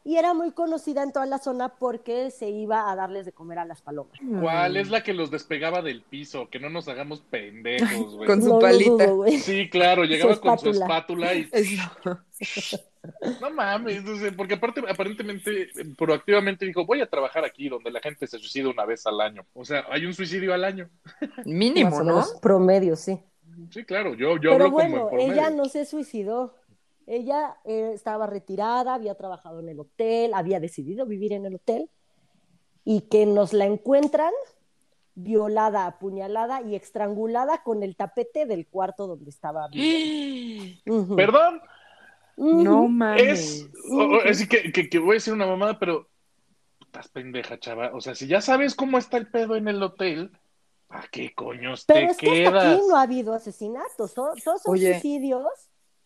Y 0.07 0.15
era 0.15 0.33
muy 0.33 0.51
conocida 0.51 1.03
en 1.03 1.11
toda 1.11 1.25
la 1.25 1.37
zona 1.37 1.67
porque 1.75 2.31
se 2.31 2.49
iba 2.49 2.89
a 2.89 2.95
darles 2.95 3.25
de 3.25 3.33
comer 3.33 3.59
a 3.59 3.65
las 3.65 3.81
palomas. 3.81 4.17
¿Cuál 4.39 4.77
es 4.77 4.89
la 4.89 5.03
que 5.03 5.13
los 5.13 5.31
despegaba 5.31 5.81
del 5.81 6.01
piso? 6.01 6.49
Que 6.49 6.61
no 6.61 6.69
nos 6.69 6.87
hagamos 6.87 7.19
pendejos, 7.19 8.15
güey. 8.15 8.25
Con 8.25 8.41
su 8.41 8.47
No 8.53 8.59
palita. 8.59 9.05
dudo, 9.05 9.15
güey. 9.17 9.37
Sí, 9.37 9.69
claro, 9.69 10.05
llegaba 10.05 10.35
Su 10.35 10.39
con 10.39 10.57
su 10.59 10.69
espátula. 10.69 11.33
y 11.35 11.49
Eso. 11.51 11.81
no 13.41 13.49
mames, 13.49 14.01
no 14.05 14.15
sé, 14.17 14.31
porque 14.31 14.53
aparte 14.53 14.81
aparentemente 14.87 15.67
proactivamente 15.97 16.65
dijo, 16.65 16.85
voy 16.85 17.01
a 17.01 17.09
trabajar 17.09 17.43
aquí 17.43 17.67
donde 17.67 17.91
la 17.91 17.99
gente 17.99 18.27
se 18.27 18.39
suicida 18.39 18.69
una 18.69 18.85
vez 18.85 19.05
al 19.07 19.19
año. 19.19 19.45
O 19.53 19.65
sea, 19.65 19.87
hay 19.89 20.05
un 20.05 20.13
suicidio 20.13 20.53
al 20.53 20.63
año. 20.63 20.89
Mínimo, 21.45 22.01
¿no? 22.01 22.23
Promedio, 22.41 22.95
sí. 22.95 23.19
Sí, 23.71 23.83
claro, 23.83 24.13
yo, 24.13 24.37
yo 24.37 24.51
Pero 24.51 24.53
hablo 24.65 24.71
bueno, 24.71 24.89
como 24.91 25.03
en 25.03 25.09
promedio. 25.09 25.33
ella 25.33 25.49
no 25.49 25.65
se 25.65 25.83
suicidó. 25.85 26.55
Ella 27.07 27.57
eh, 27.63 27.91
estaba 27.93 28.27
retirada, 28.27 28.93
había 28.93 29.15
trabajado 29.15 29.61
en 29.61 29.69
el 29.69 29.79
hotel, 29.79 30.33
había 30.33 30.59
decidido 30.59 31.05
vivir 31.05 31.33
en 31.33 31.45
el 31.45 31.55
hotel 31.55 31.89
y 32.83 33.01
que 33.01 33.25
nos 33.25 33.53
la 33.53 33.65
encuentran 33.65 34.31
violada, 35.15 35.87
apuñalada 35.87 36.61
y 36.61 36.75
estrangulada 36.75 37.63
con 37.63 37.81
el 37.81 37.95
tapete 37.95 38.45
del 38.45 38.67
cuarto 38.67 39.07
donde 39.07 39.29
estaba. 39.29 39.67
viviendo. 39.69 41.15
Perdón. 41.15 41.61
No 42.35 42.87
mames. 42.87 43.67
es, 44.25 44.47
que, 44.47 44.71
que, 44.71 44.89
que 44.89 44.99
voy 44.99 45.11
a 45.11 45.13
decir 45.15 45.33
una 45.33 45.47
mamada, 45.47 45.79
pero 45.79 46.07
estás 46.81 47.07
pendeja, 47.07 47.57
chava. 47.59 47.91
O 47.95 48.01
sea, 48.01 48.13
si 48.13 48.27
ya 48.27 48.41
sabes 48.41 48.75
cómo 48.75 48.97
está 48.99 49.17
el 49.17 49.27
pedo 49.27 49.55
en 49.55 49.67
el 49.67 49.81
hotel, 49.81 50.31
¿para 50.87 51.07
qué 51.07 51.33
coños 51.33 51.85
Pero 51.87 52.07
te 52.07 52.11
es 52.11 52.17
que 52.17 52.45
hasta 52.45 52.73
aquí 52.73 52.81
no 52.87 52.95
ha 52.95 53.01
habido 53.01 53.33
asesinatos, 53.33 54.13
to- 54.13 54.33
todos 54.43 54.61
son 54.61 54.73
Oye. 54.73 54.91
suicidios, 54.93 55.47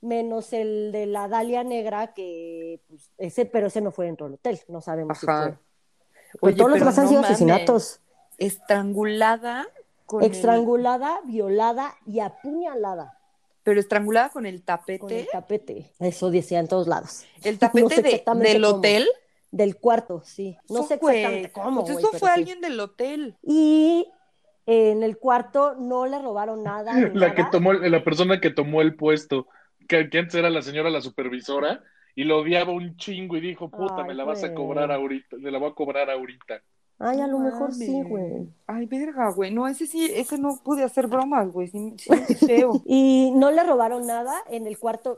menos 0.02 0.52
el 0.54 0.92
de 0.92 1.06
la 1.06 1.28
Dalia 1.28 1.64
Negra, 1.64 2.14
que 2.14 2.80
pues, 2.90 3.12
ese, 3.18 3.46
pero 3.46 3.68
ese 3.68 3.82
no 3.82 3.92
fue 3.92 4.06
dentro 4.06 4.26
del 4.28 4.36
hotel, 4.36 4.60
no 4.68 4.82
sabemos 4.82 5.20
si 5.20 5.26
Ajá. 5.30 5.44
fue. 5.44 5.52
Pero 6.34 6.40
Oye, 6.42 6.56
todos 6.56 6.70
los 6.72 6.80
demás 6.80 6.98
han 7.00 7.08
sido 7.10 7.22
asesinatos. 7.22 8.00
Estrangulada 8.38 9.68
con 10.06 10.24
el- 10.24 10.32
Estrangulada, 10.32 11.22
violada 11.26 11.94
y 12.06 12.20
apuñalada 12.20 13.18
Pero 13.64 13.80
estrangulada 13.80 14.30
con 14.30 14.46
el 14.46 14.56
con 14.56 14.62
el 14.62 14.66
tapete. 14.66 15.28
tapete. 15.32 15.92
Eso 16.00 16.32
decía 16.32 16.60
en 16.60 16.68
todos 16.68 16.88
lados. 16.88 17.26
El 17.44 17.60
tapete 17.60 17.84
No 17.84 17.90
sé 17.90 18.02
de- 18.02 18.10
exactamente 18.10 18.54
del 18.54 18.62
cómo. 18.64 18.76
hotel. 18.78 19.08
Del 19.52 19.76
cuarto, 19.78 20.22
sí. 20.24 20.58
No 20.70 20.80
Eso, 20.80 20.88
sé 20.88 20.94
exactamente 20.96 21.52
cómo. 21.52 21.84
Pues 21.86 21.98
eso 21.98 22.08
fue 22.12 22.20
sí. 22.30 22.40
alguien 22.40 22.62
del 22.62 22.80
hotel. 22.80 23.36
Y 23.44 24.08
en 24.66 25.04
el 25.04 25.18
cuarto 25.18 25.76
no 25.76 26.06
le 26.08 26.20
robaron 26.22 26.64
nada. 26.64 26.94
La 27.14 27.36
que 27.36 27.44
tomó, 27.52 27.74
la 27.74 28.04
persona 28.04 28.40
que 28.40 28.50
tomó 28.50 28.82
el 28.82 28.96
puesto 28.96 29.48
que, 29.92 30.10
que 30.10 30.20
antes 30.20 30.36
era 30.36 30.50
la 30.50 30.62
señora 30.62 30.90
la 30.90 31.02
supervisora, 31.02 31.84
y 32.16 32.24
lo 32.24 32.40
odiaba 32.40 32.72
un 32.72 32.96
chingo 32.96 33.36
y 33.36 33.42
dijo, 33.42 33.70
puta, 33.70 33.98
Ay, 34.00 34.08
me 34.08 34.14
la 34.14 34.24
vas 34.24 34.42
a 34.44 34.54
cobrar 34.54 34.90
ahorita, 34.90 35.36
me 35.38 35.52
la 35.52 35.60
voy 35.60 35.70
a 35.70 35.74
cobrar 35.74 36.10
ahorita. 36.10 36.62
Ay, 36.98 37.20
a 37.20 37.28
lo 37.28 37.40
mejor 37.40 37.74
sí, 37.74 38.02
güey. 38.04 38.48
Ay, 38.68 38.86
verga, 38.86 39.32
güey. 39.32 39.52
No, 39.52 39.68
ese 39.68 39.88
sí, 39.88 40.10
ese 40.14 40.38
no 40.38 40.62
pude 40.64 40.84
hacer 40.84 41.08
bromas, 41.08 41.52
güey. 41.52 41.68
Sí, 41.68 41.96
sí. 41.98 42.64
Y 42.86 43.32
no 43.36 43.52
le 43.52 43.64
robaron 43.64 44.06
nada. 44.06 44.34
En 44.50 44.68
el 44.68 44.78
cuarto 44.78 45.18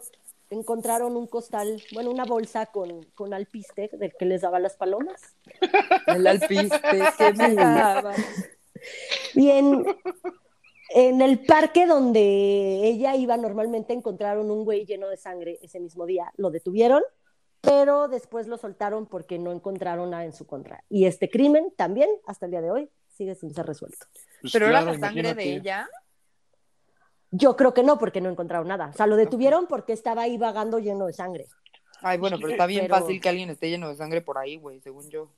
encontraron 0.49 1.17
un 1.17 1.28
costal, 1.28 1.84
bueno, 1.93 2.09
una 2.09 2.24
bolsa 2.24 2.67
con, 2.67 3.03
con 3.13 3.34
alpiste 3.34 3.89
del 3.93 4.13
que 4.17 4.26
les 4.26 4.41
daba 4.41 4.59
las 4.59 4.78
palomas. 4.78 5.21
El 6.07 6.26
alpiste 6.26 6.80
que 7.17 7.34
me 7.34 7.53
daba. 7.53 8.13
Y 9.36 9.49
en, 10.89 11.21
el 11.21 11.45
parque 11.45 11.86
donde 11.86 12.21
ella 12.84 13.15
iba, 13.15 13.38
normalmente 13.38 13.93
encontraron 13.93 14.51
un 14.51 14.63
güey 14.63 14.86
lleno 14.86 15.07
de 15.09 15.17
sangre 15.17 15.59
ese 15.61 15.79
mismo 15.79 16.05
día. 16.05 16.31
Lo 16.38 16.51
detuvieron, 16.51 17.01
pero 17.61 18.07
después 18.07 18.47
lo 18.47 18.57
soltaron 18.57 19.05
porque 19.05 19.39
no 19.39 19.51
encontraron 19.51 20.09
nada 20.09 20.25
en 20.25 20.34
su 20.34 20.45
contra. 20.45 20.84
Y 20.89 21.05
este 21.05 21.29
crimen 21.29 21.73
también, 21.75 22.09
hasta 22.27 22.45
el 22.45 22.51
día 22.51 22.61
de 22.61 22.71
hoy, 22.71 22.89
sigue 23.07 23.36
sin 23.36 23.53
ser 23.53 23.65
resuelto. 23.65 24.05
Pues 24.41 24.53
Pero 24.53 24.67
claro, 24.67 24.89
era 24.89 24.99
la 24.99 25.07
sangre 25.07 25.34
de 25.34 25.55
ella. 25.55 25.89
Yo 27.31 27.55
creo 27.55 27.73
que 27.73 27.84
no, 27.84 27.97
porque 27.97 28.21
no 28.21 28.29
encontraron 28.29 28.67
nada. 28.67 28.89
O 28.89 28.93
sea, 28.93 29.07
lo 29.07 29.15
detuvieron 29.15 29.65
porque 29.67 29.93
estaba 29.93 30.23
ahí 30.23 30.38
vagando 30.38 30.79
lleno 30.79 31.07
de 31.07 31.13
sangre. 31.13 31.47
Ay, 32.01 32.17
bueno, 32.17 32.38
pero 32.38 32.49
está 32.49 32.65
bien 32.65 32.81
Pero- 32.81 32.95
fácil 32.95 33.21
que 33.21 33.29
alguien 33.29 33.49
esté 33.49 33.69
lleno 33.69 33.88
de 33.88 33.95
sangre 33.95 34.21
por 34.21 34.38
ahí, 34.38 34.57
güey, 34.57 34.81
según 34.81 35.09
yo. 35.09 35.31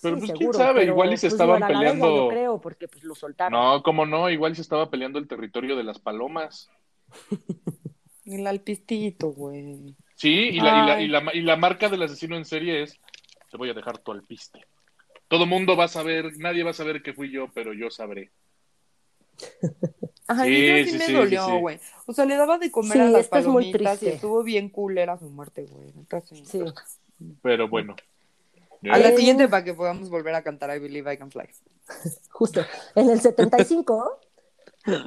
Pero 0.00 0.16
Sí, 0.16 0.26
pues 0.26 0.38
quién 0.38 0.52
sabe, 0.54 0.80
pero, 0.80 0.92
igual 0.92 1.12
y 1.12 1.16
se 1.18 1.26
pues, 1.26 1.34
estaban 1.34 1.58
ella, 1.58 1.66
peleando. 1.68 2.16
yo 2.16 2.28
creo, 2.28 2.60
porque 2.60 2.88
pues 2.88 3.04
lo 3.04 3.14
soltaron. 3.14 3.52
No, 3.58 3.82
cómo 3.82 4.06
no, 4.06 4.30
igual 4.30 4.56
se 4.56 4.62
estaba 4.62 4.90
peleando 4.90 5.18
el 5.18 5.28
territorio 5.28 5.76
de 5.76 5.84
las 5.84 5.98
palomas. 5.98 6.70
El 8.24 8.46
alpistito, 8.46 9.28
güey. 9.28 9.94
Sí, 10.14 10.30
y 10.32 10.60
la, 10.60 10.82
y, 10.82 10.86
la, 10.86 11.00
y, 11.02 11.08
la, 11.08 11.34
y 11.34 11.40
la 11.42 11.56
marca 11.56 11.88
del 11.90 12.02
asesino 12.02 12.36
en 12.36 12.44
serie 12.46 12.82
es, 12.82 12.98
te 13.50 13.56
voy 13.58 13.68
a 13.68 13.74
dejar 13.74 13.98
tu 13.98 14.12
alpiste. 14.12 14.64
Todo 15.28 15.44
mundo 15.46 15.76
va 15.76 15.84
a 15.84 15.88
saber, 15.88 16.36
nadie 16.38 16.62
va 16.64 16.70
a 16.70 16.74
saber 16.74 17.02
que 17.02 17.12
fui 17.12 17.30
yo, 17.30 17.48
pero 17.52 17.72
yo 17.74 17.90
sabré. 17.90 18.30
Ay, 20.26 20.48
Sí, 20.50 20.66
eso 20.66 20.84
sí, 20.84 20.90
sí, 20.92 20.98
me 20.98 21.06
sí, 21.06 21.12
dolió, 21.12 21.44
sí, 21.44 21.50
sí. 21.52 21.58
güey. 21.58 21.80
O 22.06 22.12
sea, 22.12 22.24
le 22.24 22.36
daba 22.36 22.58
de 22.58 22.70
comer 22.70 22.92
Sí, 22.92 22.98
a 23.00 23.04
las 23.08 23.26
es 23.32 23.46
muy 23.46 23.72
palomitas 23.72 23.96
y 23.96 24.06
triste. 24.06 24.14
estuvo 24.14 24.42
bien 24.42 24.68
cool, 24.70 24.96
era 24.98 25.18
su 25.18 25.28
muerte, 25.28 25.66
güey. 25.66 25.92
Sí. 26.44 26.60
Pero 27.42 27.68
bueno. 27.68 27.94
A 28.90 28.98
la 28.98 29.16
siguiente 29.16 29.48
para 29.48 29.64
que 29.64 29.74
podamos 29.74 30.10
volver 30.10 30.34
a 30.34 30.42
cantar 30.42 30.74
I 30.76 30.78
Believe 30.78 31.12
I 31.12 31.18
Can 31.18 31.30
Fly. 31.30 31.48
Justo. 32.30 32.60
En 32.94 33.10
el 33.10 33.20
75 33.20 34.20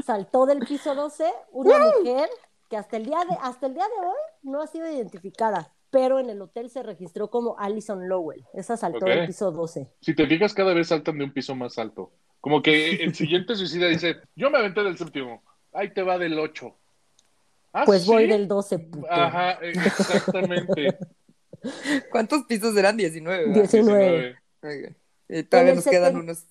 saltó 0.06 0.46
del 0.46 0.60
piso 0.60 0.96
12 0.96 1.26
una 1.52 1.78
mujer 1.80 2.30
que 2.70 2.78
hasta 2.78 2.98
el 2.98 3.06
día 3.06 3.20
de 3.30 3.38
hasta 3.42 3.68
el 3.68 3.74
día 3.74 3.86
de 3.86 4.08
hoy 4.08 4.18
no 4.44 4.62
ha 4.62 4.68
sido 4.68 4.90
identificada, 4.90 5.74
pero 5.90 6.20
en 6.20 6.30
el 6.30 6.42
hotel 6.42 6.70
se 6.70 6.84
registró 6.84 7.30
como 7.30 7.58
Alison 7.60 8.08
Lowell. 8.10 8.46
Esa 8.54 8.78
saltó 8.78 9.06
del 9.06 9.26
piso 9.28 9.52
12. 9.52 9.92
Si 10.02 10.16
te 10.16 10.28
fijas, 10.28 10.54
cada 10.54 10.74
vez 10.74 10.88
saltan 10.88 11.18
de 11.18 11.26
un 11.26 11.32
piso 11.32 11.56
más 11.56 11.78
alto. 11.78 12.12
Como 12.42 12.62
que 12.62 12.92
el 13.04 13.16
siguiente 13.16 13.56
suicida 13.56 13.88
dice, 13.88 14.18
yo 14.36 14.50
me 14.50 14.58
aventé 14.58 14.84
del 14.84 14.98
séptimo, 14.98 15.44
ahí 15.74 15.94
te 15.94 16.02
va 16.02 16.18
del 16.18 16.38
8. 16.38 16.76
Ah, 17.74 17.84
Pues 17.86 18.04
¿sí? 18.04 18.10
voy 18.10 18.28
del 18.28 18.48
12, 18.48 18.80
puto. 18.80 19.08
Ajá, 19.10 19.52
exactamente. 19.62 20.98
¿Cuántos 22.12 22.44
pisos 22.44 22.76
eran? 22.78 22.98
19, 22.98 23.48
¿verdad? 23.48 23.62
19. 23.62 24.38
Ok. 24.62 24.96
Y 25.30 25.44
todavía 25.44 25.76
nos 25.76 25.86
quedan 25.86 26.14
seten- 26.14 26.20
unos. 26.20 26.46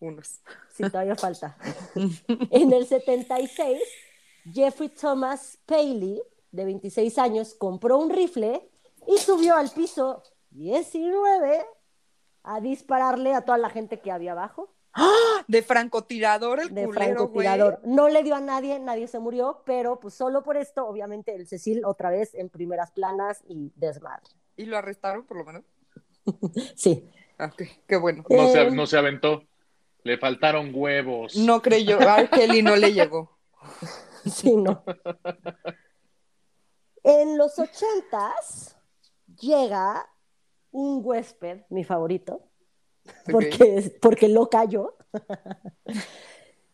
Unos. 0.00 0.40
Sí, 0.74 0.82
todavía 0.84 1.16
falta. 1.16 1.56
En 2.50 2.72
el 2.72 2.86
76, 2.86 3.80
Jeffrey 4.52 4.88
Thomas 4.88 5.58
Paley, 5.66 6.22
de 6.50 6.64
26 6.64 7.18
años, 7.18 7.54
compró 7.54 7.98
un 7.98 8.10
rifle 8.10 8.66
y 9.06 9.18
subió 9.18 9.56
al 9.56 9.70
piso 9.70 10.22
19 10.50 11.64
a 12.42 12.60
dispararle 12.60 13.34
a 13.34 13.42
toda 13.42 13.58
la 13.58 13.68
gente 13.70 14.00
que 14.00 14.10
había 14.10 14.32
abajo. 14.32 14.74
De 15.46 15.62
francotirador, 15.62 16.60
el 16.60 16.74
de 16.74 16.84
culero, 16.84 17.28
güey. 17.28 17.44
francotirador. 17.46 17.80
No 17.84 18.08
le 18.08 18.22
dio 18.22 18.34
a 18.34 18.40
nadie, 18.40 18.78
nadie 18.78 19.06
se 19.08 19.18
murió, 19.18 19.62
pero 19.64 19.98
pues 20.00 20.14
solo 20.14 20.42
por 20.42 20.56
esto, 20.56 20.86
obviamente, 20.86 21.34
el 21.34 21.46
Cecil 21.46 21.84
otra 21.84 22.10
vez 22.10 22.34
en 22.34 22.48
primeras 22.48 22.90
planas 22.92 23.42
y 23.48 23.72
desmadre. 23.76 24.28
¿Y 24.56 24.66
lo 24.66 24.76
arrestaron, 24.78 25.24
por 25.24 25.36
lo 25.38 25.44
menos? 25.44 25.64
Sí. 26.76 27.08
Ah, 27.38 27.46
ok, 27.52 27.62
qué 27.86 27.96
bueno. 27.96 28.24
No 28.28 28.48
se, 28.48 28.62
Eh. 28.62 28.70
no 28.70 28.86
se 28.86 28.98
aventó. 28.98 29.42
Le 30.02 30.18
faltaron 30.18 30.70
huevos. 30.74 31.36
No 31.36 31.62
creyó. 31.62 31.98
A 32.08 32.26
Kelly 32.26 32.62
no 32.62 32.76
le 32.76 32.92
llegó. 32.92 33.38
Sí, 34.26 34.54
no. 34.54 34.84
En 37.02 37.38
los 37.38 37.58
ochentas 37.58 38.76
llega 39.40 40.06
un 40.70 41.00
huésped, 41.02 41.62
mi 41.70 41.84
favorito, 41.84 42.49
porque, 43.30 43.92
porque 44.00 44.28
lo 44.28 44.48
cayó. 44.48 44.94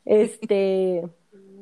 Este 0.04 1.02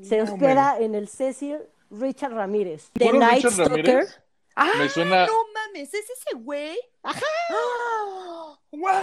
se 0.02 0.18
No, 0.18 0.24
hospeda 0.24 0.78
en 0.78 0.94
el 0.94 1.08
Cecil 1.08 1.58
Richard 1.90 2.32
Ramírez. 2.34 2.90
The 2.92 3.06
¿Puro 3.06 3.18
Night 3.20 3.36
Richard 3.36 3.52
Stalker. 3.52 3.70
Ramírez? 3.86 4.20
¡Ah! 4.56 4.70
Me 4.78 4.88
suena- 4.88 5.26
No 5.26 5.32
mames, 5.52 5.92
¿es 5.94 6.04
ese 6.10 6.36
güey? 6.36 6.76
¡Ajá! 7.02 7.20
¡Güey! 8.70 8.94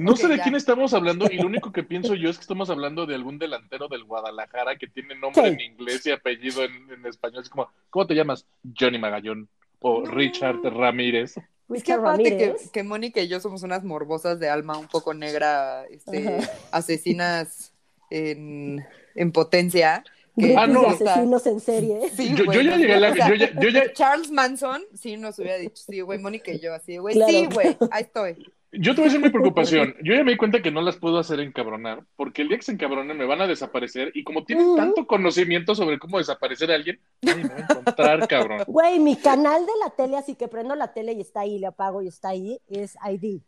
No 0.00 0.16
sé 0.16 0.28
de 0.28 0.36
ya. 0.38 0.42
quién 0.42 0.54
estamos 0.56 0.92
hablando 0.92 1.26
y 1.30 1.36
lo 1.38 1.46
único 1.46 1.72
que 1.72 1.82
pienso 1.84 2.14
yo 2.14 2.28
es 2.28 2.36
que 2.36 2.42
estamos 2.42 2.68
hablando 2.70 3.06
de 3.06 3.14
algún 3.14 3.38
delantero 3.38 3.88
del 3.88 4.04
Guadalajara 4.04 4.76
que 4.76 4.88
tiene 4.88 5.14
nombre 5.14 5.42
Sí. 5.42 5.48
en 5.52 5.60
inglés 5.60 6.04
y 6.06 6.10
apellido 6.10 6.64
en, 6.64 6.90
en 6.90 7.06
español. 7.06 7.42
Es 7.42 7.48
como, 7.48 7.68
¿cómo 7.90 8.06
te 8.06 8.14
llamas? 8.14 8.46
Johnny 8.78 8.98
Magallón 8.98 9.48
o 9.78 10.00
No. 10.02 10.10
Richard 10.10 10.60
Ramírez. 10.64 11.36
Es 11.72 11.82
que 11.82 11.92
aparte 11.92 12.22
que, 12.24 12.30
Ramírez. 12.46 12.70
que 12.70 12.82
Mónica 12.82 13.20
y 13.20 13.28
yo 13.28 13.40
somos 13.40 13.62
unas 13.62 13.84
morbosas 13.84 14.38
de 14.40 14.48
alma 14.48 14.76
un 14.78 14.86
poco 14.88 15.14
negra, 15.14 15.84
este, 15.90 16.38
asesinas 16.70 17.72
en, 18.10 18.84
en 19.14 19.32
potencia. 19.32 20.04
Que 20.36 20.56
Ah, 20.56 20.66
no. 20.66 20.88
asesinos 20.88 21.46
en 21.46 21.60
serie. 21.60 22.10
Sí, 22.16 22.34
Yo, 22.34 22.44
ya 22.52 22.76
llegué 22.76 22.94
a 22.94 23.00
la... 23.00 23.12
o 23.12 23.14
sea, 23.14 23.28
yo 23.28 23.34
ya- 23.36 23.52
yo 23.60 23.68
ya- 23.68 23.92
Charles 23.92 24.32
Manson, 24.32 24.82
sí 24.92 25.16
nos 25.16 25.38
hubiera 25.38 25.58
dicho, 25.58 25.80
sí, 25.86 26.00
güey, 26.00 26.18
Mónica 26.18 26.50
y 26.50 26.58
yo, 26.58 26.74
así, 26.74 26.96
güey, 26.96 27.14
Claro. 27.14 27.32
sí, 27.32 27.46
güey, 27.52 27.76
ahí 27.92 28.02
estoy. 28.02 28.52
Yo 28.78 28.94
te 28.94 29.00
voy 29.00 29.08
a 29.08 29.12
decir 29.12 29.20
mi 29.20 29.30
preocupación. 29.30 29.94
Yo 30.02 30.14
ya 30.14 30.24
me 30.24 30.32
di 30.32 30.36
cuenta 30.36 30.62
que 30.62 30.70
no 30.70 30.80
las 30.82 30.96
puedo 30.96 31.18
hacer 31.18 31.40
encabronar, 31.40 32.04
porque 32.16 32.42
el 32.42 32.48
día 32.48 32.56
que 32.58 32.64
se 32.64 32.72
encabronen 32.72 33.16
me 33.16 33.24
van 33.24 33.40
a 33.40 33.46
desaparecer 33.46 34.10
y 34.14 34.24
como 34.24 34.44
tienen 34.44 34.76
tanto 34.76 35.06
conocimiento 35.06 35.74
sobre 35.74 35.98
cómo 35.98 36.18
desaparecer 36.18 36.70
a 36.70 36.74
alguien, 36.74 37.00
nadie 37.22 37.44
me 37.44 37.50
va 37.50 37.56
a 37.56 37.72
encontrar, 37.72 38.28
cabrón. 38.28 38.62
Güey, 38.66 38.98
mi 39.00 39.16
canal 39.16 39.64
de 39.64 39.72
la 39.82 39.90
tele, 39.90 40.16
así 40.16 40.34
que 40.34 40.48
prendo 40.48 40.74
la 40.74 40.92
tele 40.92 41.12
y 41.12 41.20
está 41.20 41.40
ahí, 41.40 41.58
le 41.58 41.66
apago 41.66 42.02
y 42.02 42.08
está 42.08 42.30
ahí, 42.30 42.60
es 42.68 42.96
ID, 43.08 43.40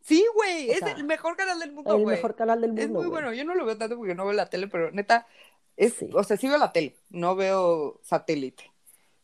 Sí, 0.00 0.24
güey, 0.34 0.70
es 0.70 0.78
sea, 0.78 0.92
el 0.92 1.04
mejor 1.04 1.36
canal 1.36 1.58
del 1.58 1.72
mundo, 1.72 1.94
el 1.94 2.02
güey. 2.02 2.16
mejor 2.16 2.34
canal 2.34 2.60
del 2.60 2.70
mundo. 2.70 2.82
Es 2.82 2.90
muy 2.90 3.06
bueno, 3.08 3.34
yo 3.34 3.44
no 3.44 3.54
lo 3.54 3.66
veo 3.66 3.76
tanto 3.76 3.96
porque 3.96 4.14
no 4.14 4.24
veo 4.24 4.32
la 4.32 4.48
tele, 4.48 4.68
pero 4.68 4.90
neta, 4.90 5.26
es, 5.76 5.94
Sí. 5.94 6.08
o 6.14 6.22
sea, 6.24 6.36
sí 6.36 6.48
veo 6.48 6.56
la 6.56 6.72
tele, 6.72 6.96
no 7.10 7.36
veo 7.36 8.00
satélite. 8.02 8.70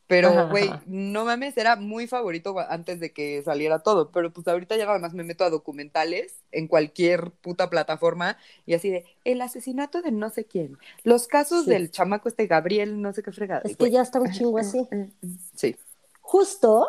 Pero, 0.06 0.48
güey, 0.50 0.70
no 0.86 1.24
mames, 1.24 1.56
era 1.56 1.76
muy 1.76 2.06
favorito 2.06 2.54
antes 2.68 3.00
de 3.00 3.12
que 3.12 3.42
saliera 3.42 3.78
todo, 3.78 4.10
pero 4.10 4.30
pues 4.32 4.46
ahorita 4.46 4.76
ya 4.76 4.84
nada 4.84 4.98
más 4.98 5.14
me 5.14 5.24
meto 5.24 5.44
a 5.44 5.50
documentales 5.50 6.42
en 6.52 6.68
cualquier 6.68 7.30
puta 7.30 7.70
plataforma 7.70 8.36
y 8.66 8.74
así 8.74 8.90
de, 8.90 9.06
el 9.24 9.40
asesinato 9.40 10.02
de 10.02 10.12
no 10.12 10.28
sé 10.28 10.44
quién, 10.44 10.78
los 11.04 11.26
casos 11.26 11.64
Sí. 11.64 11.70
del 11.70 11.90
chamaco 11.90 12.28
este 12.28 12.46
Gabriel, 12.46 13.00
no 13.00 13.12
sé 13.14 13.22
qué 13.22 13.32
fregada. 13.32 13.62
Es 13.64 13.76
que 13.76 13.90
ya 13.90 14.02
está 14.02 14.20
un 14.20 14.30
chingo 14.30 14.58
así. 14.58 14.86
Sí. 15.56 15.76
Justo, 16.20 16.88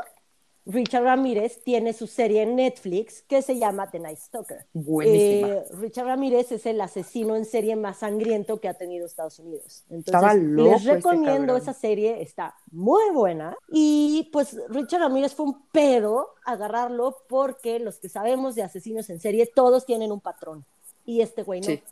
Richard 0.67 1.03
Ramírez 1.03 1.61
tiene 1.63 1.93
su 1.93 2.07
serie 2.07 2.41
en 2.41 2.55
Netflix 2.55 3.21
que 3.21 3.43
se 3.43 3.57
llama 3.57 3.89
The 3.91 3.99
Night 3.99 4.17
Stalker. 4.17 4.65
Eh, 5.03 5.63
Richard 5.79 6.07
Ramírez 6.07 6.51
es 6.51 6.65
el 6.65 6.81
asesino 6.81 7.35
en 7.35 7.45
serie 7.45 7.75
más 7.75 7.97
sangriento 7.97 8.59
que 8.59 8.67
ha 8.67 8.73
tenido 8.73 9.05
Estados 9.05 9.37
Unidos. 9.37 9.83
Entonces, 9.91 10.41
les 10.41 10.81
ese 10.81 10.93
recomiendo 10.93 11.55
esa 11.55 11.73
serie, 11.73 12.21
está 12.21 12.55
muy 12.71 13.11
buena. 13.13 13.55
Y 13.69 14.29
pues 14.33 14.57
Richard 14.69 15.01
Ramírez 15.01 15.35
fue 15.35 15.45
un 15.45 15.67
pedo 15.71 16.29
agarrarlo 16.45 17.15
porque 17.29 17.79
los 17.79 17.99
que 17.99 18.09
sabemos 18.09 18.55
de 18.55 18.63
asesinos 18.63 19.09
en 19.11 19.19
serie, 19.19 19.45
todos 19.45 19.85
tienen 19.85 20.11
un 20.11 20.19
patrón. 20.19 20.65
Y 21.05 21.21
este 21.21 21.43
güey 21.43 21.61
no. 21.61 21.67
Sí. 21.67 21.83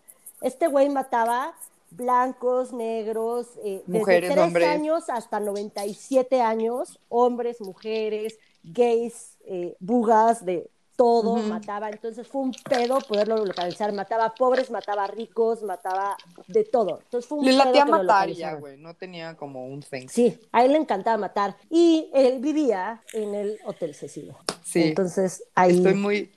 Este 0.41 0.67
güey 0.67 0.89
mataba 0.89 1.55
blancos, 1.91 2.73
negros, 2.73 3.47
eh, 3.63 3.83
Mujeres, 3.85 4.29
desde 4.29 4.33
3 4.33 4.47
hombres. 4.47 4.67
años 4.67 5.09
hasta 5.09 5.39
97 5.39 6.41
años, 6.41 6.99
hombres, 7.09 7.61
mujeres, 7.61 8.39
gays, 8.63 9.37
eh, 9.45 9.75
bugas, 9.79 10.45
de 10.45 10.69
todo, 10.95 11.37
mataba. 11.37 11.89
Entonces 11.89 12.27
fue 12.27 12.41
un 12.41 12.51
pedo 12.69 12.99
poderlo 12.99 13.43
localizar. 13.43 13.91
Mataba 13.93 14.33
pobres, 14.35 14.69
mataba 14.69 15.07
ricos, 15.07 15.63
mataba 15.63 16.15
de 16.47 16.63
todo. 16.63 16.99
Entonces 17.03 17.27
fue 17.27 17.39
un 17.39 17.45
Le 17.45 17.63
pedo 17.63 17.85
matar 17.87 18.29
ya, 18.29 18.53
güey, 18.55 18.77
no 18.77 18.93
tenía 18.93 19.35
como 19.35 19.67
un 19.67 19.81
thing. 19.81 20.07
Sí, 20.07 20.39
a 20.51 20.63
él 20.63 20.73
le 20.73 20.77
encantaba 20.77 21.17
matar. 21.17 21.57
Y 21.69 22.09
él 22.13 22.39
vivía 22.39 23.01
en 23.13 23.33
el 23.35 23.59
Hotel 23.65 23.95
Cecilio. 23.95 24.37
Sí. 24.63 24.83
Entonces 24.83 25.43
ahí 25.55 25.77
Estoy 25.77 25.95
muy, 25.95 26.31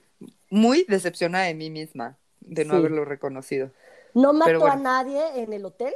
muy 0.51 0.85
decepcionada 0.89 1.45
de 1.45 1.55
mí 1.55 1.71
misma 1.71 2.17
de 2.41 2.65
no 2.65 2.75
Sí. 2.75 2.79
haberlo 2.79 3.05
reconocido. 3.05 3.71
no 4.15 4.33
mató 4.33 4.59
bueno. 4.61 4.73
a 4.73 4.77
nadie 4.77 5.43
en 5.43 5.53
el 5.53 5.67
hotel, 5.67 5.93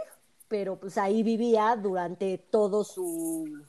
pero 0.48 0.76
pues 0.78 0.98
ahí 0.98 1.22
vivía 1.22 1.74
durante 1.80 2.36
todo 2.36 2.84
su 2.84 3.62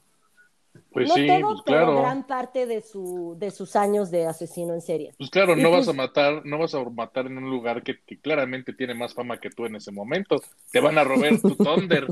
Pues 0.92 1.08
no 1.08 1.16
sí, 1.16 1.26
todo, 1.28 1.40
pues 1.42 1.62
pero 1.66 1.78
claro. 1.86 2.02
gran 2.02 2.28
parte 2.28 2.66
de 2.66 2.82
su 2.82 3.36
de 3.38 3.50
sus 3.52 3.76
años 3.78 4.12
de 4.12 4.26
asesino 4.28 4.74
en 4.74 4.82
serie. 4.82 5.14
Pues 5.18 5.30
claro, 5.30 5.56
no 5.56 5.72
vas 5.72 5.86
pues- 5.86 5.90
a 5.90 5.94
matar, 5.98 6.46
no 6.46 6.58
vas 6.60 6.76
a 6.76 6.84
matar 6.84 7.28
en 7.28 7.38
un 7.38 7.50
lugar 7.50 7.82
que, 7.84 8.02
que 8.06 8.20
claramente 8.20 8.74
tiene 8.74 8.94
más 8.94 9.14
fama 9.14 9.40
que 9.40 9.50
tú 9.50 9.66
en 9.66 9.76
ese 9.78 9.92
momento. 9.92 10.42
Te 10.72 10.80
van 10.82 10.98
a 10.98 11.04
robar 11.06 11.40
tu 11.40 11.56
Thunder, 11.56 12.08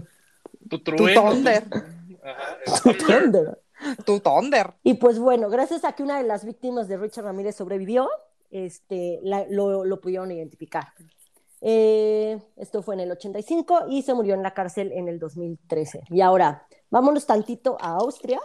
tu 0.69 0.80
Tu 0.80 0.80
trueno. 0.80 1.21
Thunder. 1.30 1.63
Ajá, 2.23 2.57
el 2.86 2.97
Thunder. 2.97 3.59
Tu 4.05 4.19
Thunder. 4.19 4.73
Y 4.84 4.93
pues 4.95 5.19
bueno, 5.19 5.49
gracias 5.49 5.84
a 5.86 5.93
que 5.93 6.03
una 6.03 6.17
de 6.17 6.27
las 6.27 6.45
víctimas 6.45 6.88
de 6.88 6.97
Richard 6.97 7.25
Ramírez 7.25 7.55
sobrevivió, 7.55 8.09
este, 8.51 9.19
la- 9.23 9.45
lo, 9.49 9.84
lo 9.86 9.99
pudieron 10.01 10.32
identificar. 10.32 10.88
Eh, 11.61 12.39
esto 12.55 12.82
fue 12.82 12.95
en 12.95 13.01
el 13.01 13.11
85 13.11 13.86
y 13.89 14.01
se 14.03 14.13
murió 14.13 14.34
en 14.34 14.43
la 14.43 14.53
cárcel 14.53 14.91
en 14.93 15.07
el 15.09 15.19
2013. 15.19 16.03
Y 16.09 16.21
ahora, 16.21 16.65
vámonos 16.89 17.25
tantito 17.25 17.77
a 17.82 17.95
Austria, 17.95 18.39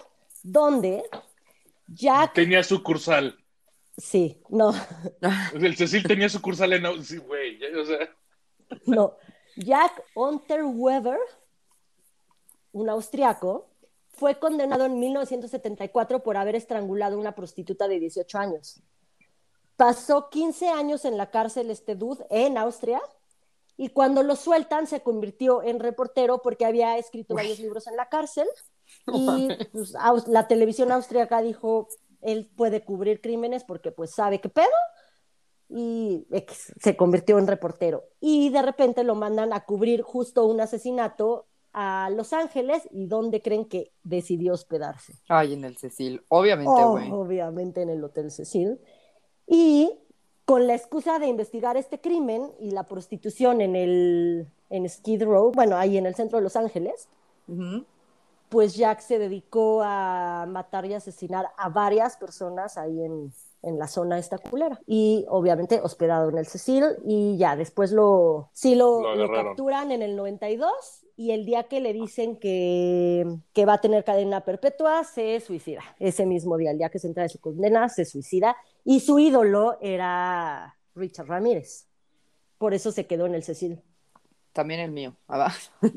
donde 0.44 1.02
Jack, 1.88 2.32
Tenía 2.34 2.62
sucursal. 2.62 3.36
sí, 3.96 4.40
no, 4.48 4.72
El 5.54 5.76
Cecil 5.76 6.04
tenía 6.04 6.28
sucursal 6.28 6.72
en 6.74 7.04
sí, 7.04 7.16
güey, 7.16 7.58
ya, 7.58 7.66
o 7.80 7.84
sea, 7.84 7.98
no, 8.86 9.16
Jack 9.56 10.02
Unterweber, 10.14 11.18
un 12.72 12.88
austriaco, 12.90 13.68
fue 14.08 14.38
condenado 14.38 14.84
en 14.84 14.98
1974 14.98 16.22
por 16.22 16.36
haber 16.36 16.54
estrangulado 16.54 17.16
a 17.16 17.20
una 17.20 17.34
prostituta 17.34 17.88
de 17.88 17.98
18 17.98 18.38
años. 18.38 18.80
Pasó 19.76 20.30
15 20.30 20.68
años 20.68 21.04
en 21.04 21.16
la 21.16 21.30
cárcel 21.30 21.70
este 21.70 21.96
dude 21.96 22.24
en 22.30 22.56
Austria 22.58 23.02
y 23.76 23.88
cuando 23.88 24.22
lo 24.22 24.36
sueltan 24.36 24.86
se 24.86 25.02
convirtió 25.02 25.64
en 25.64 25.80
reportero 25.80 26.42
porque 26.42 26.64
había 26.64 26.96
escrito 26.96 27.34
varios 27.34 27.58
libros 27.58 27.88
en 27.88 27.96
la 27.96 28.08
cárcel 28.08 28.46
y 29.14 29.48
pues, 29.72 29.94
la 30.28 30.46
televisión 30.48 30.92
austriaca 30.92 31.42
dijo 31.42 31.88
él 32.20 32.50
puede 32.56 32.82
cubrir 32.84 33.20
crímenes 33.20 33.64
porque 33.64 33.92
pues 33.92 34.12
sabe 34.12 34.40
qué 34.40 34.48
pedo 34.48 34.66
y 35.68 36.26
se 36.80 36.96
convirtió 36.96 37.38
en 37.38 37.46
reportero 37.46 38.04
y 38.20 38.50
de 38.50 38.62
repente 38.62 39.02
lo 39.04 39.14
mandan 39.14 39.52
a 39.52 39.64
cubrir 39.64 40.02
justo 40.02 40.44
un 40.46 40.60
asesinato 40.60 41.46
a 41.72 42.08
Los 42.10 42.32
Ángeles 42.32 42.88
y 42.92 43.06
dónde 43.06 43.42
creen 43.42 43.64
que 43.64 43.90
decidió 44.04 44.52
hospedarse. 44.54 45.14
Ay, 45.28 45.54
en 45.54 45.64
el 45.64 45.76
Cecil. 45.76 46.22
Obviamente, 46.28 46.70
Oh, 46.72 46.92
güey. 46.92 47.10
obviamente 47.10 47.82
en 47.82 47.88
el 47.90 48.04
Hotel 48.04 48.30
Cecil. 48.30 48.78
Y 49.46 49.90
con 50.44 50.68
la 50.68 50.76
excusa 50.76 51.18
de 51.18 51.26
investigar 51.26 51.76
este 51.76 52.00
crimen 52.00 52.52
y 52.60 52.70
la 52.70 52.84
prostitución 52.84 53.60
en 53.60 53.74
el 53.74 54.46
en 54.70 54.88
Skid 54.88 55.24
Row, 55.24 55.50
bueno, 55.52 55.76
ahí 55.76 55.98
en 55.98 56.06
el 56.06 56.14
centro 56.14 56.38
de 56.38 56.44
Los 56.44 56.56
Ángeles, 56.56 57.08
Ujú. 57.48 57.84
Pues 58.54 58.76
Jack 58.76 59.00
se 59.00 59.18
dedicó 59.18 59.82
a 59.82 60.46
matar 60.48 60.86
y 60.86 60.94
asesinar 60.94 61.48
a 61.56 61.68
varias 61.70 62.16
personas 62.16 62.78
ahí 62.78 63.02
en, 63.02 63.32
en 63.62 63.80
la 63.80 63.88
zona 63.88 64.16
esta 64.16 64.38
culera. 64.38 64.80
Y 64.86 65.26
obviamente 65.28 65.80
hospedado 65.80 66.30
en 66.30 66.38
el 66.38 66.46
Cecil 66.46 66.84
y 67.04 67.36
ya 67.36 67.56
después 67.56 67.90
lo, 67.90 68.50
sí 68.52 68.76
lo, 68.76 69.16
Lo 69.16 69.28
capturan 69.28 69.90
en 69.90 70.02
el 70.02 70.14
92 70.14 70.70
y 71.16 71.32
el 71.32 71.44
día 71.44 71.64
que 71.64 71.80
le 71.80 71.92
dicen 71.92 72.36
que, 72.36 73.26
que 73.52 73.66
va 73.66 73.72
a 73.72 73.80
tener 73.80 74.04
cadena 74.04 74.44
perpetua 74.44 75.02
se 75.02 75.40
suicida. 75.40 75.82
Ese 75.98 76.24
mismo 76.24 76.56
día, 76.56 76.70
el 76.70 76.78
día 76.78 76.90
que 76.90 77.00
se 77.00 77.08
entra 77.08 77.24
de 77.24 77.30
su 77.30 77.40
condena, 77.40 77.88
se 77.88 78.04
suicida 78.04 78.56
y 78.84 79.00
su 79.00 79.18
ídolo 79.18 79.78
era 79.80 80.76
Richard 80.94 81.26
Ramírez. 81.26 81.88
Por 82.58 82.72
eso 82.72 82.92
se 82.92 83.08
quedó 83.08 83.26
en 83.26 83.34
el 83.34 83.42
Cecil. 83.42 83.82
También 84.54 84.78
el 84.78 84.92
mío. 84.92 85.16
Ah, 85.26 85.36
va. 85.36 85.54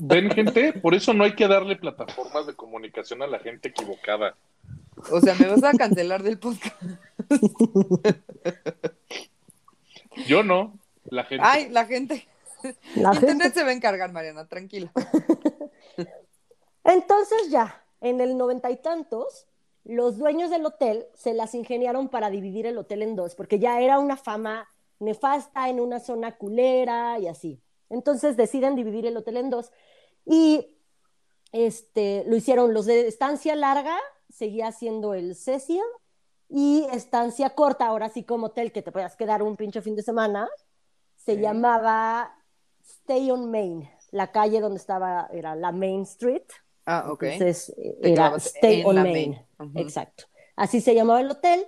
ven 0.00 0.28
gente, 0.32 0.72
por 0.72 0.92
eso 0.92 1.14
no 1.14 1.22
hay 1.22 1.36
que 1.36 1.46
darle 1.46 1.76
plataformas 1.76 2.44
de 2.48 2.54
comunicación 2.54 3.22
a 3.22 3.28
la 3.28 3.38
gente 3.38 3.68
equivocada. 3.68 4.34
O 5.12 5.20
sea, 5.20 5.36
me 5.36 5.46
vas 5.46 5.62
a 5.62 5.72
cancelar 5.72 6.24
del 6.24 6.40
podcast. 6.40 6.76
Yo 10.26 10.42
no, 10.42 10.76
la 11.04 11.22
gente. 11.24 11.46
Ay, 11.46 11.68
la 11.68 11.86
gente. 11.86 12.26
La 12.96 13.14
gente 13.14 13.50
se 13.50 13.62
va 13.62 13.70
a 13.70 13.72
encargar, 13.72 14.10
Mariana, 14.12 14.46
tranquila. 14.46 14.90
Entonces 16.84 17.50
ya, 17.50 17.84
en 18.00 18.20
el 18.20 18.36
noventa 18.36 18.68
y 18.70 18.76
tantos, 18.78 19.46
los 19.84 20.18
dueños 20.18 20.50
del 20.50 20.66
hotel 20.66 21.06
se 21.14 21.34
las 21.34 21.54
ingeniaron 21.54 22.08
para 22.08 22.30
dividir 22.30 22.66
el 22.66 22.78
hotel 22.78 23.02
en 23.02 23.14
dos, 23.14 23.36
porque 23.36 23.60
ya 23.60 23.80
era 23.80 24.00
una 24.00 24.16
fama 24.16 24.68
nefasta 25.00 25.68
en 25.68 25.80
una 25.80 25.98
zona 25.98 26.36
culera 26.36 27.18
y 27.18 27.26
así. 27.26 27.60
Entonces 27.88 28.36
deciden 28.36 28.76
dividir 28.76 29.06
el 29.06 29.16
hotel 29.16 29.38
en 29.38 29.50
dos 29.50 29.72
y 30.24 30.76
este, 31.52 32.24
lo 32.26 32.36
hicieron 32.36 32.72
los 32.72 32.86
de 32.86 33.08
estancia 33.08 33.56
larga, 33.56 33.98
seguía 34.28 34.70
siendo 34.70 35.14
el 35.14 35.34
Cecil, 35.34 35.82
y 36.48 36.86
estancia 36.92 37.50
corta, 37.50 37.86
ahora 37.86 38.08
sí 38.08 38.24
como 38.24 38.46
hotel 38.46 38.72
que 38.72 38.82
te 38.82 38.92
puedas 38.92 39.16
quedar 39.16 39.42
un 39.42 39.56
pinche 39.56 39.82
fin 39.82 39.96
de 39.96 40.02
semana, 40.02 40.48
se 41.16 41.38
llamaba 41.38 42.36
Stay 42.82 43.30
on 43.30 43.50
Main, 43.50 43.88
la 44.10 44.30
calle 44.32 44.60
donde 44.60 44.78
estaba, 44.78 45.28
era 45.32 45.54
la 45.54 45.72
Main 45.72 46.02
Street, 46.02 46.42
Ah, 46.86 47.06
ok. 47.08 47.22
entonces 47.24 47.74
era 48.02 48.34
Stay 48.36 48.82
on 48.84 48.96
Main. 49.02 49.46
Exacto. 49.76 50.24
Así 50.56 50.80
se 50.80 50.94
llamaba 50.94 51.20
el 51.20 51.30
hotel. 51.30 51.64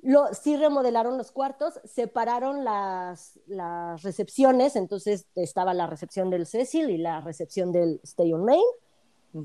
Lo, 0.00 0.32
sí 0.32 0.56
remodelaron 0.56 1.18
los 1.18 1.32
cuartos, 1.32 1.80
separaron 1.84 2.64
las, 2.64 3.38
las 3.46 4.02
recepciones, 4.02 4.76
entonces 4.76 5.26
estaba 5.34 5.74
la 5.74 5.86
recepción 5.86 6.30
del 6.30 6.46
Cecil 6.46 6.90
y 6.90 6.98
la 6.98 7.20
recepción 7.20 7.72
del 7.72 8.00
Stay 8.04 8.32
on 8.32 8.44
Main, 8.44 8.62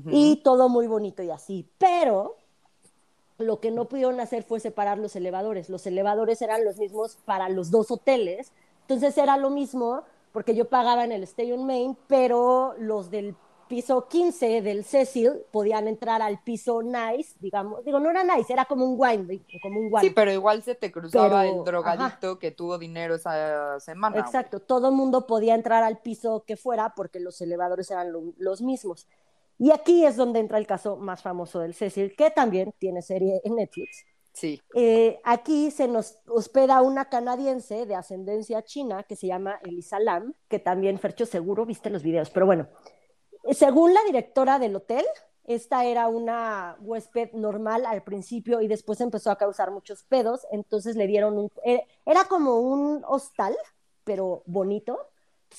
y 0.06 0.36
todo 0.42 0.68
muy 0.68 0.86
bonito 0.86 1.22
y 1.22 1.30
así. 1.30 1.68
Pero 1.78 2.36
lo 3.38 3.60
que 3.60 3.70
no 3.70 3.86
pudieron 3.86 4.20
hacer 4.20 4.44
fue 4.44 4.60
separar 4.60 4.98
los 4.98 5.16
elevadores. 5.16 5.68
Los 5.68 5.86
elevadores 5.86 6.40
eran 6.40 6.64
los 6.64 6.78
mismos 6.78 7.18
para 7.24 7.48
los 7.48 7.70
dos 7.70 7.90
hoteles, 7.90 8.52
entonces 8.82 9.16
era 9.18 9.36
lo 9.36 9.50
mismo 9.50 10.02
porque 10.32 10.54
yo 10.54 10.68
pagaba 10.68 11.04
en 11.04 11.12
el 11.12 11.22
Stay 11.24 11.52
on 11.52 11.64
Main, 11.64 11.96
pero 12.08 12.74
los 12.78 13.10
del 13.10 13.36
piso 13.68 14.08
15 14.08 14.62
del 14.62 14.84
Cecil 14.84 15.42
podían 15.50 15.88
entrar 15.88 16.22
al 16.22 16.42
piso 16.42 16.82
nice, 16.82 17.34
digamos, 17.40 17.84
digo, 17.84 17.98
no 18.00 18.10
era 18.10 18.22
nice, 18.24 18.52
era 18.52 18.64
como 18.64 18.84
un 18.86 18.94
wine, 18.98 19.40
como 19.62 19.80
un 19.80 19.86
wine. 19.90 20.00
Sí, 20.08 20.10
pero 20.10 20.32
igual 20.32 20.62
se 20.62 20.74
te 20.74 20.90
cruzaba 20.92 21.42
Pero, 21.42 21.58
el 21.60 21.64
drogadicto 21.64 22.38
que 22.38 22.50
tuvo 22.50 22.78
dinero 22.78 23.14
esa 23.16 23.78
semana. 23.80 24.14
güey. 24.16 24.24
Exacto, 24.24 24.60
todo 24.60 24.88
el 24.88 24.94
mundo 24.94 25.26
podía 25.26 25.54
entrar 25.54 25.82
al 25.82 25.98
piso 25.98 26.44
que 26.46 26.56
fuera 26.56 26.92
porque 26.96 27.20
los 27.20 27.40
elevadores 27.40 27.90
eran 27.90 28.12
lo- 28.12 28.32
los 28.38 28.62
mismos. 28.62 29.06
Y 29.58 29.70
aquí 29.70 30.04
es 30.04 30.16
donde 30.16 30.40
entra 30.40 30.58
el 30.58 30.66
caso 30.66 30.96
más 30.96 31.22
famoso 31.22 31.60
del 31.60 31.74
Cecil, 31.74 32.14
que 32.16 32.30
también 32.30 32.72
tiene 32.78 33.02
serie 33.02 33.40
en 33.44 33.56
Netflix. 33.56 34.04
Sí. 34.32 34.60
Eh, 34.74 35.20
aquí 35.22 35.70
se 35.70 35.86
nos 35.86 36.16
hospeda 36.26 36.82
una 36.82 37.04
canadiense 37.04 37.86
de 37.86 37.94
ascendencia 37.94 38.62
china 38.64 39.04
que 39.04 39.14
se 39.14 39.28
llama 39.28 39.60
Elisa 39.62 40.00
Lam, 40.00 40.34
que 40.48 40.58
también, 40.58 40.98
Fercho, 40.98 41.24
seguro 41.24 41.64
viste 41.64 41.88
los 41.88 42.02
videos, 42.02 42.30
pero 42.30 42.44
bueno, 42.44 42.66
según 43.52 43.94
la 43.94 44.00
directora 44.06 44.58
del 44.58 44.76
hotel, 44.76 45.04
esta 45.44 45.84
era 45.84 46.08
una 46.08 46.76
huésped 46.80 47.32
normal 47.32 47.84
al 47.86 48.02
principio 48.02 48.60
y 48.62 48.68
después 48.68 49.00
empezó 49.00 49.30
a 49.30 49.36
causar 49.38 49.70
muchos 49.70 50.02
pedos, 50.04 50.46
entonces 50.50 50.96
le 50.96 51.06
dieron 51.06 51.38
un... 51.38 51.50
eh, 51.64 51.86
Era 52.06 52.24
como 52.24 52.58
un 52.60 53.02
hostal, 53.06 53.54
pero 54.04 54.42
bonito. 54.46 54.98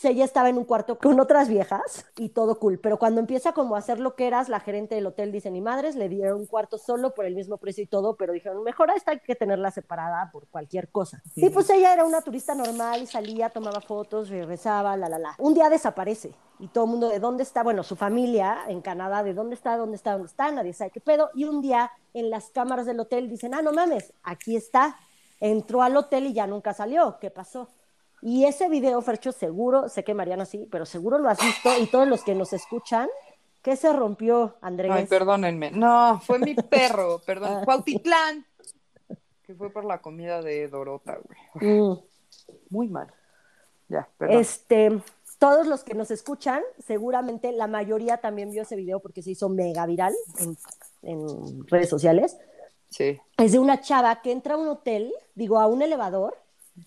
Ella 0.04 0.26
estaba 0.26 0.50
en 0.50 0.58
un 0.58 0.66
cuarto 0.66 0.98
con 0.98 1.20
otras 1.20 1.48
viejas 1.48 2.06
y 2.18 2.30
todo 2.30 2.60
cool, 2.60 2.80
pero 2.80 3.00
cuando 3.00 3.22
empieza 3.22 3.54
como 3.54 3.76
a 3.76 3.80
hacer 3.80 4.00
lo 4.00 4.16
que 4.16 4.28
eras, 4.28 4.50
la 4.50 4.60
gerente 4.60 4.96
del 4.96 5.08
hotel 5.08 5.32
dice, 5.32 5.50
ni 5.50 5.62
madres, 5.62 5.96
le 5.96 6.10
dieron 6.10 6.42
un 6.42 6.46
cuarto 6.46 6.78
solo 6.78 7.14
por 7.14 7.26
el 7.26 7.36
mismo 7.36 7.58
precio 7.58 7.84
y 7.84 7.88
todo, 7.88 8.16
pero 8.16 8.34
dijeron, 8.34 8.64
mejor 8.64 8.92
a 8.92 8.96
esta 8.96 9.12
hay 9.12 9.20
que 9.20 9.36
tenerla 9.36 9.72
separada 9.72 10.30
por 10.32 10.48
cualquier 10.48 10.90
cosa. 10.90 11.22
Sí, 11.34 11.50
pues 11.50 11.70
ella 11.70 11.94
era 11.94 12.06
una 12.06 12.22
turista 12.22 12.54
normal 12.54 13.02
y 13.02 13.08
salía, 13.08 13.50
tomaba 13.50 13.82
fotos, 13.82 14.30
regresaba, 14.30 14.96
la, 14.98 15.10
la, 15.10 15.18
la. 15.18 15.36
Un 15.40 15.54
día 15.54 15.70
desaparece 15.70 16.34
y 16.60 16.68
todo 16.68 16.86
el 16.86 16.92
mundo, 16.92 17.10
¿de 17.10 17.20
dónde 17.20 17.44
está? 17.44 17.64
Bueno, 17.64 17.84
su 17.84 17.96
familia 17.96 18.60
en 18.68 18.82
Canadá, 18.82 19.24
¿de 19.24 19.34
dónde 19.34 19.56
está? 19.56 19.78
¿Dónde 19.78 19.96
está? 19.96 20.14
¿Dónde 20.14 20.28
está? 20.28 20.52
Nadie 20.52 20.74
sabe 20.74 20.92
qué 20.92 21.02
pedo. 21.02 21.30
Y 21.34 21.46
un 21.46 21.62
día 21.62 21.92
en 22.14 22.30
las 22.30 22.50
cámaras 22.50 22.86
del 22.86 23.00
hotel 23.00 23.30
dicen, 23.30 23.54
ah, 23.54 23.62
no 23.62 23.74
mames, 23.74 24.14
aquí 24.24 24.56
está. 24.56 24.98
Entró 25.40 25.82
al 25.82 25.98
hotel 25.98 26.28
y 26.28 26.34
ya 26.34 26.48
nunca 26.48 26.74
salió. 26.74 27.18
¿Qué 27.20 27.30
pasó? 27.30 27.68
Y 28.28 28.46
ese 28.46 28.70
video, 28.70 29.00
Fercho, 29.04 29.32
seguro, 29.32 29.88
sé 29.88 30.04
que 30.04 30.16
Mariana 30.16 30.46
sí, 30.46 30.68
pero 30.72 30.88
seguro 30.88 31.20
lo 31.20 31.30
has 31.30 31.40
visto 31.40 31.70
y 31.80 31.86
todos 31.86 32.08
los 32.08 32.24
que 32.24 32.34
nos 32.34 32.54
escuchan, 32.54 33.08
¿qué 33.62 33.76
se 33.76 33.94
rompió, 33.94 34.56
Andrés? 34.62 34.92
Ay, 34.92 35.06
perdónenme. 35.06 35.70
No, 35.70 36.20
fue 36.26 36.40
mi 36.40 36.56
perro, 36.56 37.18
Ah. 37.22 37.24
perdón. 37.24 37.66
Cuautitlán. 37.66 38.44
Que 39.44 39.54
fue 39.54 39.70
por 39.70 39.86
la 39.86 40.02
comida 40.02 40.42
de 40.42 40.68
Dorota, 40.68 41.20
güey. 41.54 41.72
Mm. 41.80 42.00
Muy 42.72 42.88
mal. 42.88 43.14
Ya, 43.90 44.10
perdón. 44.18 44.40
Este, 44.40 45.00
todos 45.38 45.68
los 45.68 45.84
que 45.84 45.94
nos 45.94 46.10
escuchan, 46.10 46.64
seguramente 46.84 47.52
la 47.52 47.68
mayoría 47.68 48.18
también 48.18 48.50
vio 48.50 48.64
ese 48.64 48.76
video 48.76 49.02
porque 49.02 49.22
se 49.22 49.30
hizo 49.30 49.50
mega 49.50 49.86
viral 49.86 50.16
en, 50.40 50.58
en 51.04 51.68
redes 51.68 51.90
sociales. 51.90 52.36
Sí. 52.90 53.22
Es 53.38 53.52
de 53.52 53.60
una 53.60 53.82
chava 53.82 54.20
que 54.24 54.32
entra 54.32 54.56
a 54.56 54.58
un 54.58 54.68
hotel, 54.68 55.14
digo, 55.36 55.60
a 55.60 55.68
un 55.68 55.84
elevador, 55.84 56.36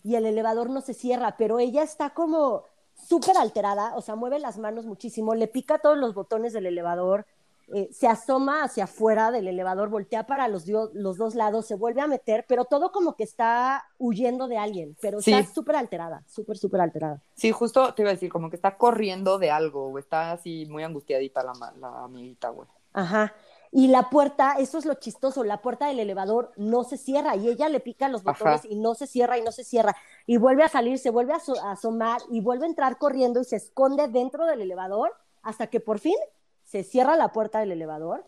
y 0.03 0.17
el 0.17 0.27
elevador 0.27 0.71
no 0.71 0.81
se 0.81 0.95
cierra, 0.95 1.37
pero 1.39 1.59
ella 1.59 1.83
está 1.83 2.11
como 2.11 2.65
súper 2.95 3.37
alterada, 3.37 3.95
o 3.97 4.03
sea, 4.03 4.17
mueve 4.17 4.39
las 4.39 4.59
manos 4.59 4.85
muchísimo, 4.87 5.35
le 5.35 5.47
pica 5.49 5.79
todos 5.79 5.97
los 5.97 6.15
botones 6.15 6.53
del 6.53 6.67
elevador, 6.67 7.27
eh, 7.75 7.89
se 7.93 8.09
asoma 8.09 8.65
hacia 8.65 8.85
afuera 8.85 9.31
del 9.31 9.47
elevador, 9.47 9.91
voltea 9.91 10.27
para 10.27 10.49
los, 10.49 10.67
los 10.67 11.17
dos 11.19 11.35
lados, 11.35 11.67
se 11.67 11.75
vuelve 11.75 12.01
a 12.01 12.07
meter, 12.07 12.45
pero 12.49 12.65
todo 12.65 12.91
como 12.93 13.15
que 13.15 13.25
está 13.25 13.85
huyendo 13.99 14.49
de 14.49 14.57
alguien, 14.59 14.97
pero 15.03 15.21
Sí. 15.21 15.33
está 15.35 15.53
súper 15.53 15.77
alterada, 15.77 16.23
súper, 16.27 16.57
súper 16.57 16.81
alterada. 16.81 17.21
Sí, 17.35 17.53
justo 17.53 17.93
te 17.95 18.03
iba 18.03 18.11
a 18.11 18.15
decir, 18.15 18.33
como 18.33 18.49
que 18.51 18.57
está 18.57 18.77
corriendo 18.79 19.39
de 19.39 19.51
algo, 19.51 19.89
o 19.89 19.99
está 19.99 20.33
así 20.33 20.67
muy 20.67 20.83
angustiadita 20.83 21.43
la, 21.45 21.53
la 21.79 22.05
amiguita, 22.05 22.49
güey. 22.49 22.67
Ajá. 22.95 23.35
Y 23.71 23.89
la 23.89 24.09
puerta, 24.11 24.55
eso 24.59 24.79
es 24.79 24.85
lo 24.87 24.95
chistoso, 24.95 25.45
la 25.45 25.61
puerta 25.61 25.87
del 25.89 25.99
elevador 26.01 26.53
no 26.57 26.85
se 26.85 26.97
cierra 26.97 27.37
y 27.37 27.49
ella 27.49 27.69
le 27.69 27.81
pica 27.81 28.09
los 28.09 28.23
botones 28.25 28.61
Ajá. 28.61 28.69
y 28.71 28.77
no 28.77 28.95
se 28.95 29.07
cierra 29.07 29.37
y 29.39 29.43
no 29.43 29.53
se 29.53 29.63
cierra. 29.65 29.95
Y 30.27 30.39
vuelve 30.39 30.63
a 30.65 30.69
salir, 30.69 30.99
se 30.99 31.11
vuelve 31.11 31.33
a, 31.35 31.37
aso- 31.37 31.61
a 31.63 31.73
asomar 31.73 32.21
y 32.31 32.41
vuelve 32.41 32.65
a 32.65 32.69
entrar 32.69 32.97
corriendo 32.99 33.41
y 33.41 33.45
se 33.45 33.57
esconde 33.57 34.09
dentro 34.09 34.47
del 34.47 34.63
elevador 34.63 35.15
hasta 35.43 35.67
que 35.67 35.81
por 35.81 35.99
fin 35.99 36.17
se 36.65 36.83
cierra 36.83 37.17
la 37.17 37.33
puerta 37.33 37.61
del 37.61 37.73
elevador, 37.73 38.25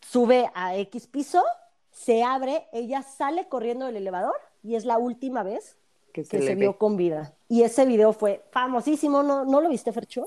sube 0.00 0.50
a 0.54 0.76
X 0.76 1.06
piso, 1.06 1.42
se 1.90 2.22
abre, 2.22 2.66
ella 2.72 3.02
sale 3.02 3.48
corriendo 3.48 3.86
del 3.86 3.96
elevador 3.96 4.34
y 4.62 4.74
es 4.76 4.84
la 4.84 4.98
última 4.98 5.42
vez 5.42 5.76
Que 6.12 6.24
se 6.24 6.38
que 6.38 6.46
se 6.46 6.54
vio 6.54 6.76
con 6.78 6.96
vida. 6.96 7.34
Y 7.48 7.62
ese 7.62 7.86
video 7.86 8.12
fue 8.12 8.44
famosísimo, 8.50 9.22
¿no, 9.22 9.44
¿no 9.44 9.60
lo 9.60 9.68
viste, 9.68 9.92
Fercho? 9.92 10.26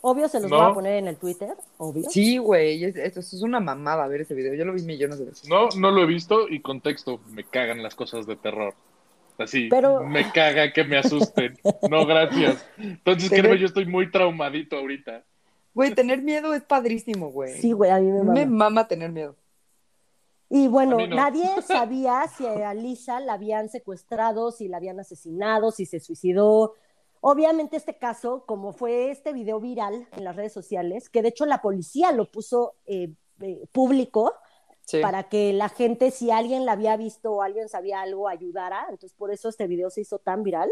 Obvio 0.00 0.28
se 0.28 0.40
los 0.40 0.50
No. 0.50 0.58
voy 0.58 0.70
a 0.70 0.74
poner 0.74 0.94
en 0.94 1.08
el 1.08 1.16
Twitter, 1.16 1.54
obvio. 1.76 2.08
Sí, 2.08 2.38
güey, 2.38 2.84
es, 2.84 2.94
es- 2.96 3.16
es 3.16 3.42
una 3.42 3.58
mamada 3.60 4.06
ver 4.06 4.20
ese 4.20 4.34
video. 4.34 4.54
Yo 4.54 4.64
lo 4.64 4.72
vi 4.72 4.82
millones 4.82 5.18
de 5.18 5.24
veces. 5.24 5.48
No, 5.48 5.68
no 5.76 5.90
lo 5.90 6.02
he 6.02 6.06
visto 6.06 6.48
y 6.48 6.60
contexto, 6.60 7.20
me 7.30 7.42
cagan 7.44 7.82
las 7.82 7.94
cosas 7.96 8.26
de 8.26 8.36
terror. 8.36 8.74
Así, 9.38 9.68
Pero- 9.68 10.04
me 10.04 10.30
caga 10.32 10.72
que 10.72 10.84
me 10.84 10.98
asusten. 10.98 11.58
No, 11.90 12.06
gracias. 12.06 12.64
Entonces, 12.78 13.28
Tener- 13.30 13.44
créeme, 13.44 13.60
yo 13.60 13.66
estoy 13.66 13.86
muy 13.86 14.10
traumadito 14.10 14.76
ahorita. 14.76 15.24
Güey, 15.74 15.94
tener 15.94 16.22
miedo 16.22 16.54
es 16.54 16.62
padrísimo, 16.62 17.30
güey. 17.30 17.60
Sí, 17.60 17.72
güey, 17.72 17.90
a 17.90 17.98
mí 17.98 18.06
me 18.10 18.18
mama. 18.18 18.32
Me 18.34 18.46
mama 18.46 18.88
tener 18.88 19.10
miedo. 19.12 19.36
Y 20.50 20.66
bueno, 20.66 20.96
no. 20.96 21.06
nadie 21.14 21.44
sabía 21.66 22.26
si 22.36 22.46
a 22.46 22.72
Lisa 22.74 23.20
la 23.20 23.34
habían 23.34 23.68
secuestrado, 23.68 24.50
si 24.50 24.66
la 24.68 24.78
habían 24.78 24.98
asesinado, 24.98 25.70
si 25.70 25.86
se 25.86 26.00
suicidó. 26.00 26.74
Obviamente 27.20 27.76
este 27.76 27.96
caso, 27.98 28.44
como 28.46 28.72
fue 28.72 29.10
este 29.10 29.32
video 29.32 29.60
viral 29.60 30.06
en 30.16 30.24
las 30.24 30.36
redes 30.36 30.52
sociales, 30.52 31.08
que 31.08 31.22
de 31.22 31.28
hecho 31.28 31.46
la 31.46 31.60
policía 31.60 32.12
lo 32.12 32.30
puso 32.30 32.74
eh, 32.86 33.12
eh, 33.40 33.66
público 33.72 34.34
Sí. 34.84 35.00
para 35.02 35.24
que 35.24 35.52
la 35.52 35.68
gente, 35.68 36.10
si 36.10 36.30
alguien 36.30 36.64
la 36.64 36.72
había 36.72 36.96
visto 36.96 37.30
o 37.30 37.42
alguien 37.42 37.68
sabía 37.68 38.00
algo, 38.00 38.26
ayudara. 38.26 38.86
Entonces 38.88 39.12
por 39.12 39.30
eso 39.30 39.50
este 39.50 39.66
video 39.66 39.90
se 39.90 40.00
hizo 40.00 40.18
tan 40.18 40.42
viral. 40.42 40.70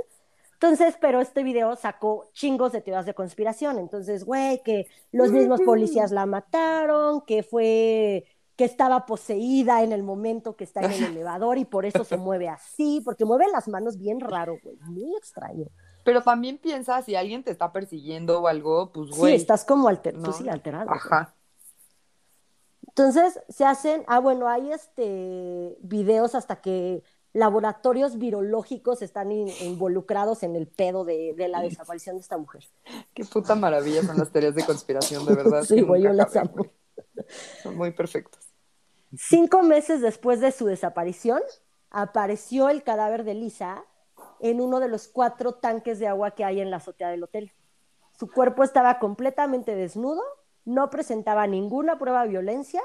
Entonces, 0.55 0.97
pero 0.99 1.21
este 1.21 1.43
video 1.43 1.77
sacó 1.77 2.31
chingos 2.33 2.73
de 2.73 2.81
teorías 2.81 3.05
de 3.05 3.13
conspiración. 3.13 3.79
Entonces, 3.79 4.25
güey, 4.25 4.63
que 4.63 4.87
los 5.13 5.31
mismos 5.33 5.61
policías 5.61 6.13
la 6.13 6.25
mataron, 6.25 7.21
que 7.27 7.43
fue, 7.43 8.25
que 8.57 8.65
estaba 8.65 9.05
poseída 9.05 9.83
en 9.83 9.93
el 9.93 10.03
momento 10.03 10.57
que 10.57 10.65
está 10.65 10.81
en 10.81 10.93
el 10.93 11.05
elevador 11.19 11.59
y 11.59 11.67
por 11.67 11.85
eso 11.85 12.03
se 12.05 12.17
mueve 12.17 12.49
así, 12.49 13.03
porque 13.05 13.27
mueve 13.27 13.45
las 13.53 13.69
manos 13.69 13.99
bien 13.99 14.19
raro, 14.19 14.57
güey, 14.63 14.79
muy 14.87 15.15
extraño. 15.15 15.67
Pero 16.07 16.23
también 16.23 16.57
piensa, 16.57 17.03
si 17.03 17.15
alguien 17.17 17.43
te 17.45 17.51
está 17.51 17.71
persiguiendo 17.73 18.41
o 18.41 18.47
algo, 18.47 18.93
pues, 18.93 19.11
Sí, 19.11 19.17
güey. 19.19 19.35
estás 19.35 19.65
como 19.67 19.89
alter 19.89 20.15
no. 20.17 20.33
sí, 20.33 20.49
alterado. 20.49 20.87
güey. 20.87 20.99
Ajá. 20.99 21.35
Entonces 22.87 23.41
se 23.49 23.65
hacen, 23.65 24.05
ah, 24.07 24.21
bueno, 24.21 24.49
hay 24.49 24.73
este 24.73 25.77
videos 25.81 26.35
hasta 26.35 26.61
que 26.63 27.03
laboratorios 27.35 28.17
virológicos 28.19 29.03
están 29.03 29.31
in- 29.33 29.53
involucrados 29.61 30.43
en 30.43 30.57
el 30.57 30.67
pedo 30.67 31.05
de, 31.05 31.35
de 31.37 31.49
la 31.49 31.61
desaparición 31.61 32.17
de 32.17 32.23
esta 32.23 32.39
mujer. 32.39 32.65
Qué 33.13 33.25
puta 33.27 33.55
maravilla 33.55 34.03
son 34.03 34.17
las 34.17 34.31
teorías 34.31 34.55
de 34.55 34.65
conspiración, 34.65 35.27
de 35.27 35.35
verdad. 35.43 35.63
Sí, 35.65 35.83
güey, 35.83 36.03
yo 36.03 36.13
las 36.15 36.35
amo. 36.37 36.53
güey. 36.55 36.71
Son 37.63 37.77
muy 37.77 37.91
perfectas. 37.91 38.49
Cinco 39.19 39.63
meses 39.63 40.01
después 40.01 40.41
de 40.41 40.51
su 40.53 40.65
desaparición, 40.67 41.43
apareció 41.91 42.71
el 42.71 42.83
cadáver 42.83 43.25
de 43.25 43.35
Lisa 43.35 43.85
en 44.41 44.61
uno 44.61 44.81
de 44.81 44.89
los 44.89 45.09
cuatro 45.09 45.55
tanques 45.55 45.99
de 45.99 46.09
agua 46.09 46.33
que 46.33 46.45
hay 46.45 46.61
en 46.61 46.71
la 46.71 46.79
azotea 46.79 47.09
del 47.09 47.25
hotel. 47.25 47.53
Su 48.19 48.31
cuerpo 48.31 48.65
estaba 48.65 48.99
completamente 48.99 49.75
desnudo, 49.75 50.23
no 50.65 50.91
presentaba 50.91 51.47
ninguna 51.47 51.99
prueba 51.99 52.23
de 52.23 52.29
violencia 52.29 52.83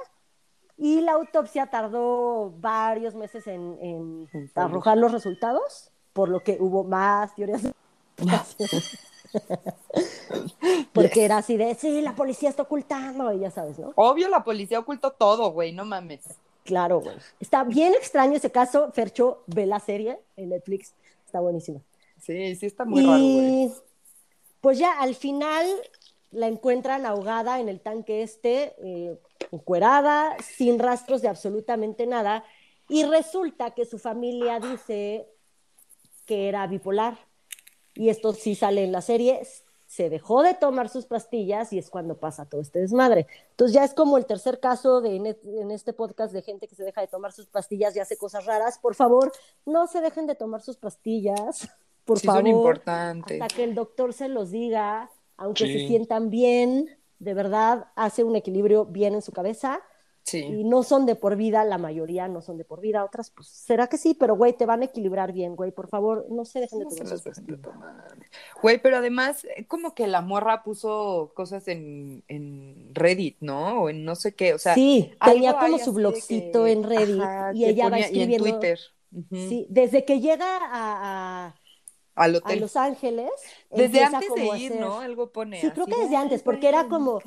y 0.78 1.02
la 1.02 1.14
autopsia 1.14 1.68
tardó 1.68 2.52
varios 2.58 3.16
meses 3.16 3.48
en, 3.48 3.78
en 3.82 4.28
arrojar 4.56 4.98
los 4.98 5.12
resultados, 5.12 5.92
por 6.14 6.30
lo 6.30 6.42
que 6.42 6.58
hubo 6.60 6.84
más 6.84 7.34
teorías. 7.36 7.62
Porque 10.94 11.26
era 11.26 11.38
así 11.38 11.58
de, 11.58 11.76
sí, 11.76 12.02
la 12.02 12.16
policía 12.16 12.50
está 12.50 12.64
ocultando, 12.64 13.32
y 13.32 13.40
ya 13.40 13.52
sabes, 13.52 13.80
¿no? 13.80 13.94
Obvio, 13.96 14.28
la 14.28 14.44
policía 14.44 14.80
ocultó 14.80 15.12
todo, 15.12 15.52
güey, 15.52 15.72
no 15.72 15.86
mames. 15.86 16.22
Claro, 16.64 17.00
güey. 17.00 17.16
Está 17.40 17.64
bien 17.64 17.94
extraño 17.94 18.36
ese 18.36 18.52
caso. 18.52 18.92
Fercho, 18.92 19.44
ve 19.48 19.66
la 19.66 19.80
serie 19.80 20.20
en 20.36 20.50
Netflix. 20.50 20.94
Está 21.32 21.40
buenísima. 21.40 21.80
Sí, 22.20 22.58
sí 22.58 22.66
está 22.66 22.84
muy 22.84 23.06
raro, 23.06 23.24
güey. 23.24 23.72
pues 24.60 24.78
ya 24.78 25.00
al 25.00 25.16
final 25.16 25.66
la 26.32 26.48
encuentran 26.48 27.06
ahogada 27.06 27.62
en 27.62 27.70
el 27.70 27.80
tanque 27.80 28.22
este, 28.22 28.76
eh, 28.84 29.18
encuerada, 29.50 30.36
sin 30.44 30.78
rastros 30.78 31.22
de 31.22 31.30
absolutamente 31.30 32.06
nada. 32.06 32.44
Y 32.90 33.06
resulta 33.06 33.72
que 33.72 33.86
su 33.86 33.98
familia 33.98 34.60
dice 34.60 35.26
que 36.26 36.50
era 36.50 36.68
bipolar. 36.68 37.18
Y 37.94 38.10
esto 38.10 38.34
sí 38.34 38.54
sale 38.56 38.84
en 38.84 38.92
la 38.92 39.02
serie. 39.02 39.40
Se 39.92 40.10
dejó 40.10 40.42
de 40.42 40.54
tomar 40.54 40.88
sus 40.88 41.06
pastillas 41.06 41.74
y 41.74 41.78
es 41.78 41.90
cuando 41.90 42.16
pasa 42.18 42.46
todo 42.46 42.62
este 42.62 42.80
desmadre. 42.80 43.28
Entonces 43.50 43.76
ya 43.76 43.84
es 43.84 43.94
como 43.94 44.18
el 44.18 44.26
tercer 44.26 44.62
caso 44.62 45.02
de, 45.02 45.18
en 45.18 45.26
et- 45.26 45.44
en 45.46 45.70
este 45.70 45.92
podcast 45.92 46.32
de 46.34 46.42
gente 46.42 46.70
que 46.70 46.76
se 46.76 46.86
deja 46.86 47.02
de 47.02 47.08
tomar 47.08 47.34
sus 47.34 47.48
pastillas 47.48 47.94
y 47.98 48.00
hace 48.00 48.16
cosas 48.16 48.46
raras. 48.46 48.80
Por 48.80 48.96
favor, 48.96 49.34
no 49.66 49.88
se 49.88 50.00
dejen 50.00 50.28
de 50.28 50.36
tomar 50.36 50.62
sus 50.62 50.78
pastillas. 50.78 51.68
Por 52.06 52.18
sí 52.20 52.26
favor 52.26 52.40
son 52.42 52.48
importantes. 52.48 53.42
hasta 53.42 53.54
que 53.54 53.66
el 53.66 53.76
doctor 53.76 54.14
se 54.14 54.30
los 54.30 54.50
diga, 54.50 55.12
aunque 55.36 55.66
Sí. 55.66 55.74
se 55.82 55.88
sientan 55.90 56.30
bien, 56.30 56.98
de 57.20 57.34
verdad 57.34 57.88
hace 57.96 58.24
un 58.24 58.38
equilibrio 58.38 58.86
bien 58.86 59.14
en 59.14 59.22
su 59.22 59.34
cabeza 59.34 59.82
Sí. 60.24 60.38
y 60.40 60.64
no 60.64 60.84
son 60.84 61.06
de 61.08 61.16
por 61.16 61.36
vida, 61.36 61.64
la 61.66 61.78
mayoría 61.80 62.28
no 62.28 62.42
son 62.42 62.58
de 62.58 62.64
por 62.64 62.80
vida, 62.80 63.04
otras 63.04 63.32
pues 63.32 63.48
será 63.48 63.88
que 63.88 63.98
sí, 63.98 64.14
pero 64.14 64.36
güey, 64.36 64.54
te 64.54 64.66
van 64.68 64.82
a 64.84 64.86
equilibrar 64.86 65.34
bien, 65.34 65.56
güey, 65.56 65.72
por 65.72 65.88
favor, 65.90 66.28
no 66.30 66.46
se 66.46 66.60
dejen 66.60 66.80
de 66.80 66.86
No 66.86 67.58
tomar 67.58 68.18
de. 68.18 68.26
Güey, 68.62 68.82
pero 68.82 68.98
además, 68.98 69.46
eh, 69.46 69.66
como 69.66 69.96
que 69.96 70.06
la 70.08 70.22
morra 70.22 70.64
puso 70.64 71.32
cosas 71.36 71.68
en, 71.68 72.24
en 72.28 72.92
Reddit, 72.94 73.38
¿no? 73.40 73.82
O 73.84 73.90
en 73.90 74.06
no 74.06 74.16
sé 74.16 74.36
qué, 74.36 74.54
o 74.54 74.60
sea. 74.60 74.76
sí, 74.76 75.12
tenía 75.26 75.58
como 75.58 75.80
su 75.80 75.92
blogcito 75.92 76.66
que- 76.66 76.72
en 76.72 76.84
Reddit 76.84 77.22
ajá, 77.22 77.52
y 77.54 77.66
ella 77.66 77.86
va 77.86 77.90
ponía- 77.92 78.00
Y 78.00 78.04
en 78.22 78.32
escribiendo. 78.32 78.44
Twitter. 78.60 78.80
Sí, 79.32 79.66
desde 79.70 80.06
que 80.06 80.22
llega 80.22 80.46
a, 80.58 81.48
a- 81.48 81.56
Al 82.16 82.36
a 82.36 82.38
hotel. 82.38 82.60
Los 82.60 82.76
Ángeles, 82.78 83.32
Desde 83.72 84.04
antes 84.04 84.30
como 84.30 84.52
a 84.52 84.56
de 84.56 84.62
ir, 84.62 84.72
hacer- 84.72 84.80
¿no? 84.82 85.00
Algo 85.00 85.32
pone. 85.32 85.60
Sí, 85.60 85.70
creo 85.72 85.86
que 85.88 85.96
de, 85.96 86.02
desde 86.04 86.16
"Ay, 86.16 86.24
antes, 86.24 86.44
porque 86.44 86.70
era 86.70 86.88
como, 86.88 87.20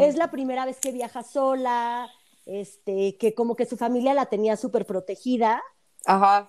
es 0.00 0.16
la 0.16 0.30
primera 0.30 0.64
vez 0.66 0.78
que 0.78 0.92
viaja 0.92 1.22
sola, 1.22 2.08
este, 2.46 3.16
que 3.16 3.34
como 3.34 3.56
que 3.56 3.66
su 3.66 3.76
familia 3.76 4.14
la 4.14 4.26
tenía 4.26 4.56
súper 4.56 4.86
protegida 4.86 5.62
Ajá. 6.06 6.48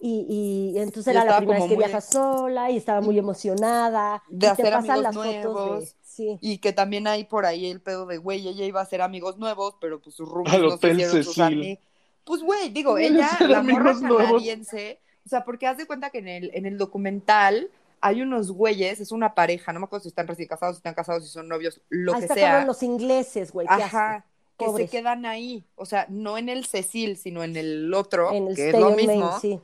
y, 0.00 0.72
y 0.74 0.78
entonces 0.78 1.14
Y 1.14 1.16
era 1.16 1.24
la 1.24 1.38
primera 1.38 1.58
vez 1.60 1.68
que 1.68 1.74
muy- 1.76 1.84
viaja 1.84 2.00
sola 2.00 2.70
y 2.70 2.76
estaba 2.76 3.00
muy 3.00 3.18
emocionada. 3.18 4.22
De 4.28 4.46
y 4.46 4.50
hacer 4.50 4.64
te 4.66 4.70
pasan 4.72 4.90
amigos 4.90 5.02
las 5.02 5.14
fotos 5.14 5.44
nuevos. 5.44 5.80
de, 5.84 5.92
sí, 6.02 6.38
Y 6.40 6.58
que 6.58 6.72
también 6.72 7.06
hay 7.06 7.24
por 7.24 7.44
ahí 7.46 7.70
el 7.70 7.80
pedo 7.80 8.06
de, 8.06 8.18
güey, 8.18 8.46
ella 8.48 8.64
iba 8.64 8.80
a 8.80 8.84
hacer 8.84 9.02
amigos 9.02 9.36
nuevos, 9.38 9.76
pero 9.80 10.00
pues 10.00 10.16
sus 10.16 10.28
Al 10.46 10.62
no 10.62 10.76
se 10.78 10.92
hicieron 10.92 11.24
sus 11.24 11.38
amigos. 11.38 11.78
Pues, 12.24 12.42
güey, 12.42 12.70
digo, 12.70 12.98
ella, 12.98 13.28
la 13.40 13.62
morra 13.62 13.94
canadiense, 14.00 15.00
o 15.24 15.28
sea, 15.28 15.44
porque 15.44 15.66
haz 15.66 15.76
de 15.76 15.86
cuenta 15.86 16.10
que 16.10 16.18
en 16.18 16.28
el, 16.28 16.50
en 16.54 16.66
el 16.66 16.76
documental 16.78 17.70
hay 18.00 18.20
unos 18.22 18.50
güeyes, 18.50 19.00
es 19.00 19.12
una 19.12 19.34
pareja, 19.34 19.72
no 19.72 19.80
me 19.80 19.84
acuerdo 19.86 20.02
si 20.02 20.08
están 20.08 20.26
recién 20.26 20.48
casados, 20.48 20.76
si 20.76 20.78
están 20.80 20.94
casados, 20.94 21.24
si 21.24 21.30
son 21.30 21.46
novios, 21.48 21.80
lo 21.88 22.14
ahí 22.14 22.22
que 22.22 22.34
sea. 22.34 22.64
los 22.64 22.82
ingleses, 22.82 23.52
güey. 23.52 23.66
Ajá, 23.70 24.24
que 24.58 24.66
Pobres. 24.66 24.90
se 24.90 24.98
quedan 24.98 25.26
ahí, 25.26 25.66
o 25.74 25.86
sea, 25.86 26.06
no 26.08 26.38
en 26.38 26.48
el 26.48 26.66
Cecil, 26.66 27.16
sino 27.16 27.44
en 27.44 27.56
el 27.56 27.92
otro, 27.94 28.32
en 28.32 28.48
el 28.48 28.56
que 28.56 28.70
es 28.70 28.78
lo 28.78 28.90
Main, 28.92 28.96
mismo, 28.96 29.32
sí. 29.40 29.60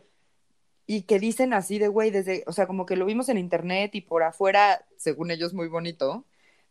y 0.87 1.03
que 1.03 1.19
dicen 1.19 1.53
así 1.55 1.79
de, 1.79 1.89
güey, 1.89 2.11
desde, 2.11 2.45
o 2.47 2.53
sea, 2.53 2.67
como 2.67 2.87
que 2.87 2.97
lo 2.97 3.07
vimos 3.07 3.29
en 3.29 3.39
internet 3.39 3.95
y 3.95 4.01
por 4.03 4.23
afuera, 4.23 4.87
según 4.97 5.31
ellos, 5.31 5.55
muy 5.55 5.69
bonito, 5.69 6.27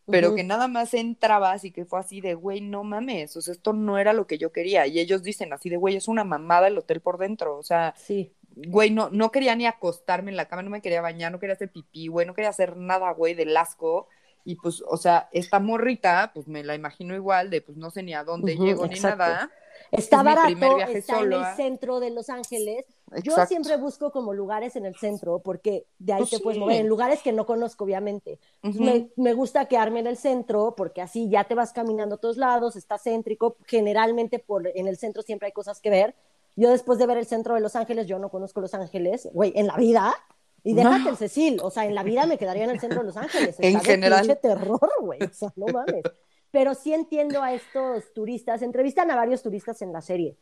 pero 0.08 0.34
que 0.34 0.44
nada 0.44 0.68
más 0.68 0.94
entrabas 0.94 1.64
y 1.64 1.72
que 1.72 1.84
fue 1.86 2.00
así 2.00 2.20
de, 2.20 2.34
güey, 2.34 2.60
no 2.60 2.84
mames, 2.84 3.36
o 3.36 3.40
sea, 3.42 3.52
esto 3.52 3.72
no 3.72 3.98
era 3.98 4.12
lo 4.12 4.26
que 4.26 4.38
yo 4.38 4.52
quería, 4.52 4.86
y 4.86 4.98
ellos 5.00 5.22
dicen 5.22 5.52
así 5.52 5.70
de, 5.70 5.76
güey, 5.76 5.96
es 5.96 6.08
una 6.08 6.24
mamada 6.24 6.68
el 6.68 6.78
hotel 6.78 7.00
por 7.00 7.18
dentro, 7.18 7.56
o 7.58 7.62
sea, 7.62 7.94
Sí, 7.94 8.34
güey, 8.54 8.90
no, 8.90 9.08
no 9.10 9.30
quería 9.32 9.54
ni 9.56 9.66
acostarme 9.66 10.30
en 10.30 10.36
la 10.36 10.46
cama, 10.48 10.62
no 10.62 10.70
me 10.70 10.82
quería 10.82 11.00
bañar, 11.00 11.32
no 11.32 11.38
quería 11.40 11.54
hacer 11.54 11.72
pipí, 11.72 12.08
güey, 12.08 12.26
no 12.26 12.34
quería 12.34 12.50
hacer 12.50 12.76
nada, 12.76 13.10
güey, 13.12 13.34
del 13.34 13.56
asco. 13.56 14.08
Y 14.44 14.56
pues, 14.56 14.82
o 14.86 14.96
sea, 14.96 15.28
esta 15.32 15.60
morrita, 15.60 16.30
pues 16.34 16.48
me 16.48 16.64
la 16.64 16.74
imagino 16.74 17.14
igual, 17.14 17.50
de 17.50 17.62
pues 17.62 17.76
no 17.78 17.90
sé 17.90 18.02
ni 18.02 18.14
a 18.14 18.24
dónde 18.24 18.56
llego 18.56 18.84
exacto. 18.84 18.86
ni 18.86 19.00
nada. 19.00 19.50
Está 19.90 20.18
Es 20.18 20.24
barato, 20.24 20.78
está 20.78 21.16
solo, 21.16 21.36
en 21.36 21.44
el 21.44 21.56
centro 21.56 22.00
de 22.00 22.10
Los 22.10 22.30
Ángeles. 22.30 22.86
Yo 23.22 23.36
siempre 23.46 23.76
busco 23.76 24.10
como 24.10 24.32
lugares 24.32 24.74
en 24.76 24.86
el 24.86 24.96
centro, 24.96 25.40
porque 25.40 25.86
de 25.98 26.14
ahí 26.14 26.18
Pues 26.20 26.30
te 26.30 26.40
puedes 26.40 26.56
sí. 26.56 26.60
mover, 26.60 26.80
en 26.80 26.88
lugares 26.88 27.22
que 27.22 27.32
no 27.32 27.44
conozco, 27.44 27.84
obviamente. 27.84 28.38
Me, 28.62 29.10
me 29.16 29.34
gusta 29.34 29.66
quedarme 29.66 30.00
en 30.00 30.06
el 30.06 30.16
centro, 30.16 30.74
porque 30.76 31.02
así 31.02 31.28
ya 31.28 31.44
te 31.44 31.54
vas 31.54 31.72
caminando 31.72 32.14
a 32.14 32.18
todos 32.18 32.38
lados, 32.38 32.74
está 32.76 32.98
céntrico. 32.98 33.56
Generalmente 33.66 34.38
por, 34.38 34.66
en 34.66 34.88
el 34.88 34.96
centro 34.96 35.22
siempre 35.22 35.46
hay 35.46 35.52
cosas 35.52 35.80
que 35.80 35.90
ver. 35.90 36.14
Yo 36.56 36.70
después 36.70 36.98
de 36.98 37.06
ver 37.06 37.18
el 37.18 37.26
centro 37.26 37.54
de 37.54 37.60
Los 37.60 37.76
Ángeles, 37.76 38.06
yo 38.06 38.18
no 38.18 38.30
conozco 38.30 38.60
Los 38.60 38.74
Ángeles, 38.74 39.28
güey, 39.32 39.52
en 39.56 39.66
la 39.66 39.76
vida. 39.76 40.14
Y 40.64 40.74
déjate 40.74 41.08
el 41.08 41.16
Cecil, 41.16 41.58
o 41.62 41.70
sea, 41.70 41.86
en 41.86 41.94
la 41.94 42.02
vida 42.02 42.26
me 42.26 42.38
quedaría 42.38 42.64
en 42.64 42.70
el 42.70 42.80
centro 42.80 43.00
de 43.00 43.06
Los 43.06 43.16
Ángeles. 43.16 43.56
En 43.58 43.80
general. 43.80 44.20
pinche 44.20 44.36
terror, 44.36 44.90
güey, 45.00 45.22
o 45.22 45.32
sea, 45.32 45.52
no 45.56 45.66
mames. 45.66 46.04
Pero 46.52 46.74
sí 46.74 46.92
entiendo 46.92 47.42
a 47.42 47.52
estos 47.52 48.12
turistas, 48.12 48.62
entrevistan 48.62 49.10
a 49.10 49.16
varios 49.16 49.42
turistas 49.42 49.82
en 49.82 49.92
la 49.92 50.02
serie. 50.02 50.36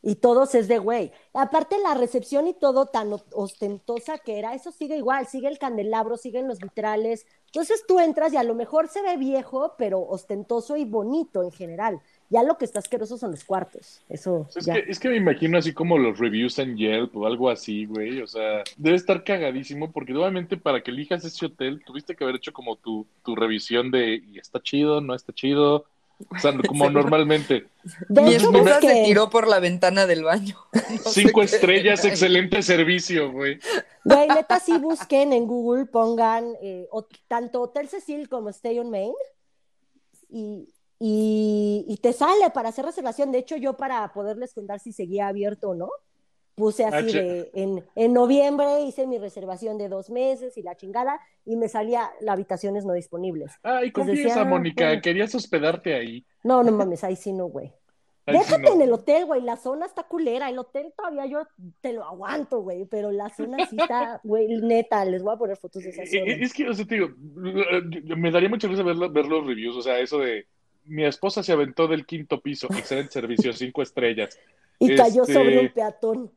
Y 0.00 0.16
todos 0.16 0.54
es 0.54 0.68
de 0.68 0.78
güey. 0.78 1.10
Aparte 1.32 1.76
la 1.78 1.94
recepción 1.94 2.46
y 2.46 2.54
todo 2.54 2.86
tan 2.86 3.12
ostentosa 3.32 4.18
que 4.18 4.38
era, 4.38 4.54
eso 4.54 4.70
sigue 4.70 4.96
igual, 4.96 5.26
sigue 5.26 5.48
el 5.48 5.58
candelabro, 5.58 6.16
siguen 6.16 6.46
los 6.46 6.58
vitrales. 6.58 7.26
Entonces 7.46 7.84
tú 7.86 7.98
entras 7.98 8.32
y 8.32 8.36
a 8.36 8.44
lo 8.44 8.54
mejor 8.54 8.88
se 8.88 9.02
ve 9.02 9.16
viejo, 9.16 9.74
pero 9.76 10.00
ostentoso 10.00 10.76
y 10.76 10.84
bonito 10.84 11.42
en 11.42 11.50
general. 11.50 12.00
Ya 12.30 12.42
lo 12.42 12.58
que 12.58 12.66
está 12.66 12.78
asqueroso 12.80 13.16
son 13.16 13.30
los 13.30 13.42
cuartos. 13.44 14.02
Eso 14.08 14.46
Es 14.54 14.66
ya. 14.66 14.74
que, 14.74 14.84
es 14.90 14.98
que 15.00 15.08
me 15.08 15.16
imagino 15.16 15.56
así 15.56 15.72
como 15.72 15.96
los 15.96 16.18
reviews 16.18 16.58
en 16.58 16.76
Yelp 16.76 17.16
o 17.16 17.26
algo 17.26 17.48
así, 17.48 17.86
güey. 17.86 18.20
O 18.20 18.26
sea, 18.26 18.62
debe 18.76 18.96
estar 18.96 19.24
cagadísimo 19.24 19.90
porque 19.92 20.12
obviamente 20.14 20.56
para 20.58 20.82
que 20.82 20.90
elijas 20.90 21.24
ese 21.24 21.46
hotel 21.46 21.82
tuviste 21.86 22.14
que 22.14 22.24
haber 22.24 22.36
hecho 22.36 22.52
como 22.52 22.76
tu, 22.76 23.06
tu 23.24 23.34
revisión 23.34 23.90
de 23.90 24.16
¿y 24.16 24.38
está 24.38 24.60
chido? 24.62 25.00
¿No 25.00 25.14
está 25.14 25.32
chido? 25.32 25.86
O 26.30 26.38
sea, 26.38 26.52
como 26.68 26.90
normalmente. 26.90 27.66
De 28.10 28.20
Mi 28.22 28.34
hecho, 28.34 28.50
esposa 28.50 28.80
se 28.80 28.86
busqué- 28.88 29.04
tiró 29.06 29.30
por 29.30 29.46
la 29.48 29.58
ventana 29.60 30.04
del 30.06 30.24
baño. 30.24 30.56
No 30.90 31.10
Cinco 31.10 31.42
estrellas, 31.42 32.04
excelente 32.04 32.60
servicio, 32.62 33.32
güey. 33.32 33.58
Güey, 34.04 34.28
neta, 34.28 34.58
sí 34.60 34.76
busquen 34.78 35.32
en 35.32 35.46
Google, 35.46 35.86
pongan 35.86 36.44
eh, 36.60 36.88
o- 36.90 37.06
tanto 37.26 37.62
Hotel 37.62 37.88
Cecil 37.88 38.28
como 38.28 38.48
Stay 38.50 38.78
on 38.78 38.90
Main 38.90 39.12
y, 40.28 40.68
y, 40.98 41.84
y 41.88 41.96
te 41.98 42.12
sale 42.12 42.50
para 42.52 42.70
hacer 42.70 42.84
reservación. 42.84 43.32
De 43.32 43.38
hecho, 43.38 43.56
yo 43.56 43.76
para 43.76 44.12
poderles 44.12 44.54
contar 44.54 44.80
si 44.80 44.92
seguía 44.92 45.28
abierto 45.28 45.70
o 45.70 45.74
no, 45.74 45.88
puse 46.54 46.84
así 46.84 47.10
H. 47.10 47.22
de, 47.22 47.50
en, 47.54 47.84
en 47.94 48.12
noviembre 48.12 48.82
hice 48.82 49.06
mi 49.06 49.18
reservación 49.18 49.78
de 49.78 49.88
dos 49.88 50.10
meses 50.10 50.56
y 50.58 50.62
la 50.62 50.76
chingada 50.76 51.20
y 51.44 51.56
me 51.56 51.68
salía 51.68 52.10
las 52.20 52.32
habitaciones 52.34 52.84
no 52.84 52.94
disponibles. 52.94 53.60
Ay, 53.62 53.92
Pues 53.92 54.06
confiesa, 54.06 54.40
decía, 54.40 54.44
Mónica. 54.44 54.86
bueno. 54.86 55.02
Querías 55.02 55.34
hospedarte 55.34 55.94
ahí. 55.94 56.26
No, 56.42 56.62
no 56.64 56.72
mames, 56.72 57.04
ahí 57.04 57.14
sí 57.16 57.32
no, 57.32 57.46
güey. 57.46 57.72
Ay, 58.26 58.38
Déjate 58.38 58.70
no. 58.70 58.74
en 58.74 58.82
el 58.82 58.92
hotel, 58.92 59.24
güey, 59.24 59.40
la 59.40 59.56
zona 59.56 59.86
está 59.86 60.02
culera, 60.02 60.50
el 60.50 60.58
hotel 60.58 60.92
todavía 60.96 61.24
yo 61.26 61.46
te 61.80 61.94
lo 61.94 62.04
aguanto, 62.04 62.60
güey, 62.60 62.84
pero 62.84 63.10
la 63.10 63.30
zona 63.30 63.66
sí 63.66 63.76
está, 63.80 64.20
güey, 64.24 64.48
neta, 64.60 65.04
les 65.06 65.22
voy 65.22 65.34
a 65.34 65.38
poner 65.38 65.56
fotos 65.56 65.82
de 65.84 65.90
esa 65.90 66.04
zona. 66.04 66.32
Es 66.44 66.52
que, 66.52 66.68
o 66.68 66.74
sea, 66.74 66.84
te 66.84 66.96
digo, 66.96 67.08
me 68.16 68.30
daría 68.30 68.48
mucha 68.50 68.68
risa 68.68 68.82
ver, 68.82 68.96
ver 69.10 69.26
los 69.26 69.46
reviews, 69.46 69.76
o 69.76 69.82
sea, 69.82 69.98
eso 70.00 70.18
de 70.18 70.46
mi 70.88 71.04
esposa 71.04 71.42
se 71.42 71.52
aventó 71.52 71.86
del 71.86 72.04
quinto 72.06 72.40
piso, 72.40 72.66
excelente 72.70 73.12
servicio, 73.12 73.52
cinco 73.52 73.82
estrellas. 73.82 74.38
Y 74.80 74.94
cayó 74.94 75.22
este- 75.22 75.34
sobre 75.34 75.58
un 75.58 75.68
peatón. 75.70 76.30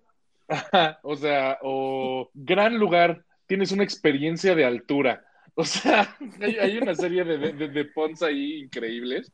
O 1.04 1.16
sea, 1.16 1.60
o 1.62 2.30
gran 2.34 2.78
lugar, 2.78 3.24
tienes 3.46 3.72
una 3.72 3.84
experiencia 3.84 4.56
de 4.56 4.66
altura. 4.66 5.24
O 5.56 5.64
sea, 5.64 6.16
hay, 6.42 6.56
hay 6.58 6.78
una 6.80 6.96
serie 6.96 7.24
de, 7.24 7.38
de, 7.54 7.68
de 7.68 7.86
Pons 7.86 8.24
ahí 8.24 8.62
increíbles. 8.64 9.32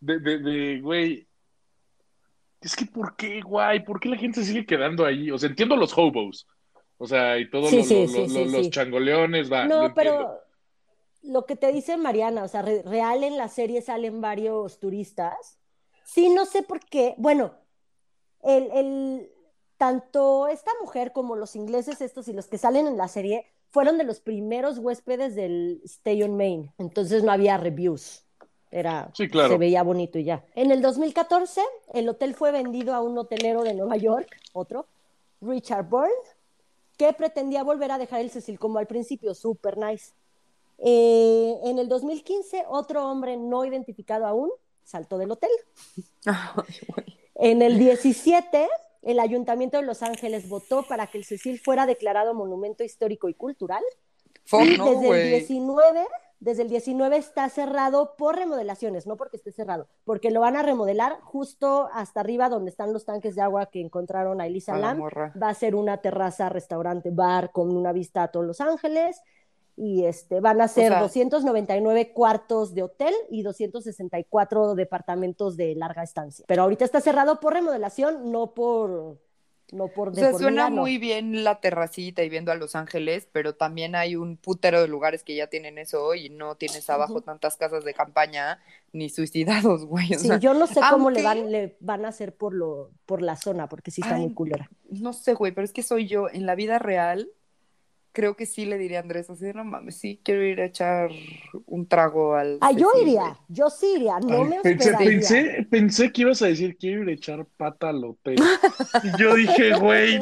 De, 0.00 0.20
de, 0.20 0.38
de, 0.38 0.80
güey. 0.80 1.26
Es 2.60 2.74
que, 2.76 2.86
¿por 2.86 3.16
qué, 3.16 3.40
guay? 3.40 3.80
¿Por 3.80 3.98
qué 4.00 4.08
la 4.08 4.16
gente 4.16 4.42
sigue 4.44 4.64
quedando 4.66 5.04
ahí? 5.04 5.30
O 5.30 5.38
sea, 5.38 5.48
entiendo 5.48 5.74
los 5.76 5.96
hobos. 5.98 6.46
O 6.96 7.06
sea, 7.06 7.38
y 7.38 7.50
todos 7.50 7.70
Sí, 7.70 7.76
los, 7.78 7.88
sí, 7.88 7.94
los- 8.02 8.12
sí, 8.12 8.18
los- 8.18 8.32
sí, 8.32 8.44
los 8.56 8.64
sí. 8.66 8.70
changoleones, 8.70 9.52
va. 9.52 9.64
No, 9.66 9.86
entiendo. 9.86 10.38
Lo 11.22 11.46
que 11.46 11.56
te 11.56 11.72
dice 11.72 11.96
Mariana, 11.96 12.44
o 12.44 12.48
sea, 12.48 12.62
re- 12.62 12.82
real 12.82 13.24
en 13.24 13.36
la 13.36 13.48
serie 13.48 13.82
salen 13.82 14.20
varios 14.20 14.78
turistas. 14.78 15.58
Sí, 16.04 16.30
no 16.30 16.46
sé 16.46 16.62
por 16.62 16.80
qué. 16.80 17.14
Bueno, 17.18 17.52
el, 18.42 18.70
el- 18.72 19.30
tanto 19.76 20.48
esta 20.48 20.70
mujer 20.80 21.12
como 21.12 21.36
los 21.36 21.54
ingleses 21.54 22.00
estos 22.00 22.26
y 22.28 22.32
los 22.32 22.46
que 22.48 22.58
salen 22.58 22.86
en 22.88 22.96
la 22.96 23.06
serie 23.08 23.46
fueron 23.70 23.96
de 23.98 24.04
los 24.04 24.18
primeros 24.20 24.78
huéspedes 24.78 25.34
del 25.36 25.80
Stay 25.84 26.22
on 26.22 26.36
Main. 26.36 26.72
Entonces 26.78 27.22
no 27.22 27.30
había 27.32 27.56
reviews. 27.58 28.24
Era, 28.70 29.10
Sí, 29.14 29.28
claro. 29.28 29.50
se 29.50 29.58
veía 29.58 29.82
bonito 29.82 30.18
y 30.18 30.24
ya. 30.24 30.44
En 30.54 30.70
el 30.72 30.82
2014, 30.82 31.62
el 31.94 32.08
hotel 32.08 32.34
fue 32.34 32.50
vendido 32.52 32.94
a 32.94 33.00
un 33.00 33.16
hotelero 33.16 33.62
de 33.62 33.72
Nueva 33.74 33.96
York, 33.96 34.28
otro, 34.52 34.86
Richard 35.40 35.88
Byrne, 35.88 36.10
que 36.98 37.12
pretendía 37.14 37.62
volver 37.62 37.92
a 37.92 37.98
dejar 37.98 38.20
el 38.20 38.30
Cecil 38.30 38.58
como 38.58 38.78
al 38.78 38.86
principio, 38.86 39.34
super 39.34 39.78
nice. 39.78 40.12
Eh, 40.78 41.58
en 41.64 41.78
el 41.78 41.88
2015, 41.88 42.64
otro 42.68 43.08
hombre 43.08 43.36
no 43.36 43.64
identificado 43.64 44.26
aún 44.26 44.50
saltó 44.84 45.18
del 45.18 45.30
hotel. 45.30 45.50
En 47.40 47.62
el 47.62 47.78
17, 47.78 48.68
el 49.02 49.20
Ayuntamiento 49.20 49.76
de 49.76 49.84
Los 49.84 50.02
Ángeles 50.02 50.48
votó 50.48 50.82
para 50.82 51.06
que 51.06 51.18
el 51.18 51.24
Cecil 51.24 51.60
fuera 51.60 51.86
declarado 51.86 52.34
Monumento 52.34 52.82
Histórico 52.82 53.28
y 53.28 53.34
Cultural. 53.34 53.82
Fuck, 54.44 54.64
y 54.64 54.76
no, 54.76 54.86
desde 54.86 55.00
el 55.00 55.06
güey. 55.06 55.30
19, 55.30 56.06
desde 56.40 56.62
el 56.62 56.68
19 56.68 57.16
está 57.16 57.48
cerrado 57.48 58.16
por 58.16 58.36
remodelaciones, 58.36 59.06
no 59.06 59.16
porque 59.16 59.36
esté 59.36 59.52
cerrado, 59.52 59.88
porque 60.04 60.30
lo 60.30 60.40
van 60.40 60.56
a 60.56 60.62
remodelar 60.62 61.20
justo 61.20 61.88
hasta 61.92 62.20
arriba 62.20 62.48
donde 62.48 62.70
están 62.70 62.92
los 62.92 63.04
tanques 63.04 63.34
de 63.34 63.42
agua 63.42 63.66
que 63.66 63.80
encontraron 63.80 64.40
a 64.40 64.46
Elisa 64.46 64.74
A 64.74 64.78
Lam. 64.78 65.00
Va 65.00 65.48
a 65.48 65.54
ser 65.54 65.74
una 65.74 65.98
terraza, 65.98 66.48
restaurante, 66.48 67.10
bar 67.10 67.52
con 67.52 67.76
una 67.76 67.92
vista 67.92 68.22
a 68.22 68.28
todos 68.28 68.46
Los 68.46 68.60
Ángeles. 68.60 69.20
Y 69.80 70.06
este, 70.06 70.40
van 70.40 70.60
a 70.60 70.66
ser 70.66 70.88
sea- 70.90 71.00
299 71.00 72.12
cuartos 72.12 72.74
de 72.74 72.82
hotel 72.82 73.14
y 73.30 73.42
264 73.42 74.74
departamentos 74.74 75.56
de 75.56 75.74
larga 75.76 76.02
estancia. 76.02 76.44
Pero 76.48 76.62
ahorita 76.62 76.84
está 76.84 77.00
cerrado 77.00 77.38
por 77.38 77.52
remodelación, 77.52 78.32
no 78.32 78.54
por, 78.54 79.18
no 79.70 79.86
por 79.88 80.08
O 80.08 80.14
sea, 80.14 80.32
suena 80.34 80.68
no. 80.68 80.76
muy 80.82 80.98
bien 80.98 81.44
la 81.44 81.60
terracita 81.60 82.24
y 82.24 82.28
viendo 82.28 82.50
a 82.50 82.56
Los 82.56 82.74
Ángeles, 82.74 83.28
pero 83.30 83.54
también 83.54 83.94
hay 83.94 84.16
un 84.16 84.36
putero 84.36 84.80
de 84.82 84.88
lugares 84.88 85.22
que 85.22 85.36
ya 85.36 85.46
tienen 85.46 85.78
eso 85.78 86.14
y 86.16 86.28
no 86.30 86.56
tienes 86.56 86.90
abajo 86.90 87.12
Ujú. 87.14 87.22
tantas 87.22 87.56
casas 87.56 87.84
de 87.84 87.94
campaña 87.94 88.58
ni 88.92 89.10
suicidados, 89.10 89.84
güey. 89.86 90.12
O 90.14 90.18
Sí, 90.18 90.26
sea, 90.26 90.38
yo 90.38 90.54
no 90.54 90.66
sé 90.66 90.80
cómo 90.90 91.10
le 91.10 91.20
aunque- 91.24 91.42
van, 91.42 91.52
le 91.52 91.76
van 91.78 92.04
a 92.04 92.08
hacer 92.08 92.34
por 92.34 92.52
lo, 92.52 92.90
por 93.06 93.22
la 93.22 93.36
zona, 93.36 93.68
porque 93.68 93.90
sí 93.92 94.00
está 94.00 94.16
Ay, 94.16 94.22
muy 94.22 94.34
culera. 94.34 94.68
no 94.90 95.12
sé, 95.12 95.34
güey, 95.34 95.52
pero 95.52 95.64
es 95.64 95.72
que 95.72 95.82
soy 95.84 96.08
yo. 96.08 96.28
En 96.28 96.46
la 96.46 96.54
vida 96.56 96.78
real, 96.80 97.30
creo 98.18 98.34
que 98.34 98.46
sí 98.46 98.66
le 98.66 98.78
diría 98.78 98.98
a 98.98 99.02
Andrés 99.02 99.30
así, 99.30 99.44
no 99.54 99.64
mames, 99.64 99.94
sí 99.94 100.20
quiero 100.24 100.42
ir 100.42 100.60
a 100.60 100.64
echar 100.64 101.08
un 101.66 101.86
trago 101.86 102.34
al. 102.34 102.58
Ah, 102.60 102.72
yo 102.72 102.90
iría, 103.00 103.20
güey". 103.20 103.34
yo 103.46 103.70
sí 103.70 103.94
iría, 103.94 104.18
no 104.18 104.42
Ay, 104.42 104.44
me 104.44 104.60
pensé, 104.60 104.92
pensé, 104.98 105.68
pensé 105.70 106.10
que 106.10 106.22
ibas 106.22 106.42
a 106.42 106.46
decir 106.48 106.76
quiero 106.76 107.04
ir 107.04 107.10
a 107.10 107.12
echar 107.12 107.46
pata 107.56 107.90
al 107.90 108.04
hotel. 108.04 108.40
Y 109.04 109.22
yo 109.22 109.36
dije, 109.36 109.78
güey, 109.78 110.20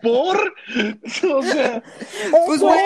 ¿por? 0.00 0.54
O 1.34 1.42
sea, 1.42 1.76
Es 1.76 2.30
Pues, 2.46 2.60
güey, 2.62 2.78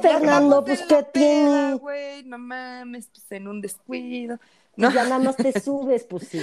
Fernando, 0.00 0.64
pues 0.64 0.80
qué 0.82 1.04
tiene. 1.12 1.74
güey, 1.74 2.22
no 2.26 2.38
mames, 2.38 3.08
pues 3.08 3.32
en 3.32 3.48
un 3.48 3.60
descuido. 3.60 4.38
No, 4.76 4.92
Ya 4.92 5.02
nada 5.02 5.18
más 5.18 5.36
te 5.36 5.52
subes, 5.60 6.04
pues 6.04 6.28
sí. 6.28 6.42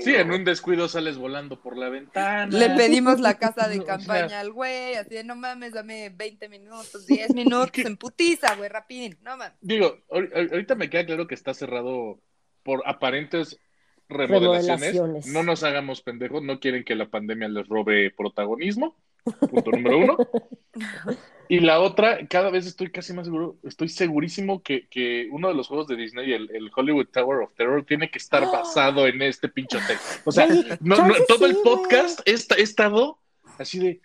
Sí, 0.00 0.14
en 0.14 0.30
un 0.32 0.44
descuido 0.44 0.88
sales 0.88 1.16
volando 1.16 1.60
por 1.60 1.76
la 1.76 1.88
ventana. 1.88 2.46
Le 2.56 2.70
pedimos 2.70 3.20
la 3.20 3.38
casa 3.38 3.68
de 3.68 3.78
O 3.80 3.84
sea, 3.84 3.96
campaña 3.98 4.40
al 4.40 4.52
güey, 4.52 4.94
así 4.94 5.14
de 5.14 5.24
no 5.24 5.36
mames, 5.36 5.72
dame 5.72 6.10
20 6.10 6.48
minutos, 6.48 7.06
10 7.06 7.34
minutos, 7.34 7.84
en 7.84 7.96
putiza, 7.96 8.54
güey, 8.56 8.68
rapidín, 8.68 9.18
no 9.22 9.36
mames. 9.36 9.56
Digo, 9.60 9.98
ahor- 10.10 10.30
ahorita 10.52 10.74
me 10.74 10.90
queda 10.90 11.06
claro 11.06 11.26
que 11.26 11.34
está 11.34 11.54
cerrado 11.54 12.20
por 12.62 12.82
aparentes 12.86 13.58
remodelaciones. 14.08 14.92
Remodelaciones. 14.94 15.26
No 15.26 15.42
nos 15.42 15.62
hagamos 15.62 16.02
pendejos, 16.02 16.42
no 16.42 16.58
quieren 16.60 16.84
que 16.84 16.94
la 16.96 17.08
pandemia 17.08 17.48
les 17.48 17.68
robe 17.68 18.10
protagonismo. 18.16 18.96
Punto 19.24 19.70
número 19.70 19.98
uno. 19.98 20.16
Y 21.48 21.58
la 21.58 21.80
otra, 21.80 22.28
cada 22.28 22.48
vez 22.48 22.64
estoy 22.64 22.92
casi 22.92 23.12
más 23.12 23.26
seguro, 23.26 23.56
estoy 23.64 23.88
segurísimo 23.88 24.62
que, 24.62 24.86
que 24.88 25.26
uno 25.32 25.48
de 25.48 25.54
los 25.54 25.66
juegos 25.66 25.88
de 25.88 25.96
Disney, 25.96 26.32
el, 26.32 26.48
el 26.54 26.70
Hollywood 26.72 27.08
Tower 27.08 27.42
of 27.42 27.52
Terror, 27.56 27.84
tiene 27.84 28.08
que 28.08 28.18
estar 28.18 28.44
basado 28.46 29.08
en 29.08 29.20
este 29.20 29.48
pinche 29.48 29.78
hotel. 29.78 29.96
O 30.24 30.30
sea, 30.30 30.46
no, 30.80 31.08
no, 31.08 31.12
todo 31.26 31.46
el 31.46 31.56
podcast 31.56 32.20
he, 32.24 32.30
esta- 32.34 32.54
he 32.54 32.62
estado 32.62 33.18
así 33.58 33.80
de 33.80 34.00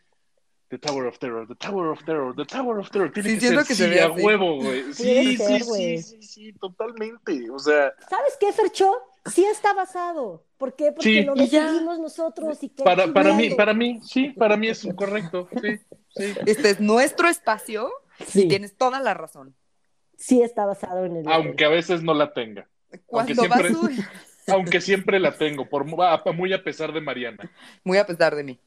The 0.70 0.80
Tower 0.80 1.05
of 1.05 1.20
Terror, 1.20 1.47
The 1.47 1.53
Tower 1.53 1.89
of 1.89 2.03
Terror, 2.03 2.36
The 2.36 2.45
Tower 2.45 2.80
of 2.80 2.89
Terror. 2.89 3.11
Tiene 3.13 3.30
Sí, 3.30 3.36
que 3.39 3.47
ser 3.49 3.57
que 3.59 3.76
se 3.76 3.93
sí, 3.93 3.99
a 3.99 4.07
así. 4.07 4.24
huevo, 4.24 4.55
güey. 4.55 4.93
Sí, 4.93 5.38
ser, 5.38 5.61
sí, 5.61 5.63
sí, 5.63 5.97
sí, 6.01 6.22
sí, 6.24 6.53
totalmente. 6.53 7.47
O 7.51 7.59
sea, 7.59 7.93
¿Sabes 8.09 8.38
qué, 8.39 8.51
Fercho? 8.53 8.91
Sí 9.32 9.43
está 9.45 9.73
basado. 9.73 10.43
¿Por 10.57 10.76
qué? 10.76 10.91
Porque 10.91 11.09
Sí. 11.09 11.21
lo 11.23 11.36
ya. 11.36 11.65
decidimos 11.65 11.99
nosotros. 11.99 12.61
Y 12.63 12.69
qué 12.69 12.84
para, 12.84 13.11
para 13.11 13.34
mí, 13.34 13.49
para 13.55 13.73
mí, 13.73 13.99
sí, 14.03 14.30
para 14.30 14.55
mí 14.57 14.67
es 14.67 14.88
correcto. 14.95 15.47
Sí, 15.61 15.78
sí. 16.15 16.34
Este 16.45 16.69
es 16.69 16.80
nuestro 16.80 17.28
espacio 17.28 17.89
Sí, 18.28 18.43
y 18.43 18.47
tienes 18.47 18.78
toda 18.78 18.99
la 18.99 19.13
razón. 19.13 19.55
sí 20.17 20.41
está 20.41 20.65
basado 20.65 21.05
en 21.05 21.17
el. 21.17 21.28
Aunque 21.28 21.65
a 21.65 21.69
veces 21.69 22.01
no 22.03 22.13
la 22.13 22.34
tenga. 22.34 22.67
Cuando 23.05 23.34
siempre- 23.34 23.69
vas, 23.73 23.91
Aunque 24.47 24.80
siempre 24.80 25.19
la 25.19 25.32
tengo, 25.32 25.67
por 25.67 25.86
muy 25.86 26.53
a 26.53 26.63
pesar 26.63 26.93
de 26.93 27.01
Mariana. 27.01 27.51
Muy 27.84 27.97
a 27.97 28.05
pesar 28.05 28.36
de 28.36 28.43
mí. 28.43 28.59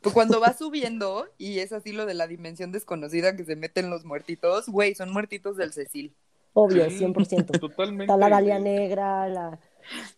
Pues 0.00 0.14
cuando 0.14 0.38
va 0.38 0.52
subiendo, 0.52 1.26
y 1.38 1.58
es 1.58 1.72
así 1.72 1.90
lo 1.92 2.06
de 2.06 2.14
la 2.14 2.26
dimensión 2.28 2.70
desconocida 2.70 3.34
que 3.34 3.44
se 3.44 3.56
meten 3.56 3.90
los 3.90 4.04
muertitos, 4.04 4.68
güey, 4.68 4.94
son 4.94 5.12
muertitos 5.12 5.56
del 5.56 5.72
Cecil. 5.72 6.14
Obvio, 6.52 6.88
Sí, 6.88 6.98
100%. 6.98 7.46
Totalmente. 7.60 8.04
Está 8.04 8.16
la 8.16 8.28
Dalia. 8.28 8.58
Negra, 8.60 9.28
la, 9.28 9.58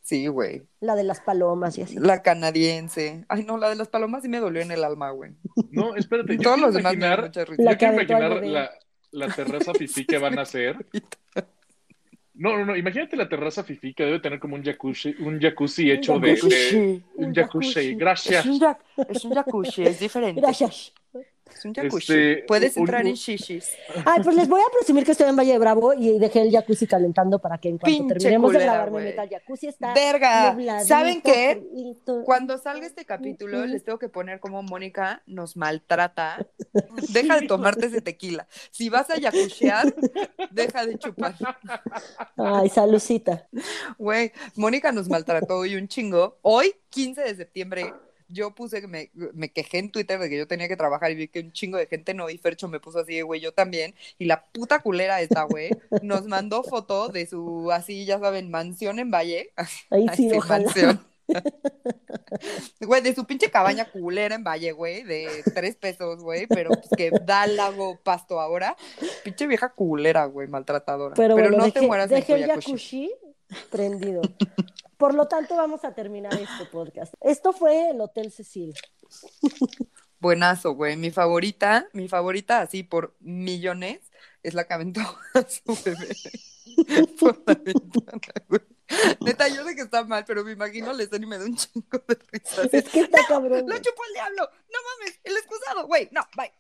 Sí, 0.03 0.27
güey. 0.29 0.62
la 0.81 0.95
de 0.95 1.03
las 1.05 1.21
palomas 1.21 1.77
y 1.79 1.83
así. 1.83 1.97
La 1.99 2.23
canadiense. 2.23 3.25
Ay, 3.29 3.45
no, 3.45 3.59
la 3.59 3.69
de 3.69 3.77
las 3.77 3.89
palomas 3.89 4.23
sí 4.23 4.29
me 4.29 4.39
dolió 4.39 4.62
en 4.62 4.71
el 4.71 4.85
alma, 4.85 5.11
güey. 5.11 5.33
No, 5.71 5.97
espérate, 5.97 6.37
yo 6.37 6.43
Todos 6.43 6.61
los 6.61 6.75
demás 6.75 6.95
me 6.95 7.01
dan 7.01 7.12
imaginar, 7.12 7.23
mucha 7.27 7.45
risa. 7.45 7.62
La 7.62 7.73
yo 7.73 7.79
quiero 7.79 7.93
que 7.95 7.97
aventó 7.97 8.14
al 8.17 8.23
imaginar 8.23 8.41
bebé. 8.41 8.53
la, 9.12 9.27
la 9.27 9.35
terraza 9.35 9.75
fifí 9.75 10.05
que 10.07 10.19
van 10.19 10.39
a 10.39 10.43
hacer. 10.43 10.77
No, 12.35 12.57
no, 12.59 12.67
no, 12.67 12.77
imagínate 12.77 13.17
la 13.17 13.29
terraza 13.29 13.64
fifí 13.64 13.95
que 13.95 14.05
debe 14.05 14.21
tener 14.21 14.39
como 14.39 14.57
un 14.57 14.62
jacuzzi, 14.62 15.14
un 15.21 15.41
jacuzzi 15.41 15.91
hecho 15.91 16.19
de, 16.19 16.35
de- 16.35 17.03
Un 17.14 17.25
un 17.29 17.35
jacuzzi, 17.35 17.73
jacuzzi. 17.73 17.95
gracias. 17.95 18.45
Un, 18.47 18.61
es 19.09 19.25
un 19.25 19.33
jacuzzi, 19.35 19.83
es 19.85 19.99
diferente. 20.01 20.41
Gracias. 20.43 20.93
Es 21.55 21.64
un 21.64 21.72
jacuzzi. 21.74 22.12
Este, 22.12 22.44
Puedes 22.47 22.76
un- 22.76 22.82
entrar 22.82 23.03
un- 23.03 23.09
en 23.09 23.14
shishis. 23.14 23.72
Ay, 24.05 24.20
pues 24.22 24.36
les 24.36 24.49
voy 24.49 24.61
a 24.61 24.70
presumir 24.76 25.05
que 25.05 25.12
estoy 25.12 25.28
en 25.28 25.36
Valle 25.36 25.53
de 25.53 25.59
Bravo 25.59 25.94
y 25.94 26.18
dejé 26.18 26.42
el 26.42 26.51
jacuzzi 26.51 26.86
calentando 26.86 27.38
para 27.38 27.57
que 27.59 27.68
en 27.70 27.78
cuanto 27.78 27.99
Pinche 27.99 28.14
terminemos 28.14 28.53
de 28.53 28.59
culera, 28.59 28.72
grabar 28.74 28.90
me 28.90 29.01
meta 29.05 29.26
jacuzzi. 29.28 29.68
Está 29.68 29.94
Verga. 29.94 30.57
¿Saben 30.84 31.22
qué? 31.22 31.62
frito. 31.72 32.22
Cuando 32.24 32.59
salga 32.59 32.86
este 32.86 33.05
capítulo, 33.07 33.64
les 33.64 33.84
tengo 33.84 33.99
que 33.99 34.09
poner 34.09 34.38
como 34.40 34.62
Mónica 34.62 35.22
nos 35.26 35.57
maltrata. 35.57 36.47
Deja 37.12 37.40
de 37.40 37.47
tomarte 37.47 37.86
ese 37.86 38.01
tequila. 38.03 38.47
Si 38.70 38.88
vas 38.90 39.09
a 39.11 39.16
yacuchear, 39.18 39.94
deja 40.51 40.84
de 40.84 40.99
chupar. 40.99 41.34
Ay, 42.36 42.68
salucita. 42.68 43.47
Güey, 43.99 44.32
Mónica 44.57 44.92
nos 44.92 45.09
maltrató 45.09 45.59
hoy 45.59 45.76
un 45.76 45.88
chingo. 45.88 46.38
Hoy, 46.42 46.74
15 46.90 47.22
de 47.22 47.34
septiembre, 47.36 47.94
yo 48.29 48.55
puse 48.55 48.81
que 48.81 48.87
me, 48.87 49.11
me 49.14 49.51
quejé 49.51 49.79
en 49.79 49.91
Twitter 49.91 50.18
de 50.18 50.29
que 50.29 50.39
yo 50.39 50.47
tenía 50.47 50.68
que 50.68 50.77
trabajar 50.77 51.11
y 51.11 51.14
vi 51.14 51.29
que 51.29 51.41
un 51.41 51.53
chingo 51.53 51.79
de 51.79 51.87
gente 51.87 52.14
no, 52.14 52.29
y 52.31 52.39
Fercho 52.39 52.68
me 52.68 52.81
puso 52.81 53.01
así 53.01 53.16
de, 53.16 53.22
güey, 53.22 53.41
yo 53.41 53.53
también. 53.53 53.95
Y 54.18 54.27
la 54.27 54.45
puta 54.47 54.81
culera 54.81 55.20
esta, 55.20 55.43
güey, 55.45 55.70
nos 56.03 56.27
mandó 56.27 56.62
foto 56.62 57.09
de 57.09 57.27
su, 57.27 57.70
así, 57.72 58.05
ya 58.05 58.18
saben, 58.18 58.51
mansión 58.51 58.99
en 58.99 59.11
Valle. 59.11 59.53
Ahí 59.91 60.07
sí, 60.14 60.29
Así, 60.29 60.33
ojalá. 60.33 60.64
mansión. 60.64 61.07
Güey, 62.81 63.03
de 63.03 63.14
su 63.14 63.24
pinche 63.24 63.51
cabaña 63.51 63.91
culera 63.91 64.35
en 64.35 64.45
Valle, 64.45 64.72
güey, 64.72 65.03
de 65.03 65.43
tres 65.55 65.77
pesos, 65.77 66.22
güey, 66.22 66.47
pero 66.47 66.70
pues 66.70 66.89
que 66.97 67.11
da 67.11 67.47
lago 67.47 67.99
pasto 68.03 68.41
ahora. 68.41 68.77
Pinche 69.24 69.47
vieja 69.47 69.70
culera, 69.70 70.27
güey, 70.27 70.49
maltratadora. 70.49 71.14
Pero, 71.14 71.35
bueno, 71.35 71.51
no 71.51 71.64
dejé, 71.64 71.81
te 71.81 71.87
mueras 71.87 72.11
el 72.11 72.47
jacuzzi. 72.47 73.11
Prendido. 73.70 74.22
Por 74.97 75.14
lo 75.14 75.28
tanto, 75.28 75.57
vamos 75.57 75.84
a 75.84 75.94
terminar 75.94 76.34
este 76.34 76.64
podcast. 76.70 77.14
Esto 77.20 77.53
fue 77.53 77.90
el 77.90 78.01
Hotel 78.01 78.32
Cecil. 78.32 78.74
Buenazo, 80.18 80.72
güey. 80.72 80.97
Mi 80.97 81.11
favorita, 81.11 81.88
mi 81.92 82.09
favorita 82.09 82.61
así 82.61 82.82
por 82.82 83.14
millones, 83.20 84.01
es 84.42 84.55
la 84.55 84.66
que 84.66 84.74
aventó 84.74 85.01
a 85.34 85.42
su 85.42 85.78
bebé 85.84 86.16
por 87.20 87.42
la 87.47 87.55
ventana, 87.55 88.44
güey. 88.49 88.62
Neta, 89.20 89.49
yo 89.49 89.64
sé 89.64 89.74
que 89.74 89.82
está 89.82 90.05
mal, 90.05 90.24
pero 90.24 90.44
me 90.44 90.53
imagino 90.53 90.92
la 90.92 91.03
escena 91.03 91.24
y 91.24 91.28
me 91.28 91.38
da 91.38 91.44
un 91.44 91.57
chingo 91.57 92.03
de 92.07 92.18
risa. 92.32 92.62
Es 92.72 92.88
que 92.88 93.01
está 93.01 93.26
cabrón. 93.26 93.66
¡Lo 93.68 93.76
chupó 93.78 94.03
el 94.09 94.14
diablo! 94.14 94.49
¡No 94.72 94.78
mames! 95.01 95.16
¡El 95.67 95.73
excusado! 95.73 95.87
Güey, 95.87 96.09
no, 96.12 96.23
bye. 96.37 96.53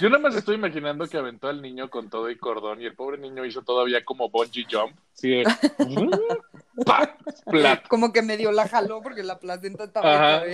Yo 0.00 0.08
nada 0.08 0.22
más 0.22 0.34
estoy 0.34 0.56
imaginando 0.56 1.06
que 1.06 1.16
aventó 1.16 1.48
al 1.48 1.60
niño 1.60 1.90
con 1.90 2.08
todo 2.08 2.30
y 2.30 2.36
cordón 2.36 2.80
y 2.80 2.86
el 2.86 2.94
pobre 2.94 3.18
niño 3.18 3.44
hizo 3.44 3.62
todavía 3.62 4.04
como 4.04 4.28
bungee 4.30 4.66
jump. 4.70 4.96
Sí, 5.12 5.30
de... 5.30 5.44
¡Pa! 6.86 7.16
Plat. 7.46 7.86
Como 7.88 8.12
que 8.12 8.22
medio 8.22 8.52
la 8.52 8.68
jaló 8.68 9.02
porque 9.02 9.22
la 9.22 9.38
placenta 9.38 9.84
estaba. 9.84 10.42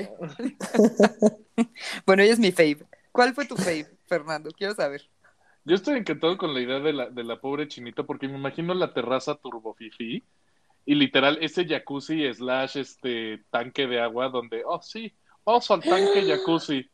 Bueno, 2.07 2.23
ella 2.23 2.33
es 2.33 2.39
mi 2.39 2.53
fave. 2.53 2.87
¿Cuál 3.13 3.35
fue 3.35 3.45
tu 3.45 3.55
fave, 3.55 3.87
Fernando? 4.07 4.51
Quiero 4.57 4.75
saber. 4.75 5.03
Yo 5.65 5.75
estoy 5.75 5.99
encantado 5.99 6.39
con 6.39 6.55
la 6.55 6.61
idea 6.61 6.81
de 6.81 6.93
la, 6.95 7.11
de 7.11 7.23
la 7.23 7.39
pobre 7.39 7.69
chinita 7.69 8.05
porque 8.05 8.29
me 8.29 8.39
imagino 8.39 8.73
la 8.73 8.95
terraza 8.95 9.35
turbo 9.35 9.75
fifi 9.75 10.25
y 10.87 10.95
literal 10.95 11.39
ese 11.43 11.67
jacuzzi 11.67 12.33
slash 12.33 12.79
este 12.79 13.45
tanque 13.51 13.87
de 13.87 14.01
agua 14.01 14.31
donde, 14.31 14.63
oh 14.65 14.81
sí, 14.81 15.15
vamos 15.45 15.71
al 15.71 15.83
tanque 15.83 16.25
jacuzzi. 16.27 16.91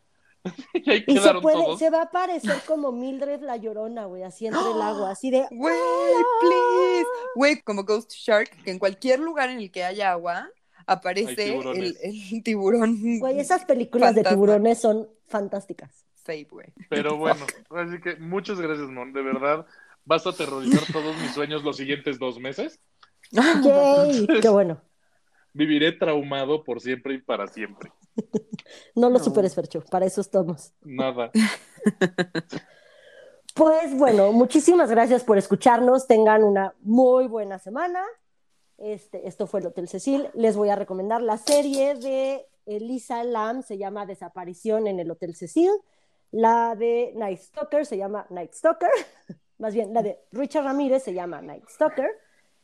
y 0.75 0.91
ahí 0.91 1.05
Y 1.07 1.15
se, 1.15 1.21
quedaron 1.21 1.43
puede, 1.43 1.57
todos. 1.57 1.79
se 1.79 1.91
va 1.91 2.03
a 2.03 2.11
parecer 2.11 2.57
como 2.67 2.93
Mildred 2.93 3.41
la 3.41 3.57
llorona, 3.57 4.07
güey, 4.07 4.23
así 4.23 4.47
entre 4.47 4.63
el 4.63 4.83
agua, 4.83 5.11
así 5.11 5.31
de. 5.31 5.47
Güey, 5.51 5.77
please. 6.41 7.07
Güey, 7.35 7.63
como 7.63 7.85
Ghost 7.85 8.13
Shark, 8.13 8.51
que 8.63 8.71
en 8.71 8.79
cualquier 8.79 9.21
lugar 9.21 9.51
en 9.51 9.59
el 9.59 9.71
que 9.71 9.85
haya 9.85 10.13
agua 10.13 10.51
aparece 10.87 11.57
el, 11.57 12.43
tiburón. 12.45 13.19
Güey, 13.19 13.41
esas 13.41 13.65
películas 13.65 14.15
de 14.15 14.25
tiburones 14.25 14.81
son 14.81 15.09
fantásticas. 15.27 16.07
Fave, 16.15 16.47
güey. 16.51 16.67
Pero 16.89 17.17
bueno, 17.17 17.47
así 17.71 18.01
que 18.01 18.17
muchas 18.17 18.61
gracias, 18.61 18.89
Mon. 18.89 19.13
De 19.13 19.23
verdad, 19.23 19.67
vas 20.05 20.27
a 20.27 20.31
aterrorizar 20.31 20.83
todos 20.93 21.17
mis 21.19 21.33
sueños 21.33 21.63
los 21.63 21.77
siguientes 21.77 22.19
dos 22.19 22.39
meses. 22.39 22.81
¡Yay! 23.31 24.27
¡Qué 24.41 24.49
bueno! 24.49 24.81
Viviré 25.53 25.93
traumado 25.93 26.63
por 26.65 26.81
siempre 26.81 27.15
y 27.15 27.19
para 27.19 27.47
siempre. 27.49 27.91
No 28.95 29.11
lo 29.11 29.19
superes, 29.19 29.55
para 29.91 30.07
eso 30.07 30.21
estamos. 30.21 30.73
Nada. 30.83 31.31
Pues 33.57 33.97
bueno, 33.97 34.33
muchísimas 34.33 34.91
gracias 34.91 35.25
por 35.25 35.39
escucharnos. 35.39 36.07
Tengan 36.07 36.45
una 36.45 36.75
muy 36.83 37.27
buena 37.27 37.59
semana. 37.59 38.05
Este, 38.77 39.27
esto 39.27 39.47
fue 39.47 39.61
el 39.61 39.67
Hotel 39.69 39.89
Cecil. 39.89 40.29
Les 40.35 40.59
voy 40.59 40.69
a 40.69 40.77
recomendar 40.77 41.23
la 41.23 41.39
serie 41.39 41.95
de 41.95 42.47
Elisa 42.67 43.25
Lam, 43.25 43.63
se 43.63 43.79
llama 43.79 44.05
Desaparición 44.05 44.87
en 44.87 45.01
el 45.01 45.11
Hotel 45.11 45.35
Cecil. 45.35 45.71
La 46.33 46.75
de 46.75 47.15
Night 47.17 47.41
Stalker 47.41 47.87
se 47.87 47.97
llama 47.97 48.27
Night 48.29 48.53
Stalker. 48.53 48.91
Más 49.59 49.73
bien, 49.73 49.95
la 49.95 50.03
de 50.03 50.21
Richard 50.33 50.65
Ramírez 50.65 51.05
se 51.05 51.15
llama 51.15 51.41
Night 51.41 51.67
Stalker. 51.67 52.11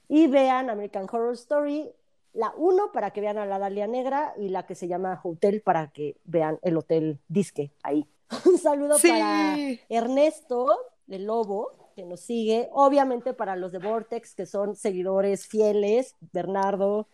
Y 0.09 0.27
vean 0.27 0.69
American 0.69 1.07
Horror 1.11 1.33
Story, 1.33 1.91
la 2.33 2.53
1 2.57 2.93
para 2.93 3.11
que 3.13 3.21
vean 3.21 3.39
a 3.39 3.47
la 3.47 3.59
Dalia 3.59 3.87
Negra 3.87 4.35
y 4.39 4.49
la 4.49 4.65
que 4.67 4.75
se 4.75 4.89
llama 4.89 5.21
Hotel 5.23 5.61
para 5.61 5.91
que 5.91 6.17
vean 6.25 6.59
el 6.63 6.77
Hotel 6.77 7.19
Disque 7.29 7.73
ahí. 7.83 8.07
Un 8.47 8.59
saludo 8.59 8.99
Sí. 8.99 9.09
para 9.11 9.57
Ernesto, 9.89 10.67
el 11.09 11.25
lobo, 11.27 11.91
que 11.95 12.05
nos 12.05 12.21
sigue. 12.21 12.69
Obviamente 12.73 13.35
para 13.35 13.55
los 13.57 13.71
de 13.73 13.79
Vortex, 13.79 14.35
que 14.35 14.47
son 14.47 14.75
seguidores 14.77 15.47
fieles. 15.47 16.17
Bernardo. 16.33 17.07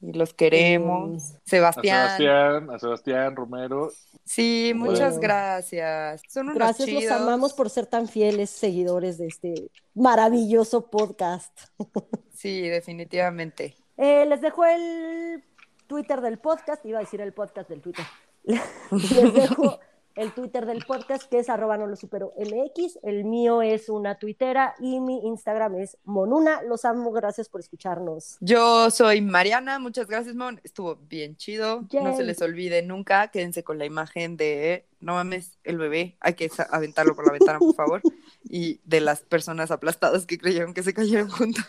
Y 0.00 0.12
los 0.12 0.32
queremos. 0.34 1.34
A 1.34 1.40
Sebastián. 1.44 2.18
Sebastián, 2.18 2.70
a 2.70 2.78
Sebastián 2.78 3.34
Romero. 3.34 3.90
Sí, 4.24 4.72
muchas 4.76 5.14
Bueno. 5.14 5.20
gracias. 5.22 6.20
Son 6.28 6.44
unos 6.44 6.54
Gracias, 6.56 6.88
los 6.90 7.10
amamos 7.10 7.52
por 7.54 7.68
ser 7.70 7.86
tan 7.86 8.06
fieles 8.06 8.50
seguidores 8.50 9.16
de 9.18 9.26
este 9.28 9.70
maravilloso 9.94 10.90
podcast. 10.90 11.52
Sí, 12.38 12.68
definitivamente. 12.68 13.74
Eh, 13.98 14.26
les 14.26 14.40
dejo 14.40 14.64
el 14.64 15.44
Twitter 15.88 16.20
del 16.20 16.38
podcast, 16.38 16.86
iba 16.86 16.98
a 16.98 17.02
decir 17.02 17.20
el 17.20 17.32
podcast 17.32 17.68
del 17.68 17.82
Twitter. 17.82 18.04
Les 18.44 19.34
dejo 19.34 19.80
el 20.18 20.32
Twitter 20.32 20.66
del 20.66 20.84
podcast 20.84 21.30
que 21.30 21.38
es 21.38 21.48
arroba 21.48 21.76
no 21.76 21.86
lo 21.86 21.94
supero 21.94 22.32
MX, 22.36 22.98
el 23.04 23.24
mío 23.24 23.62
es 23.62 23.88
una 23.88 24.18
tuitera 24.18 24.74
y 24.80 24.98
mi 25.00 25.26
Instagram 25.26 25.76
es 25.76 25.96
monuna. 26.04 26.60
Los 26.62 26.84
amo, 26.84 27.12
gracias 27.12 27.48
por 27.48 27.60
escucharnos. 27.60 28.36
Yo 28.40 28.90
soy 28.90 29.20
Mariana, 29.20 29.78
muchas 29.78 30.08
gracias, 30.08 30.34
Mon. 30.34 30.60
Estuvo 30.64 30.96
bien 30.96 31.36
chido. 31.36 31.86
No 31.92 32.16
se 32.16 32.24
les 32.24 32.42
olvide 32.42 32.82
nunca. 32.82 33.28
Quédense 33.28 33.62
con 33.62 33.78
la 33.78 33.84
imagen 33.84 34.36
de, 34.36 34.86
no 34.98 35.14
mames, 35.14 35.58
el 35.62 35.78
bebé. 35.78 36.16
Hay 36.20 36.34
que 36.34 36.50
aventarlo 36.70 37.14
por 37.14 37.26
la 37.26 37.32
ventana, 37.32 37.58
por 37.58 37.74
favor. 37.74 38.02
Y 38.50 38.80
de 38.84 39.02
las 39.02 39.20
personas 39.20 39.70
aplastadas 39.70 40.24
que 40.24 40.38
creyeron 40.38 40.72
que 40.72 40.82
se 40.82 40.94
cayeron 40.94 41.28
juntas. 41.28 41.66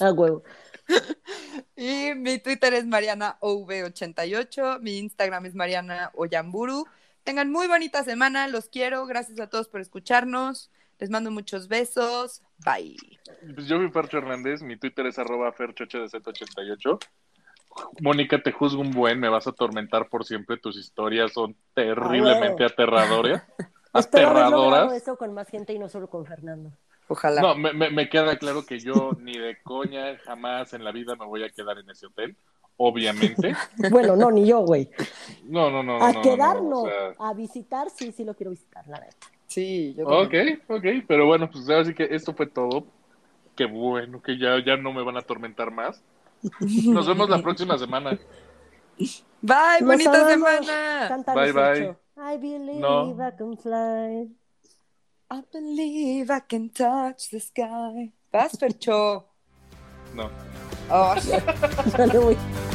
A 0.00 0.10
huevo. 0.10 0.42
Y 1.76 2.14
mi 2.14 2.38
Twitter 2.38 2.74
es 2.74 2.86
MarianaOV88. 2.86 4.80
Mi 4.80 4.98
Instagram 4.98 5.46
es 5.46 5.54
Mariana 5.54 6.10
Oyamburu. 6.14 6.86
Tengan 7.24 7.50
muy 7.50 7.66
bonita 7.66 8.04
semana. 8.04 8.46
Los 8.48 8.68
quiero. 8.68 9.06
Gracias 9.06 9.40
a 9.40 9.48
todos 9.48 9.68
por 9.68 9.80
escucharnos. 9.80 10.70
Les 10.98 11.10
mando 11.10 11.30
muchos 11.30 11.66
besos. 11.66 12.42
Bye. 12.64 12.96
Pues 13.54 13.66
yo 13.66 13.78
soy 13.78 13.90
Fercho 13.90 14.18
Hernández, 14.18 14.62
mi 14.62 14.76
Twitter 14.76 15.06
es 15.06 15.18
arroba 15.18 15.52
ferchohdz88. 15.52 16.98
Mónica, 18.00 18.40
te 18.42 18.52
juzgo 18.52 18.82
un 18.82 18.92
buen, 18.92 19.18
me 19.18 19.28
vas 19.28 19.46
a 19.46 19.50
atormentar 19.50 20.08
por 20.08 20.24
siempre, 20.24 20.58
tus 20.58 20.76
historias 20.76 21.32
son 21.32 21.56
terriblemente 21.74 22.64
aterradoras. 22.64 23.42
Espero 23.94 24.28
haber 24.28 24.42
logrado 24.44 24.66
aterradoras. 24.66 25.02
eso 25.02 25.16
con 25.16 25.34
más 25.34 25.48
gente 25.48 25.72
y 25.72 25.78
no 25.78 25.88
solo 25.88 26.08
con 26.08 26.24
Fernando. 26.24 26.72
Ojalá. 27.12 27.42
No, 27.42 27.54
me, 27.56 27.72
me- 27.72 27.90
me 27.90 28.08
queda 28.08 28.36
claro 28.38 28.64
que 28.66 28.78
yo 28.80 29.14
ni 29.18 29.38
de 29.38 29.60
coña 29.62 30.18
jamás 30.18 30.72
en 30.74 30.84
la 30.84 30.92
vida 30.92 31.16
me 31.16 31.26
voy 31.26 31.42
a 31.44 31.50
quedar 31.50 31.78
en 31.78 31.88
ese 31.90 32.06
hotel, 32.06 32.36
obviamente. 32.76 33.56
Bueno, 33.90 34.16
no, 34.16 34.30
ni 34.30 34.46
yo, 34.46 34.60
güey. 34.60 34.90
No, 35.44 35.70
no, 35.70 35.82
no. 35.82 35.98
A 35.98 36.12
no, 36.12 36.22
quedar 36.22 36.62
no, 36.62 36.62
no, 36.62 36.82
o 36.82 36.88
sea, 36.88 37.16
a 37.18 37.34
visitar 37.34 37.90
sí, 37.90 38.12
sí 38.12 38.24
lo 38.24 38.34
quiero 38.34 38.50
visitar, 38.50 38.86
la 38.88 38.98
neta. 39.00 39.16
Sí, 39.46 39.94
yo 39.96 40.04
Ok, 40.04 40.08
también. 40.08 40.44
ok, 40.68 40.84
pero 41.06 41.26
bueno, 41.26 41.50
pues 41.50 41.68
ahora 41.68 41.84
sí 41.84 41.94
que 41.94 42.04
esto 42.10 42.34
fue 42.34 42.46
todo. 42.46 42.86
Qué 43.56 43.66
bueno 43.66 44.22
que 44.22 44.38
ya, 44.38 44.64
ya 44.64 44.76
no 44.76 44.92
me 44.92 45.02
van 45.04 45.16
a 45.16 45.20
atormentar 45.20 45.70
más. 45.72 46.02
Nos 46.90 47.06
vemos 47.08 47.28
la 47.30 47.42
próxima 47.42 47.78
semana. 47.78 48.18
Bye, 49.40 49.82
bonita 49.84 50.24
amamos. 50.24 50.24
semana. 50.24 51.16
Bye, 51.32 51.52
bye. 51.52 51.52
Fercho. 51.52 52.00
I 52.16 52.36
believe 52.38 52.80
No. 52.80 53.20
I 53.20 53.30
can 53.32 53.56
fly. 53.56 54.28
I 55.32 55.40
believe 55.50 56.30
I 56.30 56.40
can 56.40 56.68
touch 56.68 57.30
the 57.30 57.40
sky. 57.40 58.12
Vas, 58.30 58.52
Fercho. 58.52 59.24
No. 60.14 60.30
Oh, 60.90 61.14
Dale, 61.96 62.10
güey. 62.20 62.71